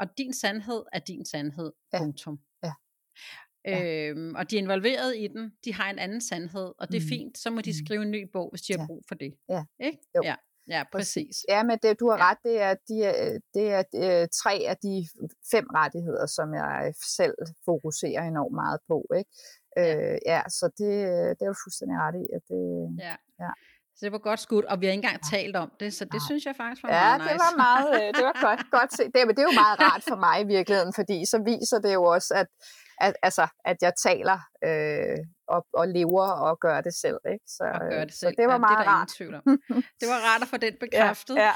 Og 0.00 0.06
din 0.18 0.32
sandhed 0.34 0.82
er 0.92 0.98
din 0.98 1.24
sandhed. 1.24 1.72
Ja. 1.92 1.98
Punktum. 1.98 2.40
Ja. 2.64 2.72
Ja. 3.64 4.08
Øhm, 4.08 4.34
og 4.34 4.50
de 4.50 4.56
er 4.56 4.60
involveret 4.60 5.16
i 5.16 5.26
den, 5.26 5.52
de 5.64 5.74
har 5.74 5.90
en 5.90 5.98
anden 5.98 6.20
sandhed, 6.20 6.72
og 6.78 6.88
det 6.88 6.96
er 6.96 7.00
mm. 7.00 7.08
fint, 7.08 7.38
så 7.38 7.50
må 7.50 7.60
de 7.60 7.70
mm. 7.70 7.86
skrive 7.86 8.02
en 8.02 8.10
ny 8.10 8.30
bog, 8.32 8.50
hvis 8.50 8.62
de 8.62 8.72
har 8.72 8.80
ja. 8.80 8.86
brug 8.86 9.04
for 9.08 9.14
det. 9.14 9.34
Ja. 9.48 9.64
Ikke? 9.80 9.98
Jo. 10.16 10.20
Ja. 10.24 10.34
Ja, 10.68 10.82
præcis. 10.92 11.36
Ja, 11.48 11.62
men 11.62 11.78
det, 11.82 12.00
du 12.00 12.10
har 12.10 12.18
ja. 12.18 12.30
ret, 12.30 12.38
det 12.44 12.60
er, 12.60 12.74
de, 12.88 12.96
det 13.54 13.66
er 13.76 13.82
øh, 13.94 14.28
tre 14.42 14.54
af 14.72 14.76
de 14.76 15.06
fem 15.50 15.66
rettigheder, 15.74 16.26
som 16.26 16.54
jeg 16.54 16.94
selv 17.18 17.34
fokuserer 17.64 18.22
enormt 18.22 18.54
meget 18.54 18.80
på. 18.88 18.98
Ikke? 19.18 19.30
Ja. 19.76 20.12
Øh, 20.12 20.18
ja, 20.26 20.42
så 20.48 20.66
det, 20.78 20.92
det 21.36 21.42
er 21.46 21.52
jo 21.54 21.58
fuldstændig 21.64 21.96
ret 22.04 22.16
i. 22.22 22.24
At 22.36 22.42
det, 22.52 22.64
ja. 23.06 23.16
ja. 23.44 23.52
Så 23.96 24.00
det 24.06 24.12
var 24.12 24.18
godt 24.18 24.40
skudt, 24.40 24.64
og 24.64 24.80
vi 24.80 24.86
har 24.86 24.92
ikke 24.92 25.04
engang 25.04 25.22
talt 25.34 25.56
om 25.56 25.70
det, 25.80 25.90
så 25.94 26.04
det 26.04 26.20
ja. 26.20 26.28
synes 26.28 26.44
jeg 26.46 26.56
faktisk 26.56 26.82
var 26.82 26.88
ja, 26.88 27.00
meget 27.00 27.20
nice. 27.20 27.28
Ja, 27.28 27.32
det 27.32 27.40
var 27.48 27.54
meget, 27.66 27.88
øh, 27.98 28.08
det 28.16 28.24
var 28.28 28.36
godt, 28.46 28.62
godt 28.76 28.90
set. 28.96 29.10
Det, 29.14 29.20
men 29.26 29.34
det 29.36 29.42
er 29.42 29.48
jo 29.52 29.60
meget 29.64 29.78
rart 29.86 30.02
for 30.10 30.18
mig 30.26 30.36
i 30.44 30.46
virkeligheden, 30.56 30.92
fordi 30.98 31.18
så 31.32 31.38
viser 31.52 31.78
det 31.84 31.92
jo 31.98 32.02
også, 32.14 32.30
at, 32.40 32.48
at, 33.06 33.14
altså, 33.22 33.44
at 33.70 33.76
jeg 33.86 33.92
taler 34.06 34.38
øh, 34.68 35.18
og, 35.52 35.66
og 35.72 35.88
lever 35.88 36.26
og 36.26 36.60
gør 36.60 36.80
det 36.80 36.94
selv. 36.94 37.18
Ikke? 37.32 37.44
Så, 37.46 37.64
og 37.74 37.80
gør 37.80 38.00
øh, 38.00 38.06
det 38.06 38.14
selv. 38.14 38.32
så 38.32 38.34
det 38.38 38.46
var 38.46 38.52
ja, 38.52 38.58
meget 38.58 38.78
det 38.78 38.86
rart. 38.86 39.08
Tvivl 39.08 39.34
om. 39.34 39.42
Det 40.00 40.08
var 40.12 40.20
rart 40.28 40.42
at 40.42 40.48
få 40.48 40.56
den 40.56 40.74
bekræftet. 40.80 41.36
Ja, 41.36 41.42
ja. 41.42 41.52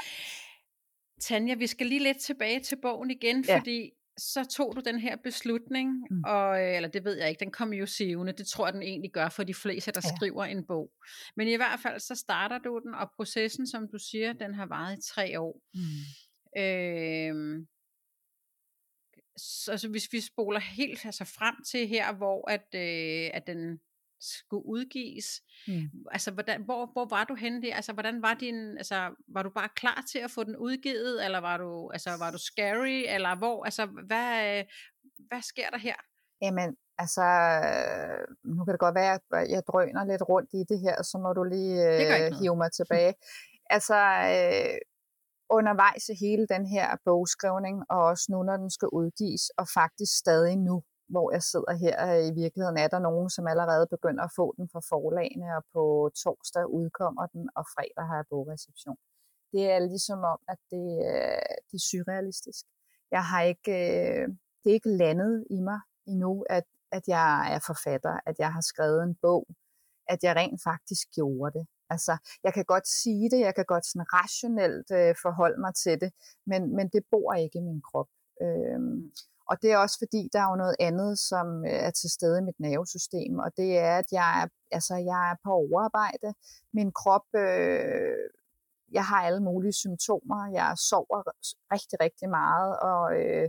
Tanja, 1.21 1.55
vi 1.55 1.67
skal 1.67 1.87
lige 1.87 2.03
lidt 2.03 2.19
tilbage 2.19 2.59
til 2.59 2.77
bogen 2.81 3.11
igen, 3.11 3.45
ja. 3.47 3.57
fordi 3.57 3.91
så 4.17 4.45
tog 4.45 4.75
du 4.75 4.81
den 4.85 4.99
her 4.99 5.15
beslutning, 5.23 5.89
mm. 6.11 6.23
og, 6.25 6.61
øh, 6.61 6.75
eller 6.75 6.89
det 6.89 7.03
ved 7.03 7.17
jeg 7.17 7.29
ikke, 7.29 7.39
den 7.39 7.51
kom 7.51 7.73
jo 7.73 7.85
sivende, 7.85 8.33
det 8.33 8.47
tror 8.47 8.67
jeg 8.67 8.73
den 8.73 8.81
egentlig 8.81 9.11
gør 9.11 9.29
for 9.29 9.43
de 9.43 9.53
fleste, 9.53 9.91
der 9.91 10.01
ja. 10.03 10.15
skriver 10.15 10.43
en 10.43 10.65
bog. 10.67 10.91
Men 11.35 11.47
i 11.47 11.55
hvert 11.55 11.79
fald 11.79 11.99
så 11.99 12.15
starter 12.15 12.57
du 12.57 12.81
den, 12.83 12.93
og 12.93 13.11
processen, 13.15 13.67
som 13.67 13.87
du 13.91 13.97
siger, 13.97 14.33
den 14.33 14.53
har 14.53 14.65
varet 14.65 14.97
i 14.97 15.13
tre 15.13 15.39
år. 15.39 15.61
Mm. 15.73 16.61
Øh, 16.61 17.65
så 19.37 19.71
altså, 19.71 19.89
hvis 19.89 20.13
vi 20.13 20.21
spoler 20.21 20.59
helt 20.59 21.05
altså 21.05 21.25
frem 21.25 21.55
til 21.71 21.87
her, 21.87 22.13
hvor 22.13 22.51
at, 22.51 22.67
øh, 22.75 23.29
at 23.33 23.47
den 23.47 23.79
skulle 24.19 24.65
udgives. 24.65 25.25
Mm. 25.67 25.89
Altså, 26.11 26.31
hvordan, 26.31 26.63
hvor, 26.63 26.85
hvor 26.93 27.05
var 27.05 27.23
du 27.23 27.35
henne 27.35 27.61
der? 27.61 27.75
Altså, 27.75 27.93
hvordan 27.93 28.21
var 28.21 28.33
din, 28.33 28.77
altså, 28.77 29.15
var 29.27 29.43
du 29.43 29.49
bare 29.49 29.69
klar 29.75 30.03
til 30.11 30.19
at 30.19 30.31
få 30.31 30.43
den 30.43 30.55
udgivet, 30.55 31.25
eller 31.25 31.39
var 31.39 31.57
du, 31.57 31.89
altså, 31.89 32.09
var 32.19 32.31
du 32.31 32.37
scary, 32.37 33.03
eller 33.15 33.35
hvor, 33.35 33.63
altså, 33.63 33.85
hvad, 33.85 34.63
hvad 35.27 35.41
sker 35.41 35.69
der 35.69 35.77
her? 35.77 35.95
Jamen, 36.41 36.75
altså, 36.97 37.25
nu 38.43 38.65
kan 38.65 38.71
det 38.71 38.79
godt 38.79 38.95
være, 38.95 39.13
at 39.13 39.49
jeg 39.49 39.63
drøner 39.67 40.05
lidt 40.05 40.29
rundt 40.29 40.49
i 40.53 40.63
det 40.69 40.79
her, 40.79 41.03
så 41.03 41.17
må 41.17 41.33
du 41.33 41.43
lige 41.43 41.77
øh, 41.89 42.39
hive 42.39 42.55
mig 42.55 42.71
tilbage. 42.79 43.13
altså, 43.69 43.99
øh, 44.33 44.77
undervejs 45.49 46.09
i 46.09 46.15
hele 46.25 46.47
den 46.47 46.65
her 46.65 46.87
bogskrivning, 47.05 47.83
og 47.89 47.99
også 48.11 48.25
nu, 48.29 48.43
når 48.43 48.57
den 48.57 48.71
skal 48.71 48.89
udgives, 48.99 49.49
og 49.57 49.65
faktisk 49.73 50.17
stadig 50.17 50.55
nu, 50.57 50.83
hvor 51.09 51.31
jeg 51.31 51.43
sidder 51.43 51.73
her. 51.83 51.95
Øh, 52.07 52.27
I 52.29 52.33
virkeligheden 52.43 52.77
er 52.77 52.87
der 52.87 52.99
nogen, 52.99 53.29
som 53.29 53.47
allerede 53.47 53.87
begynder 53.95 54.23
at 54.23 54.35
få 54.35 54.53
den 54.57 54.69
fra 54.71 54.81
forlagene, 54.89 55.57
og 55.57 55.63
på 55.73 55.83
torsdag 56.23 56.65
udkommer 56.79 57.25
den, 57.33 57.49
og 57.55 57.63
fredag 57.73 58.03
har 58.09 58.15
jeg 58.15 58.25
bogreception. 58.29 58.97
Det 59.53 59.63
er 59.71 59.79
ligesom 59.79 60.19
om, 60.33 60.39
at 60.53 60.59
det, 60.71 60.87
øh, 61.11 61.53
det 61.69 61.77
er 61.81 61.87
surrealistisk. 61.91 62.65
Jeg 63.11 63.23
har 63.25 63.41
ikke, 63.41 63.71
øh, 63.71 64.27
det 64.61 64.69
er 64.69 64.77
ikke 64.79 64.97
landet 65.03 65.47
i 65.49 65.59
mig 65.69 65.79
endnu, 66.07 66.45
at, 66.49 66.63
at 66.91 67.03
jeg 67.07 67.53
er 67.55 67.59
forfatter, 67.67 68.19
at 68.25 68.35
jeg 68.39 68.53
har 68.53 68.61
skrevet 68.61 69.03
en 69.03 69.15
bog, 69.21 69.47
at 70.09 70.23
jeg 70.23 70.35
rent 70.35 70.61
faktisk 70.63 71.07
gjorde 71.15 71.59
det. 71.59 71.67
Altså, 71.89 72.17
jeg 72.43 72.53
kan 72.53 72.65
godt 72.65 72.87
sige 72.87 73.29
det, 73.29 73.39
jeg 73.39 73.55
kan 73.55 73.65
godt 73.65 73.85
sådan 73.85 74.13
rationelt 74.13 74.91
øh, 74.91 75.15
forholde 75.21 75.59
mig 75.61 75.73
til 75.75 76.01
det, 76.01 76.11
men, 76.45 76.75
men 76.75 76.89
det 76.89 77.03
bor 77.11 77.33
ikke 77.33 77.59
i 77.59 77.61
min 77.61 77.81
krop. 77.81 78.07
Øh 78.41 78.79
og 79.49 79.55
det 79.61 79.71
er 79.71 79.77
også 79.77 79.97
fordi, 80.03 80.29
der 80.33 80.39
er 80.39 80.49
jo 80.51 80.55
noget 80.63 80.75
andet, 80.79 81.19
som 81.19 81.47
øh, 81.65 81.79
er 81.87 81.91
til 81.91 82.09
stede 82.09 82.39
i 82.39 82.47
mit 82.47 82.59
nervesystem, 82.59 83.33
og 83.45 83.49
det 83.57 83.77
er, 83.77 83.95
at 83.97 84.09
jeg 84.11 84.29
er, 84.41 84.47
altså, 84.71 84.95
jeg 84.95 85.21
er 85.31 85.35
på 85.45 85.49
overarbejde. 85.63 86.29
Min 86.73 86.91
krop, 86.99 87.27
øh, 87.35 88.23
jeg 88.91 89.05
har 89.05 89.21
alle 89.27 89.43
mulige 89.49 89.73
symptomer. 89.83 90.41
Jeg 90.59 90.69
sover 90.89 91.19
rigtig, 91.73 91.97
rigtig 92.05 92.29
meget, 92.29 92.71
og 92.89 93.03
øh, 93.21 93.47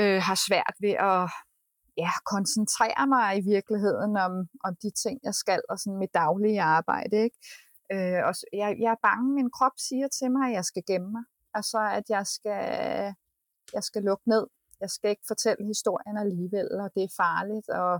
øh, 0.00 0.20
har 0.28 0.38
svært 0.48 0.76
ved 0.84 0.94
at 1.12 1.22
ja, 1.96 2.12
koncentrere 2.34 3.06
mig 3.14 3.38
i 3.38 3.42
virkeligheden 3.54 4.16
om, 4.16 4.32
om 4.64 4.72
de 4.82 4.90
ting, 5.02 5.16
jeg 5.22 5.34
skal, 5.34 5.62
og 5.68 5.78
sådan 5.78 5.98
mit 5.98 6.14
daglige 6.14 6.62
arbejde. 6.62 7.16
Ikke? 7.26 7.38
Øh, 7.92 8.20
og 8.28 8.34
jeg, 8.52 8.76
jeg 8.84 8.90
er 8.96 9.02
bange, 9.08 9.34
min 9.34 9.50
krop 9.50 9.76
siger 9.76 10.08
til 10.08 10.30
mig, 10.30 10.46
at 10.48 10.54
jeg 10.58 10.64
skal 10.64 10.82
gemme 10.86 11.10
mig. 11.16 11.24
Altså, 11.54 11.78
at 11.98 12.04
jeg 12.08 12.26
skal, 12.26 12.64
jeg 13.74 13.82
skal 13.82 14.02
lukke 14.02 14.28
ned. 14.28 14.46
Jeg 14.82 14.90
skal 14.90 15.10
ikke 15.10 15.30
fortælle 15.32 15.70
historien 15.72 16.16
alligevel, 16.24 16.68
og 16.82 16.90
det 16.94 17.02
er 17.04 17.18
farligt. 17.24 17.68
Og, 17.68 17.94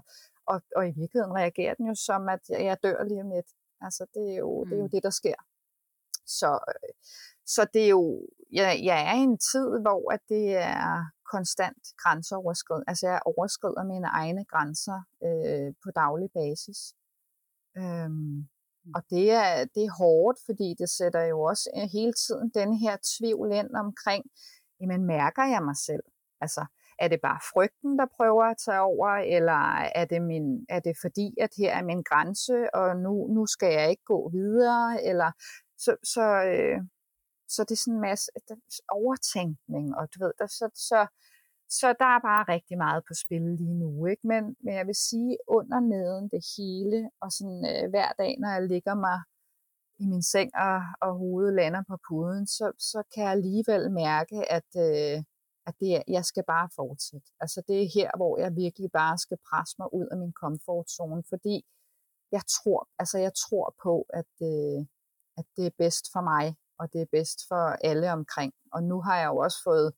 og, 0.50 0.58
og 0.76 0.82
i 0.90 0.92
virkeligheden 1.00 1.38
reagerer 1.40 1.74
den 1.74 1.86
jo 1.86 1.94
som, 2.08 2.22
at 2.28 2.44
jeg 2.68 2.76
dør 2.82 3.04
lige 3.04 3.22
om 3.24 3.30
lidt. 3.36 3.50
Altså, 3.86 4.02
det 4.14 4.24
er 4.32 4.36
jo, 4.44 4.50
mm. 4.64 4.68
det, 4.68 4.76
er 4.78 4.82
jo 4.82 4.88
det, 4.94 5.02
der 5.02 5.14
sker. 5.20 5.38
Så, 6.38 6.50
så 7.46 7.66
det 7.74 7.82
er 7.84 7.88
jo, 7.88 8.28
jeg, 8.52 8.80
jeg 8.82 8.98
er 9.10 9.14
i 9.14 9.24
en 9.30 9.38
tid, 9.52 9.68
hvor 9.84 10.12
at 10.14 10.20
det 10.28 10.56
er 10.56 11.04
konstant 11.34 11.82
grænseoverskridende. 12.02 12.84
Altså 12.88 13.06
jeg 13.06 13.20
overskrider 13.24 13.84
mine 13.84 14.06
egne 14.06 14.44
grænser 14.52 14.98
øh, 15.26 15.74
på 15.82 15.88
daglig 16.02 16.30
basis. 16.40 16.78
Øhm, 17.76 18.12
mm. 18.12 18.92
og 18.96 19.02
det 19.10 19.30
er, 19.30 19.64
det 19.74 19.82
er 19.84 19.96
hårdt, 20.02 20.38
fordi 20.46 20.68
det 20.78 20.90
sætter 20.90 21.22
jo 21.32 21.38
også 21.50 21.70
øh, 21.76 21.88
hele 21.92 22.14
tiden 22.24 22.46
den 22.60 22.70
her 22.82 22.96
tvivl 23.12 23.52
ind 23.60 23.70
omkring, 23.84 24.24
jamen 24.80 25.02
mærker 25.06 25.44
jeg 25.54 25.62
mig 25.68 25.76
selv? 25.76 26.04
Altså, 26.42 26.66
er 26.98 27.08
det 27.08 27.20
bare 27.20 27.40
frygten, 27.52 27.98
der 27.98 28.06
prøver 28.16 28.44
at 28.44 28.56
tage 28.66 28.80
over, 28.80 29.08
eller 29.36 29.60
er 30.00 30.04
det, 30.04 30.22
min, 30.22 30.66
er 30.68 30.80
det 30.80 30.94
fordi, 31.00 31.34
at 31.40 31.50
her 31.58 31.72
er 31.78 31.84
min 31.84 32.02
grænse, 32.02 32.74
og 32.74 32.96
nu, 32.96 33.12
nu 33.34 33.46
skal 33.46 33.72
jeg 33.72 33.90
ikke 33.90 34.04
gå 34.04 34.30
videre, 34.30 35.04
eller 35.04 35.30
så, 35.78 35.96
så, 36.14 36.26
øh, 36.52 36.80
så 37.48 37.64
det 37.64 37.74
er 37.74 37.82
sådan 37.84 37.94
en 37.94 38.00
masse 38.00 38.30
overtænkning, 38.88 39.96
og 39.96 40.08
du 40.14 40.24
ved, 40.24 40.32
der, 40.38 40.46
så, 40.46 40.66
så, 40.74 41.06
så 41.68 41.86
der 42.02 42.10
er 42.16 42.20
bare 42.30 42.44
rigtig 42.54 42.78
meget 42.78 43.02
på 43.08 43.14
spil 43.22 43.42
lige 43.60 43.78
nu. 43.82 44.06
Ikke? 44.06 44.26
Men, 44.26 44.56
men 44.64 44.74
jeg 44.74 44.86
vil 44.86 44.94
sige, 44.94 45.36
under 45.46 45.80
neden 45.80 46.28
det 46.34 46.42
hele, 46.56 47.10
og 47.20 47.32
sådan 47.32 47.62
øh, 47.72 47.90
hver 47.90 48.10
dag, 48.18 48.32
når 48.40 48.48
jeg 48.48 48.62
ligger 48.62 48.94
mig 48.94 49.18
i 49.98 50.04
min 50.06 50.22
seng, 50.22 50.50
og, 50.54 50.80
og 51.00 51.12
hovedet 51.18 51.54
lander 51.54 51.82
på 51.88 51.96
puden, 52.08 52.46
så, 52.46 52.72
så 52.78 53.02
kan 53.14 53.24
jeg 53.24 53.32
alligevel 53.32 53.90
mærke, 53.90 54.52
at, 54.52 54.70
øh, 54.86 55.22
at 55.66 55.74
det, 55.80 56.02
jeg 56.08 56.24
skal 56.24 56.44
bare 56.46 56.68
fortsætte. 56.76 57.28
Altså 57.40 57.62
det 57.68 57.82
er 57.82 57.88
her, 57.94 58.10
hvor 58.16 58.38
jeg 58.38 58.56
virkelig 58.56 58.90
bare 58.92 59.18
skal 59.18 59.38
presse 59.50 59.74
mig 59.78 59.94
ud 59.94 60.06
af 60.12 60.16
min 60.18 60.32
komfortzone, 60.32 61.22
fordi 61.28 61.66
jeg 62.32 62.42
tror, 62.56 62.88
altså 62.98 63.18
jeg 63.18 63.32
tror 63.34 63.74
på, 63.82 64.06
at, 64.20 64.32
øh, 64.42 64.80
at 65.38 65.46
det 65.56 65.66
er 65.66 65.78
bedst 65.78 66.04
for 66.12 66.20
mig, 66.20 66.56
og 66.78 66.92
det 66.92 67.00
er 67.02 67.06
bedst 67.16 67.38
for 67.48 67.64
alle 67.88 68.12
omkring. 68.12 68.52
Og 68.72 68.82
nu 68.82 69.00
har 69.00 69.16
jeg 69.18 69.28
jo 69.28 69.36
også 69.36 69.62
fået 69.64 69.92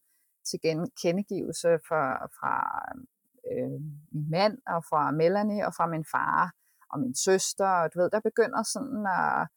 til 0.49 0.61
kendegivelse 1.03 1.69
fra, 1.89 2.27
fra 2.39 2.55
øh, 3.53 3.81
min 4.13 4.31
mand, 4.31 4.59
og 4.67 4.85
fra 4.91 5.11
Melanie, 5.11 5.67
og 5.67 5.75
fra 5.75 5.87
min 5.87 6.05
far, 6.13 6.53
og 6.91 7.01
min 7.01 7.15
søster, 7.15 7.69
og 7.69 7.95
du 7.95 7.99
ved, 8.01 8.11
der 8.11 8.21
begynder 8.21 8.63
sådan 8.63 9.07
at, 9.07 9.49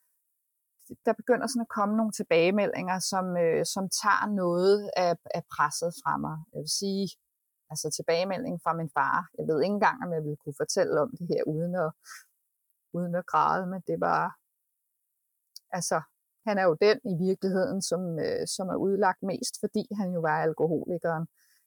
der 1.06 1.14
begynder 1.22 1.48
sådan 1.48 1.68
at 1.68 1.76
komme 1.78 1.94
nogle 1.98 2.12
tilbagemeldinger, 2.20 3.00
som, 3.12 3.26
øh, 3.44 3.66
som 3.74 3.84
tager 4.02 4.26
noget 4.42 4.90
af, 5.06 5.14
af 5.38 5.44
presset 5.54 5.92
fra 6.02 6.14
mig. 6.26 6.38
Jeg 6.54 6.60
vil 6.66 6.74
sige, 6.82 7.08
altså 7.72 7.88
tilbagemeldingen 7.98 8.60
fra 8.66 8.74
min 8.80 8.92
far. 8.98 9.18
Jeg 9.38 9.46
ved 9.50 9.58
ikke 9.62 9.78
engang, 9.80 9.98
om 10.06 10.10
jeg 10.16 10.24
ville 10.26 10.42
kunne 10.44 10.62
fortælle 10.64 10.96
om 11.06 11.10
det 11.18 11.28
her, 11.32 11.42
uden 11.54 11.74
at, 11.86 11.92
uden 12.98 13.14
at 13.16 13.26
græde, 13.32 13.66
men 13.74 13.82
det 13.90 13.98
var, 14.08 14.24
altså, 15.78 15.98
han 16.48 16.56
er 16.62 16.66
jo 16.70 16.76
den 16.88 16.98
i 17.12 17.16
virkeligheden, 17.28 17.80
som, 17.90 18.02
øh, 18.26 18.44
som 18.56 18.66
er 18.74 18.78
udlagt 18.88 19.22
mest, 19.32 19.54
fordi 19.64 19.84
han 20.00 20.10
jo 20.16 20.20
var 20.20 20.38
alkoholikeren. 20.48 21.26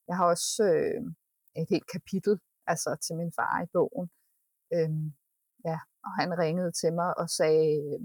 Jeg 0.08 0.16
har 0.16 0.26
også 0.34 0.62
øh, 0.72 1.00
et 1.60 1.66
helt 1.72 1.88
kapitel 1.94 2.34
altså 2.72 2.90
til 3.04 3.14
min 3.20 3.32
far 3.38 3.62
i 3.64 3.68
bogen. 3.72 4.06
Øhm, 4.74 5.06
ja, 5.68 5.78
og 6.04 6.10
han 6.20 6.38
ringede 6.44 6.72
til 6.80 6.92
mig 7.00 7.18
og 7.18 7.26
sagde, 7.30 7.68
øh, 7.86 8.00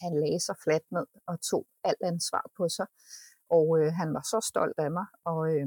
han 0.00 0.12
lagde 0.20 0.40
sig 0.40 0.56
fladt 0.64 0.92
ned 0.92 1.06
og 1.26 1.40
tog 1.50 1.66
alt 1.84 2.02
ansvar 2.02 2.44
på 2.56 2.68
sig. 2.68 2.86
Og 3.50 3.66
øh, 3.78 3.92
han 3.92 4.14
var 4.14 4.24
så 4.32 4.46
stolt 4.50 4.78
af 4.78 4.90
mig, 4.90 5.06
og 5.24 5.38
øh, 5.54 5.66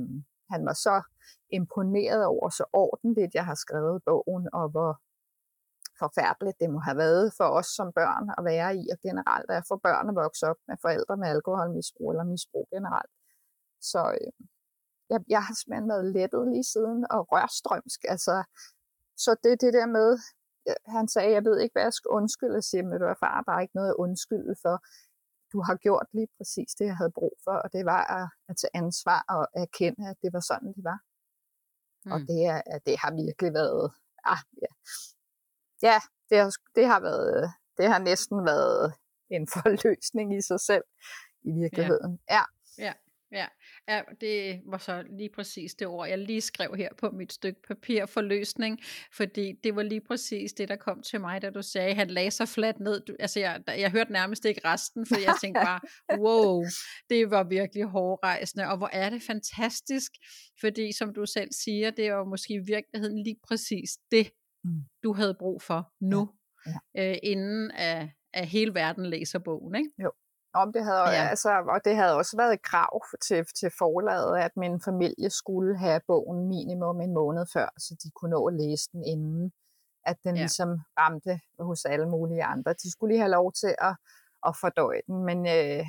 han 0.49 0.65
var 0.65 0.73
så 0.73 1.01
imponeret 1.49 2.25
over 2.25 2.49
så 2.49 2.65
ordentligt, 2.73 3.35
jeg 3.35 3.45
har 3.45 3.55
skrevet 3.55 4.03
bogen, 4.05 4.49
og 4.53 4.69
hvor 4.69 4.91
forfærdeligt 5.99 6.59
det 6.59 6.69
må 6.69 6.79
have 6.79 6.97
været 6.97 7.33
for 7.37 7.47
os 7.59 7.67
som 7.77 7.91
børn 7.99 8.25
at 8.37 8.43
være 8.45 8.75
i, 8.75 8.83
og 8.93 8.97
generelt 9.07 9.49
at 9.51 9.63
for 9.67 9.79
børn 9.87 10.09
at 10.09 10.15
vokse 10.15 10.43
op 10.51 10.59
med 10.67 10.77
forældre 10.81 11.17
med 11.17 11.27
alkoholmisbrug 11.27 12.11
eller 12.11 12.23
misbrug 12.23 12.67
generelt. 12.75 13.13
Så 13.81 14.01
øh, 14.21 14.31
jeg, 15.09 15.19
jeg 15.35 15.41
har 15.47 15.53
simpelthen 15.53 15.89
været 15.89 16.05
lettet 16.17 16.43
lige 16.53 16.67
siden, 16.73 17.01
og 17.15 17.21
rørstrømsk. 17.31 17.99
Altså, 18.13 18.43
så 19.23 19.35
det 19.43 19.61
det 19.61 19.73
der 19.73 19.85
med, 19.97 20.09
han 20.95 21.07
sagde, 21.07 21.31
jeg 21.31 21.43
ved 21.45 21.59
ikke, 21.59 21.73
hvad 21.73 21.83
jeg 21.83 21.93
skal 21.93 22.09
undskylde, 22.09 22.55
jeg 22.55 22.63
siger, 22.63 22.83
men 22.83 22.99
du 22.99 23.05
er 23.05 23.19
far, 23.25 23.41
der 23.41 23.51
er 23.51 23.59
ikke 23.59 23.75
noget 23.75 23.89
at 23.89 23.99
undskylde 24.05 24.55
for. 24.61 24.75
Du 25.53 25.61
har 25.67 25.75
gjort 25.75 26.07
lige 26.13 26.29
præcis 26.37 26.71
det, 26.79 26.85
jeg 26.85 26.97
havde 26.97 27.17
brug 27.19 27.35
for, 27.43 27.55
og 27.63 27.73
det 27.73 27.85
var 27.85 28.03
at, 28.17 28.27
at 28.49 28.55
tage 28.61 28.75
ansvar 28.81 29.19
og 29.35 29.43
erkende, 29.63 30.09
at 30.09 30.17
det 30.23 30.33
var 30.33 30.43
sådan, 30.49 30.73
det 30.77 30.83
var. 30.91 30.99
Mm. 32.05 32.11
Og 32.11 32.19
det, 32.29 32.39
er, 32.53 32.61
det 32.87 32.95
har 33.03 33.11
virkelig 33.23 33.53
været, 33.53 33.91
ah, 34.33 34.41
ja, 34.63 34.71
ja 35.87 35.97
det, 36.29 36.37
har, 36.41 36.51
det 36.75 36.85
har 36.91 36.99
været, 36.99 37.53
det 37.77 37.85
har 37.93 37.99
næsten 37.99 38.45
været 38.45 38.93
en 39.29 39.47
forløsning 39.53 40.27
i 40.37 40.41
sig 40.41 40.59
selv, 40.59 40.85
i 41.49 41.51
virkeligheden. 41.61 42.19
Ja. 42.29 42.43
ja. 42.77 42.83
ja. 42.85 42.93
Ja, 43.33 43.47
ja, 43.87 44.01
det 44.21 44.61
var 44.65 44.77
så 44.77 45.03
lige 45.17 45.29
præcis 45.35 45.75
det 45.75 45.87
ord, 45.87 46.07
jeg 46.07 46.17
lige 46.17 46.41
skrev 46.41 46.75
her 46.77 46.89
på 46.97 47.11
mit 47.11 47.33
stykke 47.33 47.61
papir 47.67 48.05
for 48.05 48.21
løsning, 48.21 48.79
fordi 49.17 49.53
det 49.63 49.75
var 49.75 49.83
lige 49.83 50.01
præcis 50.01 50.53
det, 50.53 50.69
der 50.69 50.75
kom 50.75 51.01
til 51.01 51.21
mig, 51.21 51.41
da 51.41 51.49
du 51.49 51.61
sagde, 51.61 51.89
at 51.89 51.95
han 51.95 52.09
lagde 52.09 52.31
sig 52.31 52.47
fladt 52.47 52.79
ned. 52.79 53.01
Du, 53.05 53.15
altså, 53.19 53.39
jeg, 53.39 53.63
jeg 53.67 53.91
hørte 53.91 54.11
nærmest 54.11 54.45
ikke 54.45 54.61
resten, 54.65 55.05
for 55.05 55.19
jeg 55.19 55.33
tænkte 55.41 55.61
bare, 55.61 55.79
wow, 56.19 56.63
det 57.09 57.31
var 57.31 57.43
virkelig 57.43 57.83
hårdrejsende, 57.83 58.67
og 58.67 58.77
hvor 58.77 58.89
er 58.93 59.09
det 59.09 59.21
fantastisk, 59.21 60.11
fordi 60.59 60.91
som 60.91 61.13
du 61.13 61.25
selv 61.25 61.49
siger, 61.51 61.91
det 61.91 62.11
var 62.11 62.25
måske 62.25 62.53
i 62.53 62.65
virkeligheden 62.67 63.23
lige 63.23 63.39
præcis 63.47 63.89
det, 64.11 64.31
mm. 64.63 64.71
du 65.03 65.13
havde 65.13 65.35
brug 65.39 65.61
for 65.61 65.93
nu, 66.01 66.29
ja. 66.65 66.71
Ja. 66.95 67.11
Øh, 67.11 67.17
inden 67.23 67.71
at, 67.71 68.09
at 68.33 68.47
hele 68.47 68.73
verden 68.73 69.05
læser 69.05 69.39
bogen, 69.39 69.75
ikke? 69.75 69.89
Jo. 70.03 70.11
Om 70.53 70.73
det 70.73 70.83
havde, 70.85 71.09
ja. 71.09 71.27
altså, 71.29 71.49
og 71.67 71.85
det 71.85 71.95
havde 71.95 72.15
også 72.15 72.37
været 72.37 72.53
et 72.53 72.61
krav 72.61 73.03
til, 73.21 73.45
til 73.55 73.71
forlaget, 73.77 74.37
at 74.37 74.57
min 74.57 74.81
familie 74.81 75.29
skulle 75.29 75.77
have 75.77 76.01
bogen 76.07 76.47
minimum 76.47 77.01
en 77.01 77.13
måned 77.13 77.45
før, 77.53 77.69
så 77.77 77.95
de 78.03 78.11
kunne 78.11 78.31
nå 78.31 78.47
at 78.47 78.53
læse 78.53 78.89
den 78.91 79.03
inden, 79.03 79.53
at 80.05 80.17
den 80.23 80.35
ja. 80.35 80.41
ligesom 80.41 80.79
ramte 80.99 81.39
hos 81.59 81.85
alle 81.85 82.09
mulige 82.09 82.43
andre. 82.43 82.73
De 82.73 82.91
skulle 82.91 83.13
lige 83.13 83.21
have 83.21 83.31
lov 83.31 83.53
til 83.53 83.75
at, 83.79 83.95
at 84.47 84.57
fordøje 84.61 85.01
den, 85.07 85.25
men 85.25 85.37
øh, 85.37 85.85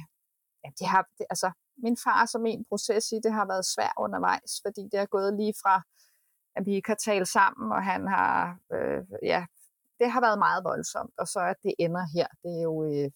ja, 0.64 0.70
det 0.78 0.86
har, 0.86 1.08
det, 1.18 1.26
altså, 1.30 1.50
min 1.76 1.96
far 2.04 2.26
som 2.26 2.40
min 2.40 2.64
proces 2.68 3.12
i 3.12 3.18
det 3.24 3.32
har 3.32 3.46
været 3.46 3.66
svært 3.66 3.94
undervejs, 3.98 4.60
fordi 4.66 4.82
det 4.92 5.00
er 5.00 5.06
gået 5.06 5.34
lige 5.34 5.54
fra, 5.62 5.82
at 6.56 6.66
vi 6.66 6.74
ikke 6.74 6.88
har 6.88 7.00
talt 7.04 7.28
sammen, 7.28 7.72
og 7.72 7.84
han 7.84 8.06
har, 8.06 8.58
øh, 8.72 9.02
ja, 9.22 9.46
det 9.98 10.10
har 10.10 10.20
været 10.20 10.38
meget 10.38 10.64
voldsomt, 10.64 11.14
og 11.18 11.28
så 11.28 11.40
at 11.40 11.56
det 11.62 11.74
ender 11.78 12.06
her, 12.14 12.26
det 12.42 12.58
er 12.58 12.62
jo, 12.62 12.84
øh, 12.84 13.10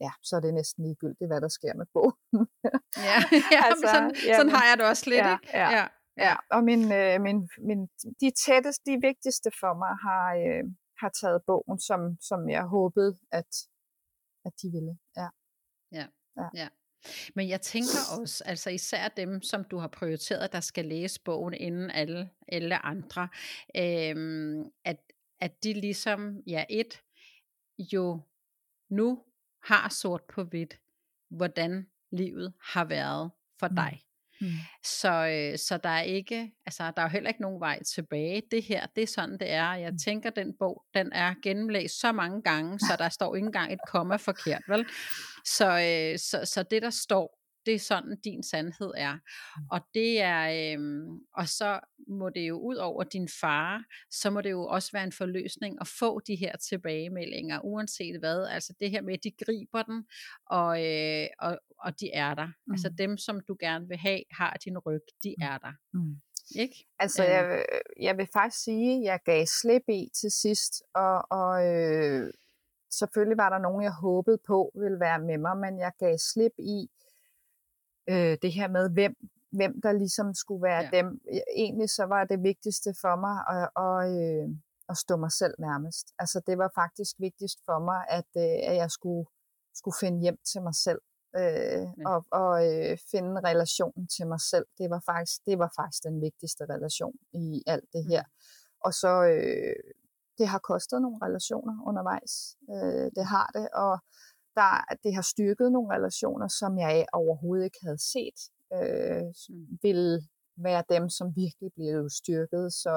ja, 0.00 0.10
så 0.22 0.36
er 0.36 0.40
det 0.40 0.54
næsten 0.54 0.84
ligegyldigt, 0.84 1.28
hvad 1.30 1.40
der 1.40 1.48
sker 1.48 1.74
med 1.74 1.86
bogen. 1.92 2.46
ja, 3.08 3.18
ja 3.54 3.60
altså, 3.70 3.86
sådan, 3.94 4.14
ja, 4.26 4.36
sådan 4.36 4.52
har 4.52 4.64
jeg 4.68 4.78
det 4.78 4.86
også 4.86 5.04
lidt, 5.10 5.26
ja, 5.26 5.32
ikke? 5.32 5.48
Ja, 5.58 5.70
ja. 5.76 5.86
ja. 6.16 6.34
og 6.50 6.64
min, 6.64 6.92
øh, 6.92 7.20
min, 7.20 7.48
min, 7.68 7.80
de 8.20 8.30
tætteste, 8.44 8.84
de 8.90 8.98
vigtigste 9.08 9.50
for 9.60 9.72
mig 9.82 9.92
har, 10.06 10.26
øh, 10.42 10.64
har 11.00 11.10
taget 11.20 11.42
bogen, 11.46 11.80
som, 11.80 12.00
som 12.20 12.50
jeg 12.50 12.64
håbede, 12.64 13.18
at, 13.30 13.52
at 14.44 14.52
de 14.62 14.70
ville. 14.72 14.98
Ja. 15.16 15.28
Ja, 15.92 16.06
ja. 16.36 16.48
ja. 16.54 16.68
Men 17.34 17.48
jeg 17.48 17.60
tænker 17.60 17.98
også, 18.20 18.44
altså 18.46 18.70
især 18.70 19.08
dem, 19.08 19.42
som 19.42 19.64
du 19.64 19.78
har 19.78 19.88
prioriteret, 19.88 20.52
der 20.52 20.60
skal 20.60 20.84
læse 20.84 21.20
bogen 21.24 21.54
inden 21.54 21.90
alle, 21.90 22.30
alle 22.48 22.86
andre, 22.86 23.28
øhm, 23.76 24.64
at, 24.84 24.96
at 25.40 25.64
de 25.64 25.72
ligesom, 25.72 26.42
ja 26.46 26.64
et, 26.70 27.02
jo 27.78 28.20
nu 28.90 29.22
har 29.68 29.88
sort 29.88 30.22
på 30.22 30.44
hvidt, 30.44 30.78
hvordan 31.28 31.86
livet 32.10 32.52
har 32.62 32.84
været 32.84 33.30
for 33.60 33.68
mm. 33.68 33.74
dig. 33.74 34.02
Mm. 34.40 34.46
Så, 34.84 35.12
øh, 35.12 35.58
så 35.58 35.78
der 35.82 35.88
er 35.88 36.02
ikke, 36.02 36.52
altså 36.66 36.92
der 36.96 37.02
er 37.02 37.06
jo 37.06 37.08
heller 37.08 37.28
ikke 37.28 37.42
nogen 37.42 37.60
vej 37.60 37.82
tilbage. 37.82 38.42
Det 38.50 38.62
her, 38.62 38.86
det 38.96 39.02
er 39.02 39.06
sådan 39.06 39.38
det 39.38 39.50
er. 39.50 39.74
Jeg 39.74 39.90
mm. 39.90 39.98
tænker, 39.98 40.30
den 40.30 40.54
bog, 40.58 40.84
den 40.94 41.12
er 41.12 41.34
gennemlæst 41.42 42.00
så 42.00 42.12
mange 42.12 42.42
gange, 42.42 42.78
så 42.78 42.96
der 42.98 43.08
står 43.08 43.34
ikke 43.34 43.46
engang 43.46 43.72
et 43.72 43.80
komma 43.88 44.16
forkert, 44.16 44.62
vel? 44.68 44.86
Så, 45.44 45.66
øh, 45.66 46.18
så, 46.18 46.52
så 46.54 46.64
det 46.70 46.82
der 46.82 46.90
står, 46.90 47.37
det 47.68 47.74
er 47.74 47.78
sådan 47.78 48.16
din 48.24 48.42
sandhed 48.42 48.92
er. 48.96 49.14
Mm. 49.14 49.66
Og 49.70 49.80
det 49.94 50.20
er, 50.20 50.74
øhm, 50.74 51.18
og 51.36 51.48
så 51.48 51.80
må 52.08 52.28
det 52.28 52.48
jo 52.48 52.58
ud 52.58 52.76
over 52.76 53.04
din 53.04 53.28
far, 53.40 53.84
så 54.10 54.30
må 54.30 54.40
det 54.40 54.50
jo 54.50 54.66
også 54.66 54.90
være 54.92 55.04
en 55.04 55.12
forløsning 55.12 55.76
at 55.80 55.88
få 55.98 56.20
de 56.20 56.36
her 56.36 56.56
tilbagemeldinger, 56.56 57.60
uanset 57.64 58.18
hvad. 58.18 58.46
Altså 58.46 58.74
det 58.80 58.90
her 58.90 59.02
med, 59.02 59.14
at 59.14 59.24
de 59.24 59.30
griber 59.44 59.82
den, 59.82 60.04
og, 60.46 60.84
øh, 60.86 61.26
og, 61.38 61.58
og 61.78 62.00
de 62.00 62.10
er 62.14 62.34
der. 62.34 62.42
Altså 62.42 62.58
mm. 62.66 62.72
Altså 62.72 62.88
dem, 62.98 63.18
som 63.18 63.40
du 63.48 63.56
gerne 63.60 63.88
vil 63.88 63.98
have, 63.98 64.22
har 64.30 64.56
din 64.64 64.78
ryg, 64.78 65.04
de 65.22 65.34
mm. 65.38 65.44
er 65.44 65.58
der. 65.58 65.72
Mm. 65.94 66.16
Ikke? 66.56 66.76
Altså, 66.98 67.22
øh. 67.24 67.30
jeg, 67.30 67.64
jeg 68.00 68.16
vil 68.16 68.28
faktisk 68.32 68.64
sige, 68.64 68.98
at 68.98 69.04
jeg 69.04 69.20
gav 69.24 69.46
slip 69.46 69.82
i 69.88 70.08
til 70.20 70.30
sidst, 70.30 70.82
og, 70.94 71.16
og 71.30 71.66
øh, 71.66 72.32
selvfølgelig 72.90 73.36
var 73.36 73.50
der 73.50 73.58
nogen, 73.58 73.82
jeg 73.82 73.92
håbede 73.92 74.38
på 74.46 74.72
ville 74.74 75.00
være 75.00 75.18
med 75.18 75.38
mig, 75.38 75.56
men 75.56 75.78
jeg 75.78 75.92
gav 75.98 76.18
slip 76.18 76.52
i, 76.58 76.88
øh, 78.10 78.38
det 78.42 78.52
her 78.52 78.68
med, 78.68 78.90
hvem, 78.90 79.14
hvem 79.52 79.80
der 79.82 79.92
ligesom 79.92 80.34
skulle 80.34 80.62
være 80.62 80.82
ja. 80.82 80.90
dem. 80.96 81.20
Egentlig 81.56 81.90
så 81.90 82.04
var 82.04 82.24
det 82.24 82.42
vigtigste 82.42 82.94
for 83.00 83.14
mig 83.24 83.36
at, 83.54 83.66
at, 83.86 84.00
øh, 84.18 84.48
at 84.88 84.96
stå 84.96 85.16
mig 85.16 85.32
selv 85.32 85.54
nærmest. 85.58 86.06
Altså 86.18 86.40
det 86.46 86.58
var 86.58 86.70
faktisk 86.74 87.14
vigtigst 87.18 87.58
for 87.64 87.78
mig, 87.78 88.00
at, 88.08 88.30
øh, 88.36 88.70
at 88.70 88.76
jeg 88.76 88.90
skulle, 88.90 89.24
skulle 89.74 89.96
finde 90.00 90.20
hjem 90.20 90.38
til 90.52 90.62
mig 90.62 90.74
selv. 90.74 91.00
Øh, 91.36 91.84
ja. 91.98 92.08
og, 92.10 92.20
og 92.30 92.52
øh, 92.68 92.98
finde 93.10 93.28
en 93.30 93.44
relation 93.44 94.06
til 94.16 94.26
mig 94.26 94.40
selv. 94.40 94.66
Det 94.78 94.90
var 94.90 95.02
faktisk, 95.06 95.36
det 95.46 95.58
var 95.58 95.72
faktisk 95.80 96.02
den 96.04 96.20
vigtigste 96.20 96.64
relation 96.74 97.14
i 97.32 97.62
alt 97.66 97.88
det 97.92 98.04
her. 98.10 98.22
Mm. 98.22 98.78
Og 98.84 98.92
så, 98.94 99.12
øh, 99.32 99.76
det 100.38 100.46
har 100.48 100.58
kostet 100.58 101.02
nogle 101.02 101.18
relationer 101.22 101.74
undervejs. 101.88 102.34
Øh, 102.74 103.10
det 103.16 103.24
har 103.34 103.50
det, 103.54 103.68
og 103.84 103.98
der, 104.60 104.74
det 105.04 105.14
har 105.14 105.22
styrket 105.34 105.72
nogle 105.72 105.94
relationer, 105.96 106.48
som 106.60 106.78
jeg 106.78 107.06
overhovedet 107.12 107.64
ikke 107.64 107.82
havde 107.86 108.02
set, 108.14 108.38
øh, 108.76 109.26
mm. 109.48 109.78
ville 109.82 110.14
være 110.66 110.82
dem, 110.94 111.04
som 111.08 111.26
virkelig 111.36 111.70
blev 111.78 112.10
styrket. 112.20 112.72
Så, 112.72 112.94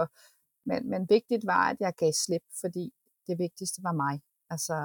men, 0.66 0.90
men 0.90 1.02
vigtigt 1.10 1.44
var, 1.54 1.64
at 1.72 1.78
jeg 1.80 1.94
gav 2.02 2.12
slip, 2.26 2.46
fordi 2.62 2.94
det 3.28 3.36
vigtigste 3.46 3.80
var 3.84 3.96
mig. 4.04 4.16
Altså 4.54 4.76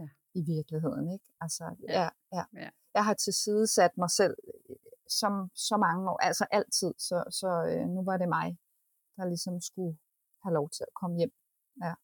ja. 0.00 0.08
i 0.40 0.42
virkeligheden. 0.54 1.06
Ikke? 1.16 1.28
Altså, 1.40 1.64
ja. 1.88 1.92
Ja, 2.00 2.08
ja. 2.36 2.44
Ja. 2.62 2.70
Jeg 2.94 3.04
har 3.04 3.14
til 3.14 3.34
side 3.42 3.66
sat 3.66 3.94
mig 3.98 4.10
selv 4.10 4.34
øh, 4.70 4.76
som 5.08 5.50
så 5.54 5.76
mange 5.76 6.10
år, 6.10 6.18
altså 6.28 6.46
altid. 6.50 6.92
Så, 6.98 7.24
så 7.40 7.50
øh, 7.70 7.86
nu 7.94 8.04
var 8.04 8.16
det 8.16 8.28
mig, 8.28 8.58
der 9.16 9.24
ligesom 9.24 9.60
skulle 9.60 9.96
have 10.42 10.54
lov 10.54 10.70
til 10.70 10.82
at 10.88 10.94
komme 11.00 11.16
hjem. 11.18 11.32
Ja. 11.84 11.94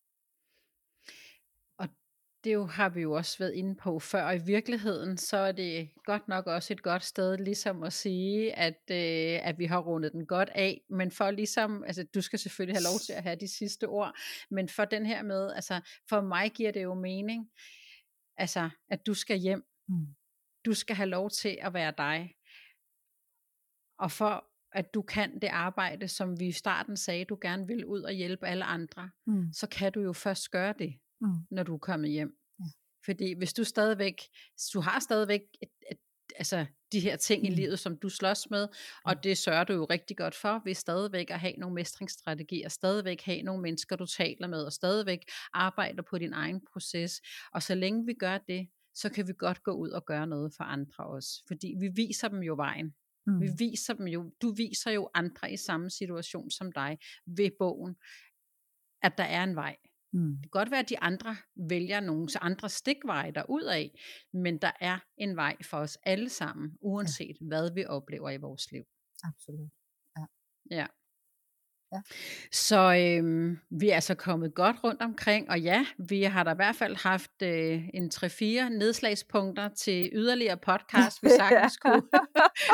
Det 2.45 2.53
jo, 2.53 2.67
har 2.67 2.89
vi 2.89 3.01
jo 3.01 3.13
også 3.13 3.39
været 3.39 3.53
inde 3.53 3.75
på 3.75 3.99
før, 3.99 4.23
og 4.23 4.37
i 4.37 4.43
virkeligheden, 4.47 5.17
så 5.17 5.37
er 5.37 5.53
det 5.53 5.91
godt 6.05 6.29
nok 6.29 6.47
også 6.47 6.73
et 6.73 6.83
godt 6.83 7.05
sted, 7.05 7.39
ligesom 7.39 7.83
at 7.83 7.93
sige, 7.93 8.53
at, 8.59 8.81
øh, 8.91 9.49
at 9.49 9.59
vi 9.59 9.65
har 9.65 9.79
rundet 9.79 10.13
den 10.13 10.27
godt 10.27 10.51
af, 10.55 10.81
men 10.91 11.11
for 11.11 11.31
ligesom, 11.31 11.85
altså 11.85 12.05
du 12.15 12.21
skal 12.21 12.39
selvfølgelig 12.39 12.77
have 12.77 12.85
lov 12.85 12.99
til 13.07 13.13
at 13.13 13.23
have 13.23 13.37
de 13.37 13.49
sidste 13.49 13.89
ord, 13.89 14.17
men 14.51 14.69
for 14.69 14.85
den 14.85 15.07
her 15.07 15.23
med, 15.23 15.53
altså 15.53 15.81
for 16.09 16.21
mig 16.21 16.51
giver 16.51 16.73
det 16.73 16.83
jo 16.83 16.95
mening, 16.95 17.51
altså 18.37 18.71
at 18.91 19.07
du 19.07 19.15
skal 19.15 19.39
hjem, 19.39 19.65
mm. 19.89 20.07
du 20.65 20.75
skal 20.75 20.97
have 20.97 21.09
lov 21.09 21.31
til 21.31 21.59
at 21.61 21.75
være 21.75 21.95
dig, 21.99 22.35
og 23.99 24.13
for 24.13 24.45
at 24.73 24.95
du 24.95 25.03
kan 25.03 25.41
det 25.41 25.49
arbejde, 25.49 26.09
som 26.09 26.41
vi 26.41 26.47
i 26.47 26.53
starten 26.53 26.97
sagde, 26.97 27.25
du 27.25 27.39
gerne 27.43 27.67
vil 27.67 27.85
ud 27.85 28.03
og 28.03 28.13
hjælpe 28.13 28.47
alle 28.47 28.65
andre, 28.65 29.11
mm. 29.27 29.53
så 29.53 29.67
kan 29.67 29.93
du 29.93 30.01
jo 30.01 30.13
først 30.13 30.51
gøre 30.51 30.75
det 30.79 30.95
mm. 31.21 31.29
når 31.51 31.63
du 31.63 31.75
er 31.75 31.79
kommet 31.79 32.11
hjem. 32.11 32.37
Ja. 32.61 32.65
Fordi 33.05 33.35
hvis 33.39 33.53
du 33.53 33.65
stadigvæk, 33.65 34.23
du 34.75 34.81
har 34.81 35.01
stadigvæk 35.01 35.41
et, 35.63 35.69
et, 35.91 35.99
altså 36.37 36.67
de 36.93 37.01
her 37.01 37.17
ting 37.17 37.43
mm. 37.43 37.47
i 37.47 37.51
livet, 37.51 37.79
som 37.79 37.97
du 37.97 38.09
slås 38.09 38.51
med, 38.51 38.69
og 39.05 39.25
det 39.25 39.39
sørger 39.39 39.65
du 39.65 39.73
jo 39.73 39.85
rigtig 39.85 40.17
godt 40.17 40.35
for, 40.35 40.63
ved 40.65 40.75
stadigvæk 40.75 41.31
at 41.31 41.41
have 41.41 41.55
nogle 41.57 41.75
mestringsstrategier, 41.75 42.69
stadigvæk 42.69 43.23
have 43.23 43.43
nogle 43.43 43.63
mennesker, 43.63 43.97
du 43.97 44.07
taler 44.07 44.47
med, 44.47 44.65
og 44.65 44.73
stadigvæk 44.73 45.19
arbejder 45.53 46.03
på 46.11 46.19
din 46.19 46.33
egen 46.33 46.61
proces. 46.73 47.21
Og 47.53 47.63
så 47.63 47.75
længe 47.75 48.07
vi 48.07 48.15
gør 48.15 48.39
det, 48.39 48.69
så 48.95 49.09
kan 49.09 49.29
vi 49.29 49.33
godt 49.39 49.63
gå 49.63 49.71
ud 49.71 49.91
og 49.91 50.05
gøre 50.07 50.27
noget 50.27 50.53
for 50.57 50.65
andre 50.65 51.07
også. 51.07 51.45
Fordi 51.49 51.75
vi 51.81 51.89
viser 51.89 52.29
dem 52.29 52.43
jo 52.43 52.55
vejen. 52.55 52.95
Mm. 53.27 53.41
Vi 53.41 53.49
viser 53.59 53.95
dem 53.95 54.07
jo, 54.07 54.33
du 54.43 54.51
viser 54.51 54.91
jo 54.91 55.11
andre 55.15 55.53
i 55.53 55.57
samme 55.57 55.91
situation 55.91 56.51
som 56.51 56.73
dig 56.73 56.99
ved 57.27 57.51
bogen, 57.59 57.97
at 59.03 59.13
der 59.19 59.25
er 59.25 59.45
en 59.45 59.57
vej. 59.57 59.77
Mm. 60.13 60.37
Det 60.37 60.43
kan 60.43 60.51
godt 60.51 60.71
være, 60.71 60.81
at 60.81 60.89
de 60.89 60.99
andre 60.99 61.37
vælger 61.57 62.01
nogle 62.01 62.29
andre 62.41 62.69
stikveje 62.69 63.33
af, 63.67 63.99
men 64.33 64.59
der 64.59 64.73
er 64.81 64.99
en 65.17 65.37
vej 65.37 65.57
for 65.63 65.77
os 65.77 65.99
alle 66.03 66.29
sammen, 66.29 66.77
uanset 66.81 67.37
ja. 67.41 67.47
hvad 67.47 67.75
vi 67.75 67.85
oplever 67.85 68.31
i 68.31 68.37
vores 68.37 68.73
liv. 68.73 68.85
Absolut. 69.25 69.71
Ja. 70.19 70.25
ja. 70.71 70.87
Ja. 71.93 72.01
Så 72.53 72.95
øhm, 72.95 73.59
vi 73.71 73.89
er 73.89 73.95
altså 73.95 74.15
kommet 74.15 74.55
godt 74.55 74.77
rundt 74.85 75.03
omkring, 75.03 75.51
og 75.51 75.61
ja, 75.61 75.87
vi 76.09 76.23
har 76.23 76.45
da 76.45 76.51
i 76.51 76.55
hvert 76.55 76.77
fald 76.77 76.97
haft 76.97 77.43
øh, 77.43 77.89
en 77.95 78.11
3-4 78.15 78.69
nedslagspunkter 78.69 79.69
til 79.69 80.11
yderligere 80.13 80.57
podcast, 80.57 81.23
vi 81.23 81.29
sagtens 81.41 81.77
kunne, 81.77 82.03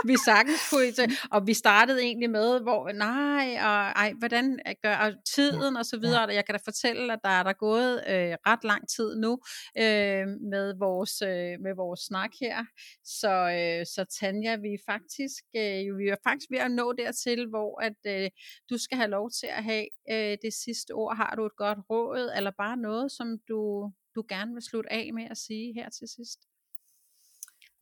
vi 0.05 0.17
sagtens 0.25 0.71
kunne 0.71 0.93
til, 0.93 1.19
og 1.31 1.47
vi 1.47 1.55
startede 1.55 2.03
egentlig 2.03 2.31
med, 2.31 2.61
hvor 2.61 2.93
nej, 2.93 3.49
og 3.61 4.03
ej, 4.03 4.13
hvordan 4.19 4.59
gør 4.83 4.97
og 4.97 5.13
tiden 5.35 5.75
ja. 5.75 5.79
og 5.79 5.87
så 5.87 5.99
videre, 5.99 6.21
ja. 6.29 6.35
jeg 6.35 6.45
kan 6.45 6.55
da 6.55 6.59
fortælle, 6.65 7.13
at 7.13 7.19
der 7.25 7.31
er 7.31 7.43
der 7.43 7.53
gået 7.53 8.05
øh, 8.09 8.35
ret 8.47 8.65
lang 8.65 8.89
tid 8.89 9.17
nu 9.17 9.39
øh, 9.79 10.27
med, 10.53 10.79
vores, 10.79 11.23
øh, 11.23 11.61
med 11.65 11.75
vores 11.77 12.01
snak 12.01 12.31
her, 12.41 12.65
så, 13.05 13.35
øh, 13.59 13.87
så 13.87 14.05
Tanja, 14.21 14.57
vi 14.57 14.69
er 14.69 14.83
faktisk, 14.93 15.43
øh, 15.57 15.99
vi 15.99 16.09
er 16.09 16.17
faktisk 16.29 16.51
ved 16.51 16.59
at 16.59 16.71
nå 16.71 16.93
dertil, 16.93 17.47
hvor 17.49 17.81
at 17.81 18.01
øh, 18.07 18.31
du 18.71 18.79
skal 18.79 18.97
have 18.99 19.06
have 19.07 19.19
lov 19.21 19.31
til 19.31 19.47
at 19.47 19.65
have 19.65 19.89
øh, 20.11 20.39
det 20.43 20.53
sidste 20.55 20.91
ord. 20.91 21.17
Har 21.17 21.35
du 21.37 21.47
et 21.47 21.57
godt 21.57 21.79
råd, 21.91 22.33
eller 22.37 22.51
bare 22.51 22.77
noget, 22.77 23.13
som 23.13 23.39
du, 23.49 23.93
du 24.15 24.25
gerne 24.29 24.53
vil 24.53 24.63
slutte 24.63 24.93
af 24.93 25.11
med 25.15 25.25
at 25.31 25.37
sige 25.37 25.75
her 25.75 25.89
til 25.91 26.09
sidst? 26.09 26.49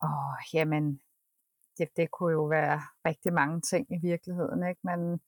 Åh, 0.03 0.11
oh, 0.11 0.35
jamen, 0.55 1.01
det, 1.79 1.89
det 1.97 2.11
kunne 2.11 2.33
jo 2.33 2.45
være 2.45 2.81
rigtig 3.05 3.33
mange 3.33 3.61
ting 3.61 3.87
i 3.93 3.99
virkeligheden, 4.03 4.69
ikke? 4.69 4.81
Men, 4.85 5.21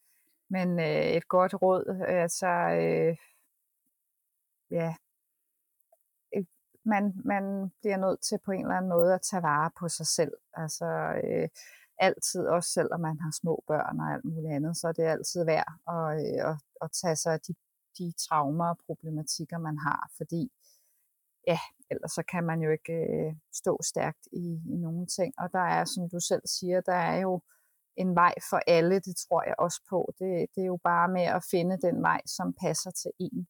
men 0.48 0.80
øh, 0.80 1.06
et 1.18 1.28
godt 1.28 1.54
råd, 1.62 2.04
altså, 2.08 2.46
øh, 2.46 3.16
ja, 4.70 4.94
øh, 6.36 6.44
man, 6.84 7.12
man 7.24 7.72
bliver 7.80 7.96
nødt 7.96 8.20
til 8.20 8.38
på 8.44 8.52
en 8.52 8.60
eller 8.60 8.76
anden 8.76 8.88
måde 8.88 9.14
at 9.14 9.22
tage 9.22 9.42
vare 9.42 9.70
på 9.78 9.88
sig 9.88 10.06
selv. 10.06 10.32
Altså, 10.54 10.86
øh, 11.24 11.48
altid, 11.98 12.46
også 12.46 12.70
selvom 12.70 13.00
man 13.00 13.18
har 13.20 13.32
små 13.40 13.64
børn 13.66 14.00
og 14.00 14.12
alt 14.12 14.24
muligt 14.24 14.54
andet, 14.54 14.76
så 14.76 14.88
er 14.88 14.92
det 14.92 15.02
altid 15.02 15.44
værd 15.44 15.72
at, 15.88 16.06
øh, 16.26 16.50
at, 16.50 16.56
at 16.82 16.90
tage 17.02 17.16
sig 17.16 17.32
af 17.32 17.40
de, 17.40 17.54
de 17.98 18.12
traumer 18.28 18.68
og 18.68 18.78
problematikker, 18.86 19.58
man 19.58 19.78
har, 19.78 20.10
fordi 20.16 20.52
ja, 21.46 21.58
ellers 21.90 22.12
så 22.12 22.22
kan 22.32 22.44
man 22.44 22.62
jo 22.62 22.70
ikke 22.70 22.92
øh, 22.92 23.34
stå 23.52 23.78
stærkt 23.82 24.28
i, 24.32 24.46
i 24.72 24.76
nogle 24.76 25.06
ting. 25.06 25.34
Og 25.38 25.52
der 25.52 25.66
er, 25.76 25.84
som 25.84 26.10
du 26.10 26.20
selv 26.20 26.42
siger, 26.46 26.80
der 26.80 26.94
er 26.94 27.18
jo 27.18 27.40
en 27.96 28.14
vej 28.14 28.34
for 28.50 28.60
alle, 28.66 28.94
det 28.94 29.16
tror 29.16 29.42
jeg 29.46 29.54
også 29.58 29.80
på. 29.90 30.14
Det, 30.18 30.46
det 30.54 30.62
er 30.62 30.66
jo 30.66 30.78
bare 30.84 31.08
med 31.08 31.22
at 31.22 31.44
finde 31.50 31.78
den 31.78 32.02
vej, 32.02 32.20
som 32.26 32.54
passer 32.60 32.90
til 32.90 33.12
en. 33.18 33.46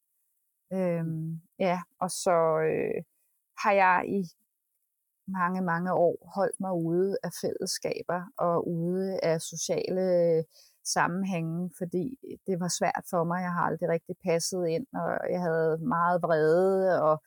Øhm, 0.73 1.41
ja, 1.59 1.81
og 2.01 2.11
så 2.11 2.37
øh, 2.71 3.03
har 3.63 3.73
jeg 3.73 4.05
i 4.09 4.21
mange, 5.29 5.61
mange 5.63 5.93
år 5.93 6.33
holdt 6.35 6.61
mig 6.61 6.73
ude 6.73 7.19
af 7.23 7.31
fællesskaber 7.43 8.23
og 8.39 8.69
ude 8.69 9.21
af 9.23 9.41
sociale 9.41 10.03
øh, 10.03 10.45
sammenhænge, 10.85 11.71
fordi 11.79 12.19
det 12.47 12.61
var 12.61 12.71
svært 12.79 13.05
for 13.11 13.25
mig. 13.25 13.41
Jeg 13.43 13.53
har 13.53 13.65
aldrig 13.71 13.89
rigtig 13.89 14.17
passet 14.25 14.67
ind, 14.67 14.87
og 14.95 15.11
jeg 15.31 15.41
havde 15.41 15.79
meget 15.79 16.23
vrede, 16.23 17.03
og 17.03 17.23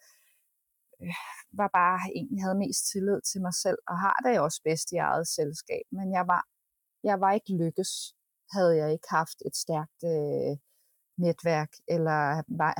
øh, 1.01 1.13
var 1.61 1.69
bare 1.73 1.99
egentlig 2.15 2.41
havde 2.43 2.63
mest 2.65 2.91
tillid 2.91 3.21
til 3.21 3.41
mig 3.41 3.53
selv, 3.53 3.79
og 3.87 3.99
har 3.99 4.17
det 4.25 4.39
også 4.39 4.61
bedst 4.63 4.91
i 4.91 4.95
eget 4.95 5.27
selskab. 5.27 5.85
Men 5.91 6.13
jeg 6.17 6.27
var, 6.27 6.43
jeg 7.03 7.21
var 7.21 7.31
ikke 7.31 7.53
lykkes, 7.63 7.91
havde 8.55 8.75
jeg 8.77 8.91
ikke 8.91 9.09
haft 9.09 9.39
et 9.45 9.55
stærkt 9.55 10.01
øh, 10.13 10.53
netværk, 11.25 11.71
eller 11.87 12.19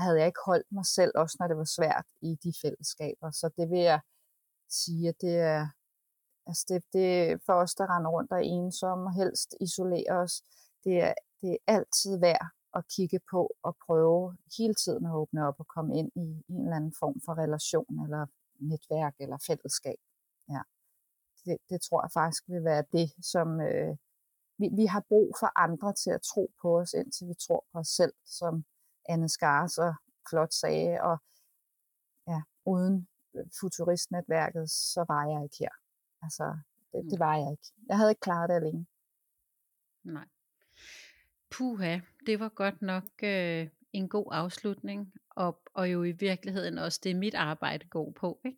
havde 0.04 0.20
jeg 0.20 0.28
ikke 0.28 0.46
holdt 0.46 0.72
mig 0.72 0.86
selv, 0.86 1.12
også 1.16 1.36
når 1.40 1.48
det 1.48 1.58
var 1.58 1.70
svært 1.78 2.08
i 2.22 2.32
de 2.44 2.54
fællesskaber. 2.62 3.32
Så 3.32 3.50
det 3.58 3.70
vil 3.70 3.80
jeg 3.80 4.00
sige, 4.74 5.10
at 5.10 5.16
det 5.22 5.36
er, 5.38 5.68
altså 6.48 6.66
det, 6.70 6.84
det 6.94 7.42
for 7.46 7.54
os, 7.54 7.76
der 7.76 7.96
render 7.96 8.10
rundt 8.12 8.32
og 8.32 8.38
er 8.38 8.42
ensomme 8.44 9.06
og 9.06 9.14
helst 9.14 9.56
isolerer 9.62 10.16
os, 10.16 10.44
det 10.84 11.02
er, 11.02 11.14
det 11.42 11.52
er 11.52 11.58
altid 11.68 12.20
værd 12.20 12.48
at 12.76 12.88
kigge 12.96 13.20
på 13.32 13.56
og 13.64 13.78
prøve 13.86 14.38
hele 14.58 14.74
tiden 14.74 15.06
at 15.06 15.14
åbne 15.14 15.48
op 15.48 15.56
og 15.60 15.68
komme 15.68 15.98
ind 15.98 16.12
i 16.16 16.44
en 16.50 16.62
eller 16.64 16.76
anden 16.76 16.94
form 17.00 17.22
for 17.26 17.34
relation 17.38 18.04
eller 18.04 18.26
netværk 18.60 19.16
eller 19.20 19.38
fællesskab. 19.48 20.00
Ja. 20.50 20.62
Det, 21.46 21.58
det 21.70 21.82
tror 21.82 22.04
jeg 22.04 22.12
faktisk 22.12 22.44
vil 22.48 22.64
være 22.64 22.84
det, 22.92 23.26
som 23.26 23.62
øh, 23.62 23.96
vi, 24.58 24.70
vi 24.72 24.86
har 24.86 25.04
brug 25.10 25.36
for 25.40 25.60
andre 25.60 25.94
til 25.94 26.12
at 26.12 26.22
tro 26.22 26.52
på 26.62 26.80
os, 26.80 26.94
indtil 26.94 27.28
vi 27.28 27.34
tror 27.34 27.66
på 27.72 27.80
os 27.80 27.88
selv, 27.88 28.14
som 28.26 28.66
Anne 29.10 29.30
Skar 29.30 29.68
så 29.68 29.94
flot 30.30 30.54
sagde, 30.54 31.02
og 31.02 31.18
ja, 32.28 32.42
uden 32.66 33.08
futuristnetværket, 33.60 34.70
så 34.70 35.06
var 35.08 35.24
jeg 35.32 35.44
ikke 35.44 35.56
her. 35.60 35.76
Altså, 36.22 36.58
det, 36.92 37.12
det 37.12 37.20
var 37.20 37.36
jeg 37.36 37.52
ikke. 37.52 37.68
Jeg 37.88 37.98
havde 37.98 38.12
ikke 38.12 38.20
klaret 38.20 38.50
det 38.50 38.56
alene. 38.56 38.86
Nej. 40.04 40.28
Puha, 41.52 42.00
det 42.26 42.40
var 42.40 42.50
godt 42.50 42.82
nok 42.82 43.04
øh, 43.24 43.68
en 43.94 44.10
god 44.10 44.28
afslutning, 44.32 45.14
og, 45.30 45.62
og 45.74 45.92
jo 45.92 46.04
i 46.04 46.12
virkeligheden 46.12 46.78
også 46.78 47.00
det, 47.04 47.16
mit 47.16 47.36
arbejde 47.36 47.86
går 47.88 48.12
på. 48.12 48.40
Ikke? 48.46 48.58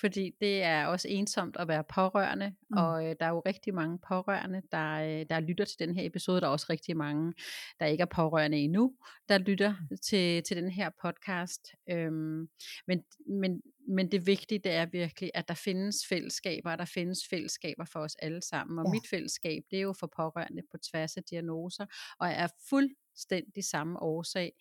Fordi 0.00 0.30
det 0.40 0.62
er 0.62 0.86
også 0.86 1.08
ensomt 1.08 1.56
at 1.56 1.68
være 1.68 1.84
pårørende, 1.84 2.54
mm. 2.70 2.76
og 2.76 3.06
øh, 3.06 3.16
der 3.20 3.26
er 3.26 3.30
jo 3.30 3.42
rigtig 3.46 3.74
mange 3.74 3.98
pårørende, 4.08 4.62
der, 4.72 4.92
øh, 4.92 5.26
der 5.30 5.40
lytter 5.40 5.64
til 5.64 5.78
den 5.78 5.94
her 5.94 6.06
episode. 6.06 6.40
Der 6.40 6.46
er 6.46 6.50
også 6.50 6.66
rigtig 6.70 6.96
mange, 6.96 7.32
der 7.80 7.86
ikke 7.86 8.02
er 8.02 8.06
pårørende 8.06 8.58
endnu, 8.58 8.94
der 9.28 9.38
lytter 9.38 9.74
mm. 9.90 9.96
til, 9.96 10.42
til 10.42 10.56
den 10.56 10.70
her 10.70 10.90
podcast. 11.02 11.60
Øhm, 11.90 12.48
men, 12.86 13.02
men, 13.26 13.62
men 13.88 14.12
det 14.12 14.26
vigtige 14.26 14.58
det 14.58 14.72
er 14.72 14.86
virkelig, 14.86 15.30
at 15.34 15.48
der 15.48 15.54
findes 15.54 15.96
fællesskaber, 16.08 16.72
og 16.72 16.78
der 16.78 16.84
findes 16.84 17.18
fællesskaber 17.30 17.84
for 17.84 18.00
os 18.00 18.14
alle 18.14 18.42
sammen. 18.42 18.78
Og 18.78 18.84
ja. 18.86 18.90
mit 18.90 19.08
fællesskab, 19.10 19.62
det 19.70 19.76
er 19.76 19.82
jo 19.82 19.94
for 20.00 20.10
pårørende 20.16 20.62
på 20.70 20.78
tværs 20.90 21.16
af 21.16 21.22
diagnoser, 21.24 21.86
og 22.20 22.28
er 22.28 22.48
fuldstændig 22.68 23.64
samme 23.64 24.02
årsag, 24.02 24.52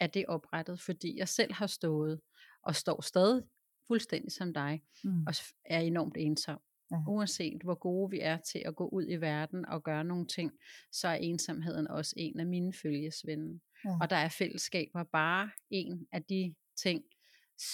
at 0.00 0.14
det 0.14 0.20
er 0.20 0.26
oprettet, 0.28 0.80
fordi 0.80 1.18
jeg 1.18 1.28
selv 1.28 1.52
har 1.52 1.66
stået 1.66 2.20
og 2.62 2.76
står 2.76 3.00
stadig 3.00 3.42
fuldstændig 3.86 4.32
som 4.32 4.54
dig, 4.54 4.82
mm. 5.04 5.26
og 5.26 5.34
er 5.64 5.78
enormt 5.78 6.16
ensom. 6.16 6.58
Ja. 6.90 6.96
Uanset 7.06 7.62
hvor 7.62 7.74
gode 7.74 8.10
vi 8.10 8.20
er 8.20 8.36
til 8.36 8.62
at 8.66 8.76
gå 8.76 8.88
ud 8.88 9.06
i 9.08 9.16
verden 9.16 9.66
og 9.66 9.82
gøre 9.82 10.04
nogle 10.04 10.26
ting, 10.26 10.52
så 10.92 11.08
er 11.08 11.14
ensomheden 11.14 11.88
også 11.88 12.14
en 12.16 12.40
af 12.40 12.46
mine 12.46 12.72
følgesvende. 12.82 13.60
Ja. 13.84 13.98
Og 14.00 14.10
der 14.10 14.16
er 14.16 14.28
fællesskaber 14.28 15.04
bare 15.04 15.50
en 15.70 16.06
af 16.12 16.24
de 16.24 16.54
ting, 16.82 17.02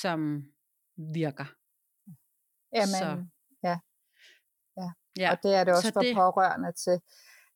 som 0.02 0.44
virker. 0.96 1.54
Jamen, 2.74 2.98
så. 3.02 3.24
ja. 3.62 3.78
ja. 4.76 4.90
Ja. 5.18 5.30
Og 5.32 5.38
det 5.42 5.54
er 5.54 5.64
det 5.64 5.72
også 5.74 5.88
så 5.88 5.92
for 5.92 6.00
det... 6.00 6.14
pårørende 6.14 6.72
til, 6.72 7.00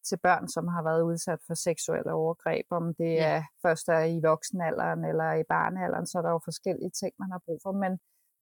til 0.08 0.18
børn, 0.22 0.48
som 0.48 0.68
har 0.68 0.82
været 0.82 1.02
udsat 1.02 1.40
for 1.46 1.54
seksuelle 1.54 2.12
overgreb, 2.12 2.66
om 2.70 2.94
det 2.94 3.12
ja. 3.14 3.36
er 3.36 3.42
først 3.62 3.88
er 3.88 4.04
i 4.16 4.20
voksenalderen 4.30 5.04
eller 5.04 5.32
i 5.32 5.44
barnealderen, 5.48 6.06
så 6.06 6.18
er 6.18 6.22
der 6.22 6.30
jo 6.30 6.40
forskellige 6.44 6.90
ting, 7.00 7.12
man 7.18 7.30
har 7.30 7.40
brug 7.46 7.60
for. 7.62 7.72
Men 7.72 7.92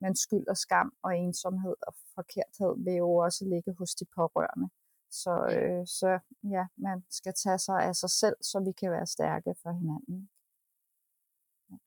men 0.01 0.15
skyld 0.15 0.47
og 0.47 0.57
skam 0.57 0.93
og 1.03 1.17
ensomhed 1.17 1.75
og 1.87 1.93
forkerthed 2.15 2.83
vil 2.85 2.93
jo 2.93 3.15
også 3.15 3.45
ligge 3.45 3.71
hos 3.79 3.95
de 3.95 4.05
pårørende. 4.15 4.69
Så, 5.11 5.33
øh, 5.55 5.87
så 5.87 6.19
ja, 6.43 6.65
man 6.75 7.03
skal 7.09 7.33
tage 7.33 7.59
sig 7.59 7.83
af 7.83 7.95
sig 7.95 8.09
selv, 8.09 8.35
så 8.41 8.59
vi 8.59 8.71
kan 8.71 8.91
være 8.91 9.07
stærke 9.07 9.55
for 9.63 9.71
hinanden. 9.71 10.29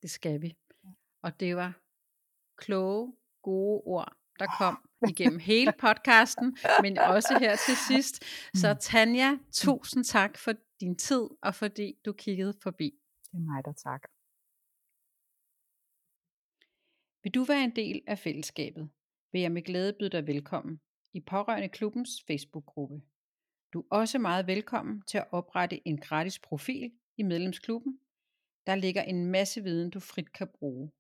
Det 0.02 0.10
skal 0.10 0.42
vi. 0.42 0.56
Og 1.22 1.40
det 1.40 1.56
var 1.56 1.72
kloge, 2.56 3.16
gode 3.42 3.82
ord, 3.84 4.12
der 4.38 4.46
kom 4.58 4.88
igennem 5.10 5.38
hele 5.38 5.72
podcasten, 5.80 6.56
men 6.82 6.98
også 6.98 7.38
her 7.40 7.56
til 7.66 7.76
sidst. 7.90 8.14
Så 8.54 8.72
Mm. 8.72 8.78
Tanja, 8.80 9.38
tusind 9.52 10.04
tak 10.04 10.38
for 10.38 10.52
din 10.80 10.96
tid, 10.96 11.28
og 11.42 11.54
fordi 11.54 11.98
du 12.04 12.12
kiggede 12.12 12.54
forbi. 12.62 12.98
Det 13.32 13.38
er 13.38 13.44
mig, 13.52 13.64
der 13.64 13.72
takker. 13.72 14.08
Vil 17.24 17.34
du 17.34 17.44
være 17.44 17.64
en 17.64 17.76
del 17.76 18.02
af 18.06 18.18
fællesskabet, 18.18 18.90
vil 19.32 19.40
jeg 19.40 19.52
med 19.52 19.62
glæde 19.62 19.92
byde 19.92 20.10
dig 20.10 20.26
velkommen 20.26 20.80
i 21.12 21.20
Pårørende 21.20 21.68
Klubbens 21.68 22.10
Facebook-gruppe. 22.26 23.02
Du 23.72 23.80
er 23.80 23.84
også 23.90 24.18
meget 24.18 24.46
velkommen 24.46 25.02
til 25.02 25.18
at 25.18 25.26
oprette 25.30 25.88
en 25.88 26.00
gratis 26.00 26.38
profil 26.38 26.92
i 27.16 27.22
medlemsklubben. 27.22 28.00
Der 28.66 28.74
ligger 28.74 29.02
en 29.02 29.26
masse 29.26 29.62
viden, 29.62 29.90
du 29.90 30.00
frit 30.00 30.32
kan 30.32 30.48
bruge. 30.58 30.90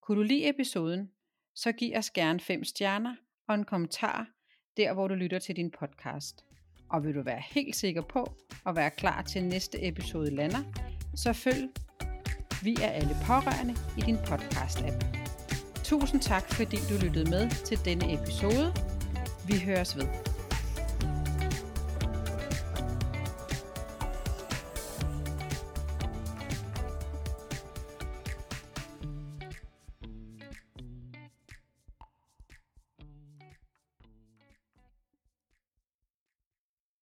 Kunne 0.00 0.18
du 0.18 0.22
lide 0.22 0.48
episoden, 0.48 1.12
så 1.54 1.72
giv 1.72 1.96
os 1.96 2.10
gerne 2.10 2.40
fem 2.40 2.64
stjerner 2.64 3.14
og 3.48 3.54
en 3.54 3.64
kommentar 3.64 4.26
der, 4.76 4.92
hvor 4.92 5.08
du 5.08 5.14
lytter 5.14 5.38
til 5.38 5.56
din 5.56 5.70
podcast. 5.70 6.44
Og 6.90 7.04
vil 7.04 7.14
du 7.14 7.22
være 7.22 7.42
helt 7.50 7.76
sikker 7.76 8.02
på 8.02 8.34
at 8.66 8.76
være 8.76 8.90
klar 8.90 9.22
til 9.22 9.44
næste 9.44 9.88
episode 9.88 10.34
lander, 10.34 10.62
så 11.14 11.32
følg 11.32 11.68
Vi 12.62 12.76
er 12.82 12.88
alle 12.88 13.16
pårørende 13.26 13.74
i 13.98 14.00
din 14.00 14.16
podcast-app. 14.16 15.04
Tusind 15.84 16.20
tak, 16.20 16.52
fordi 16.52 16.76
du 16.76 17.04
lyttede 17.04 17.30
med 17.30 17.50
til 17.64 17.78
denne 17.84 18.14
episode. 18.14 18.74
Vi 19.46 19.60
høres 19.64 19.96
ved. 19.96 20.31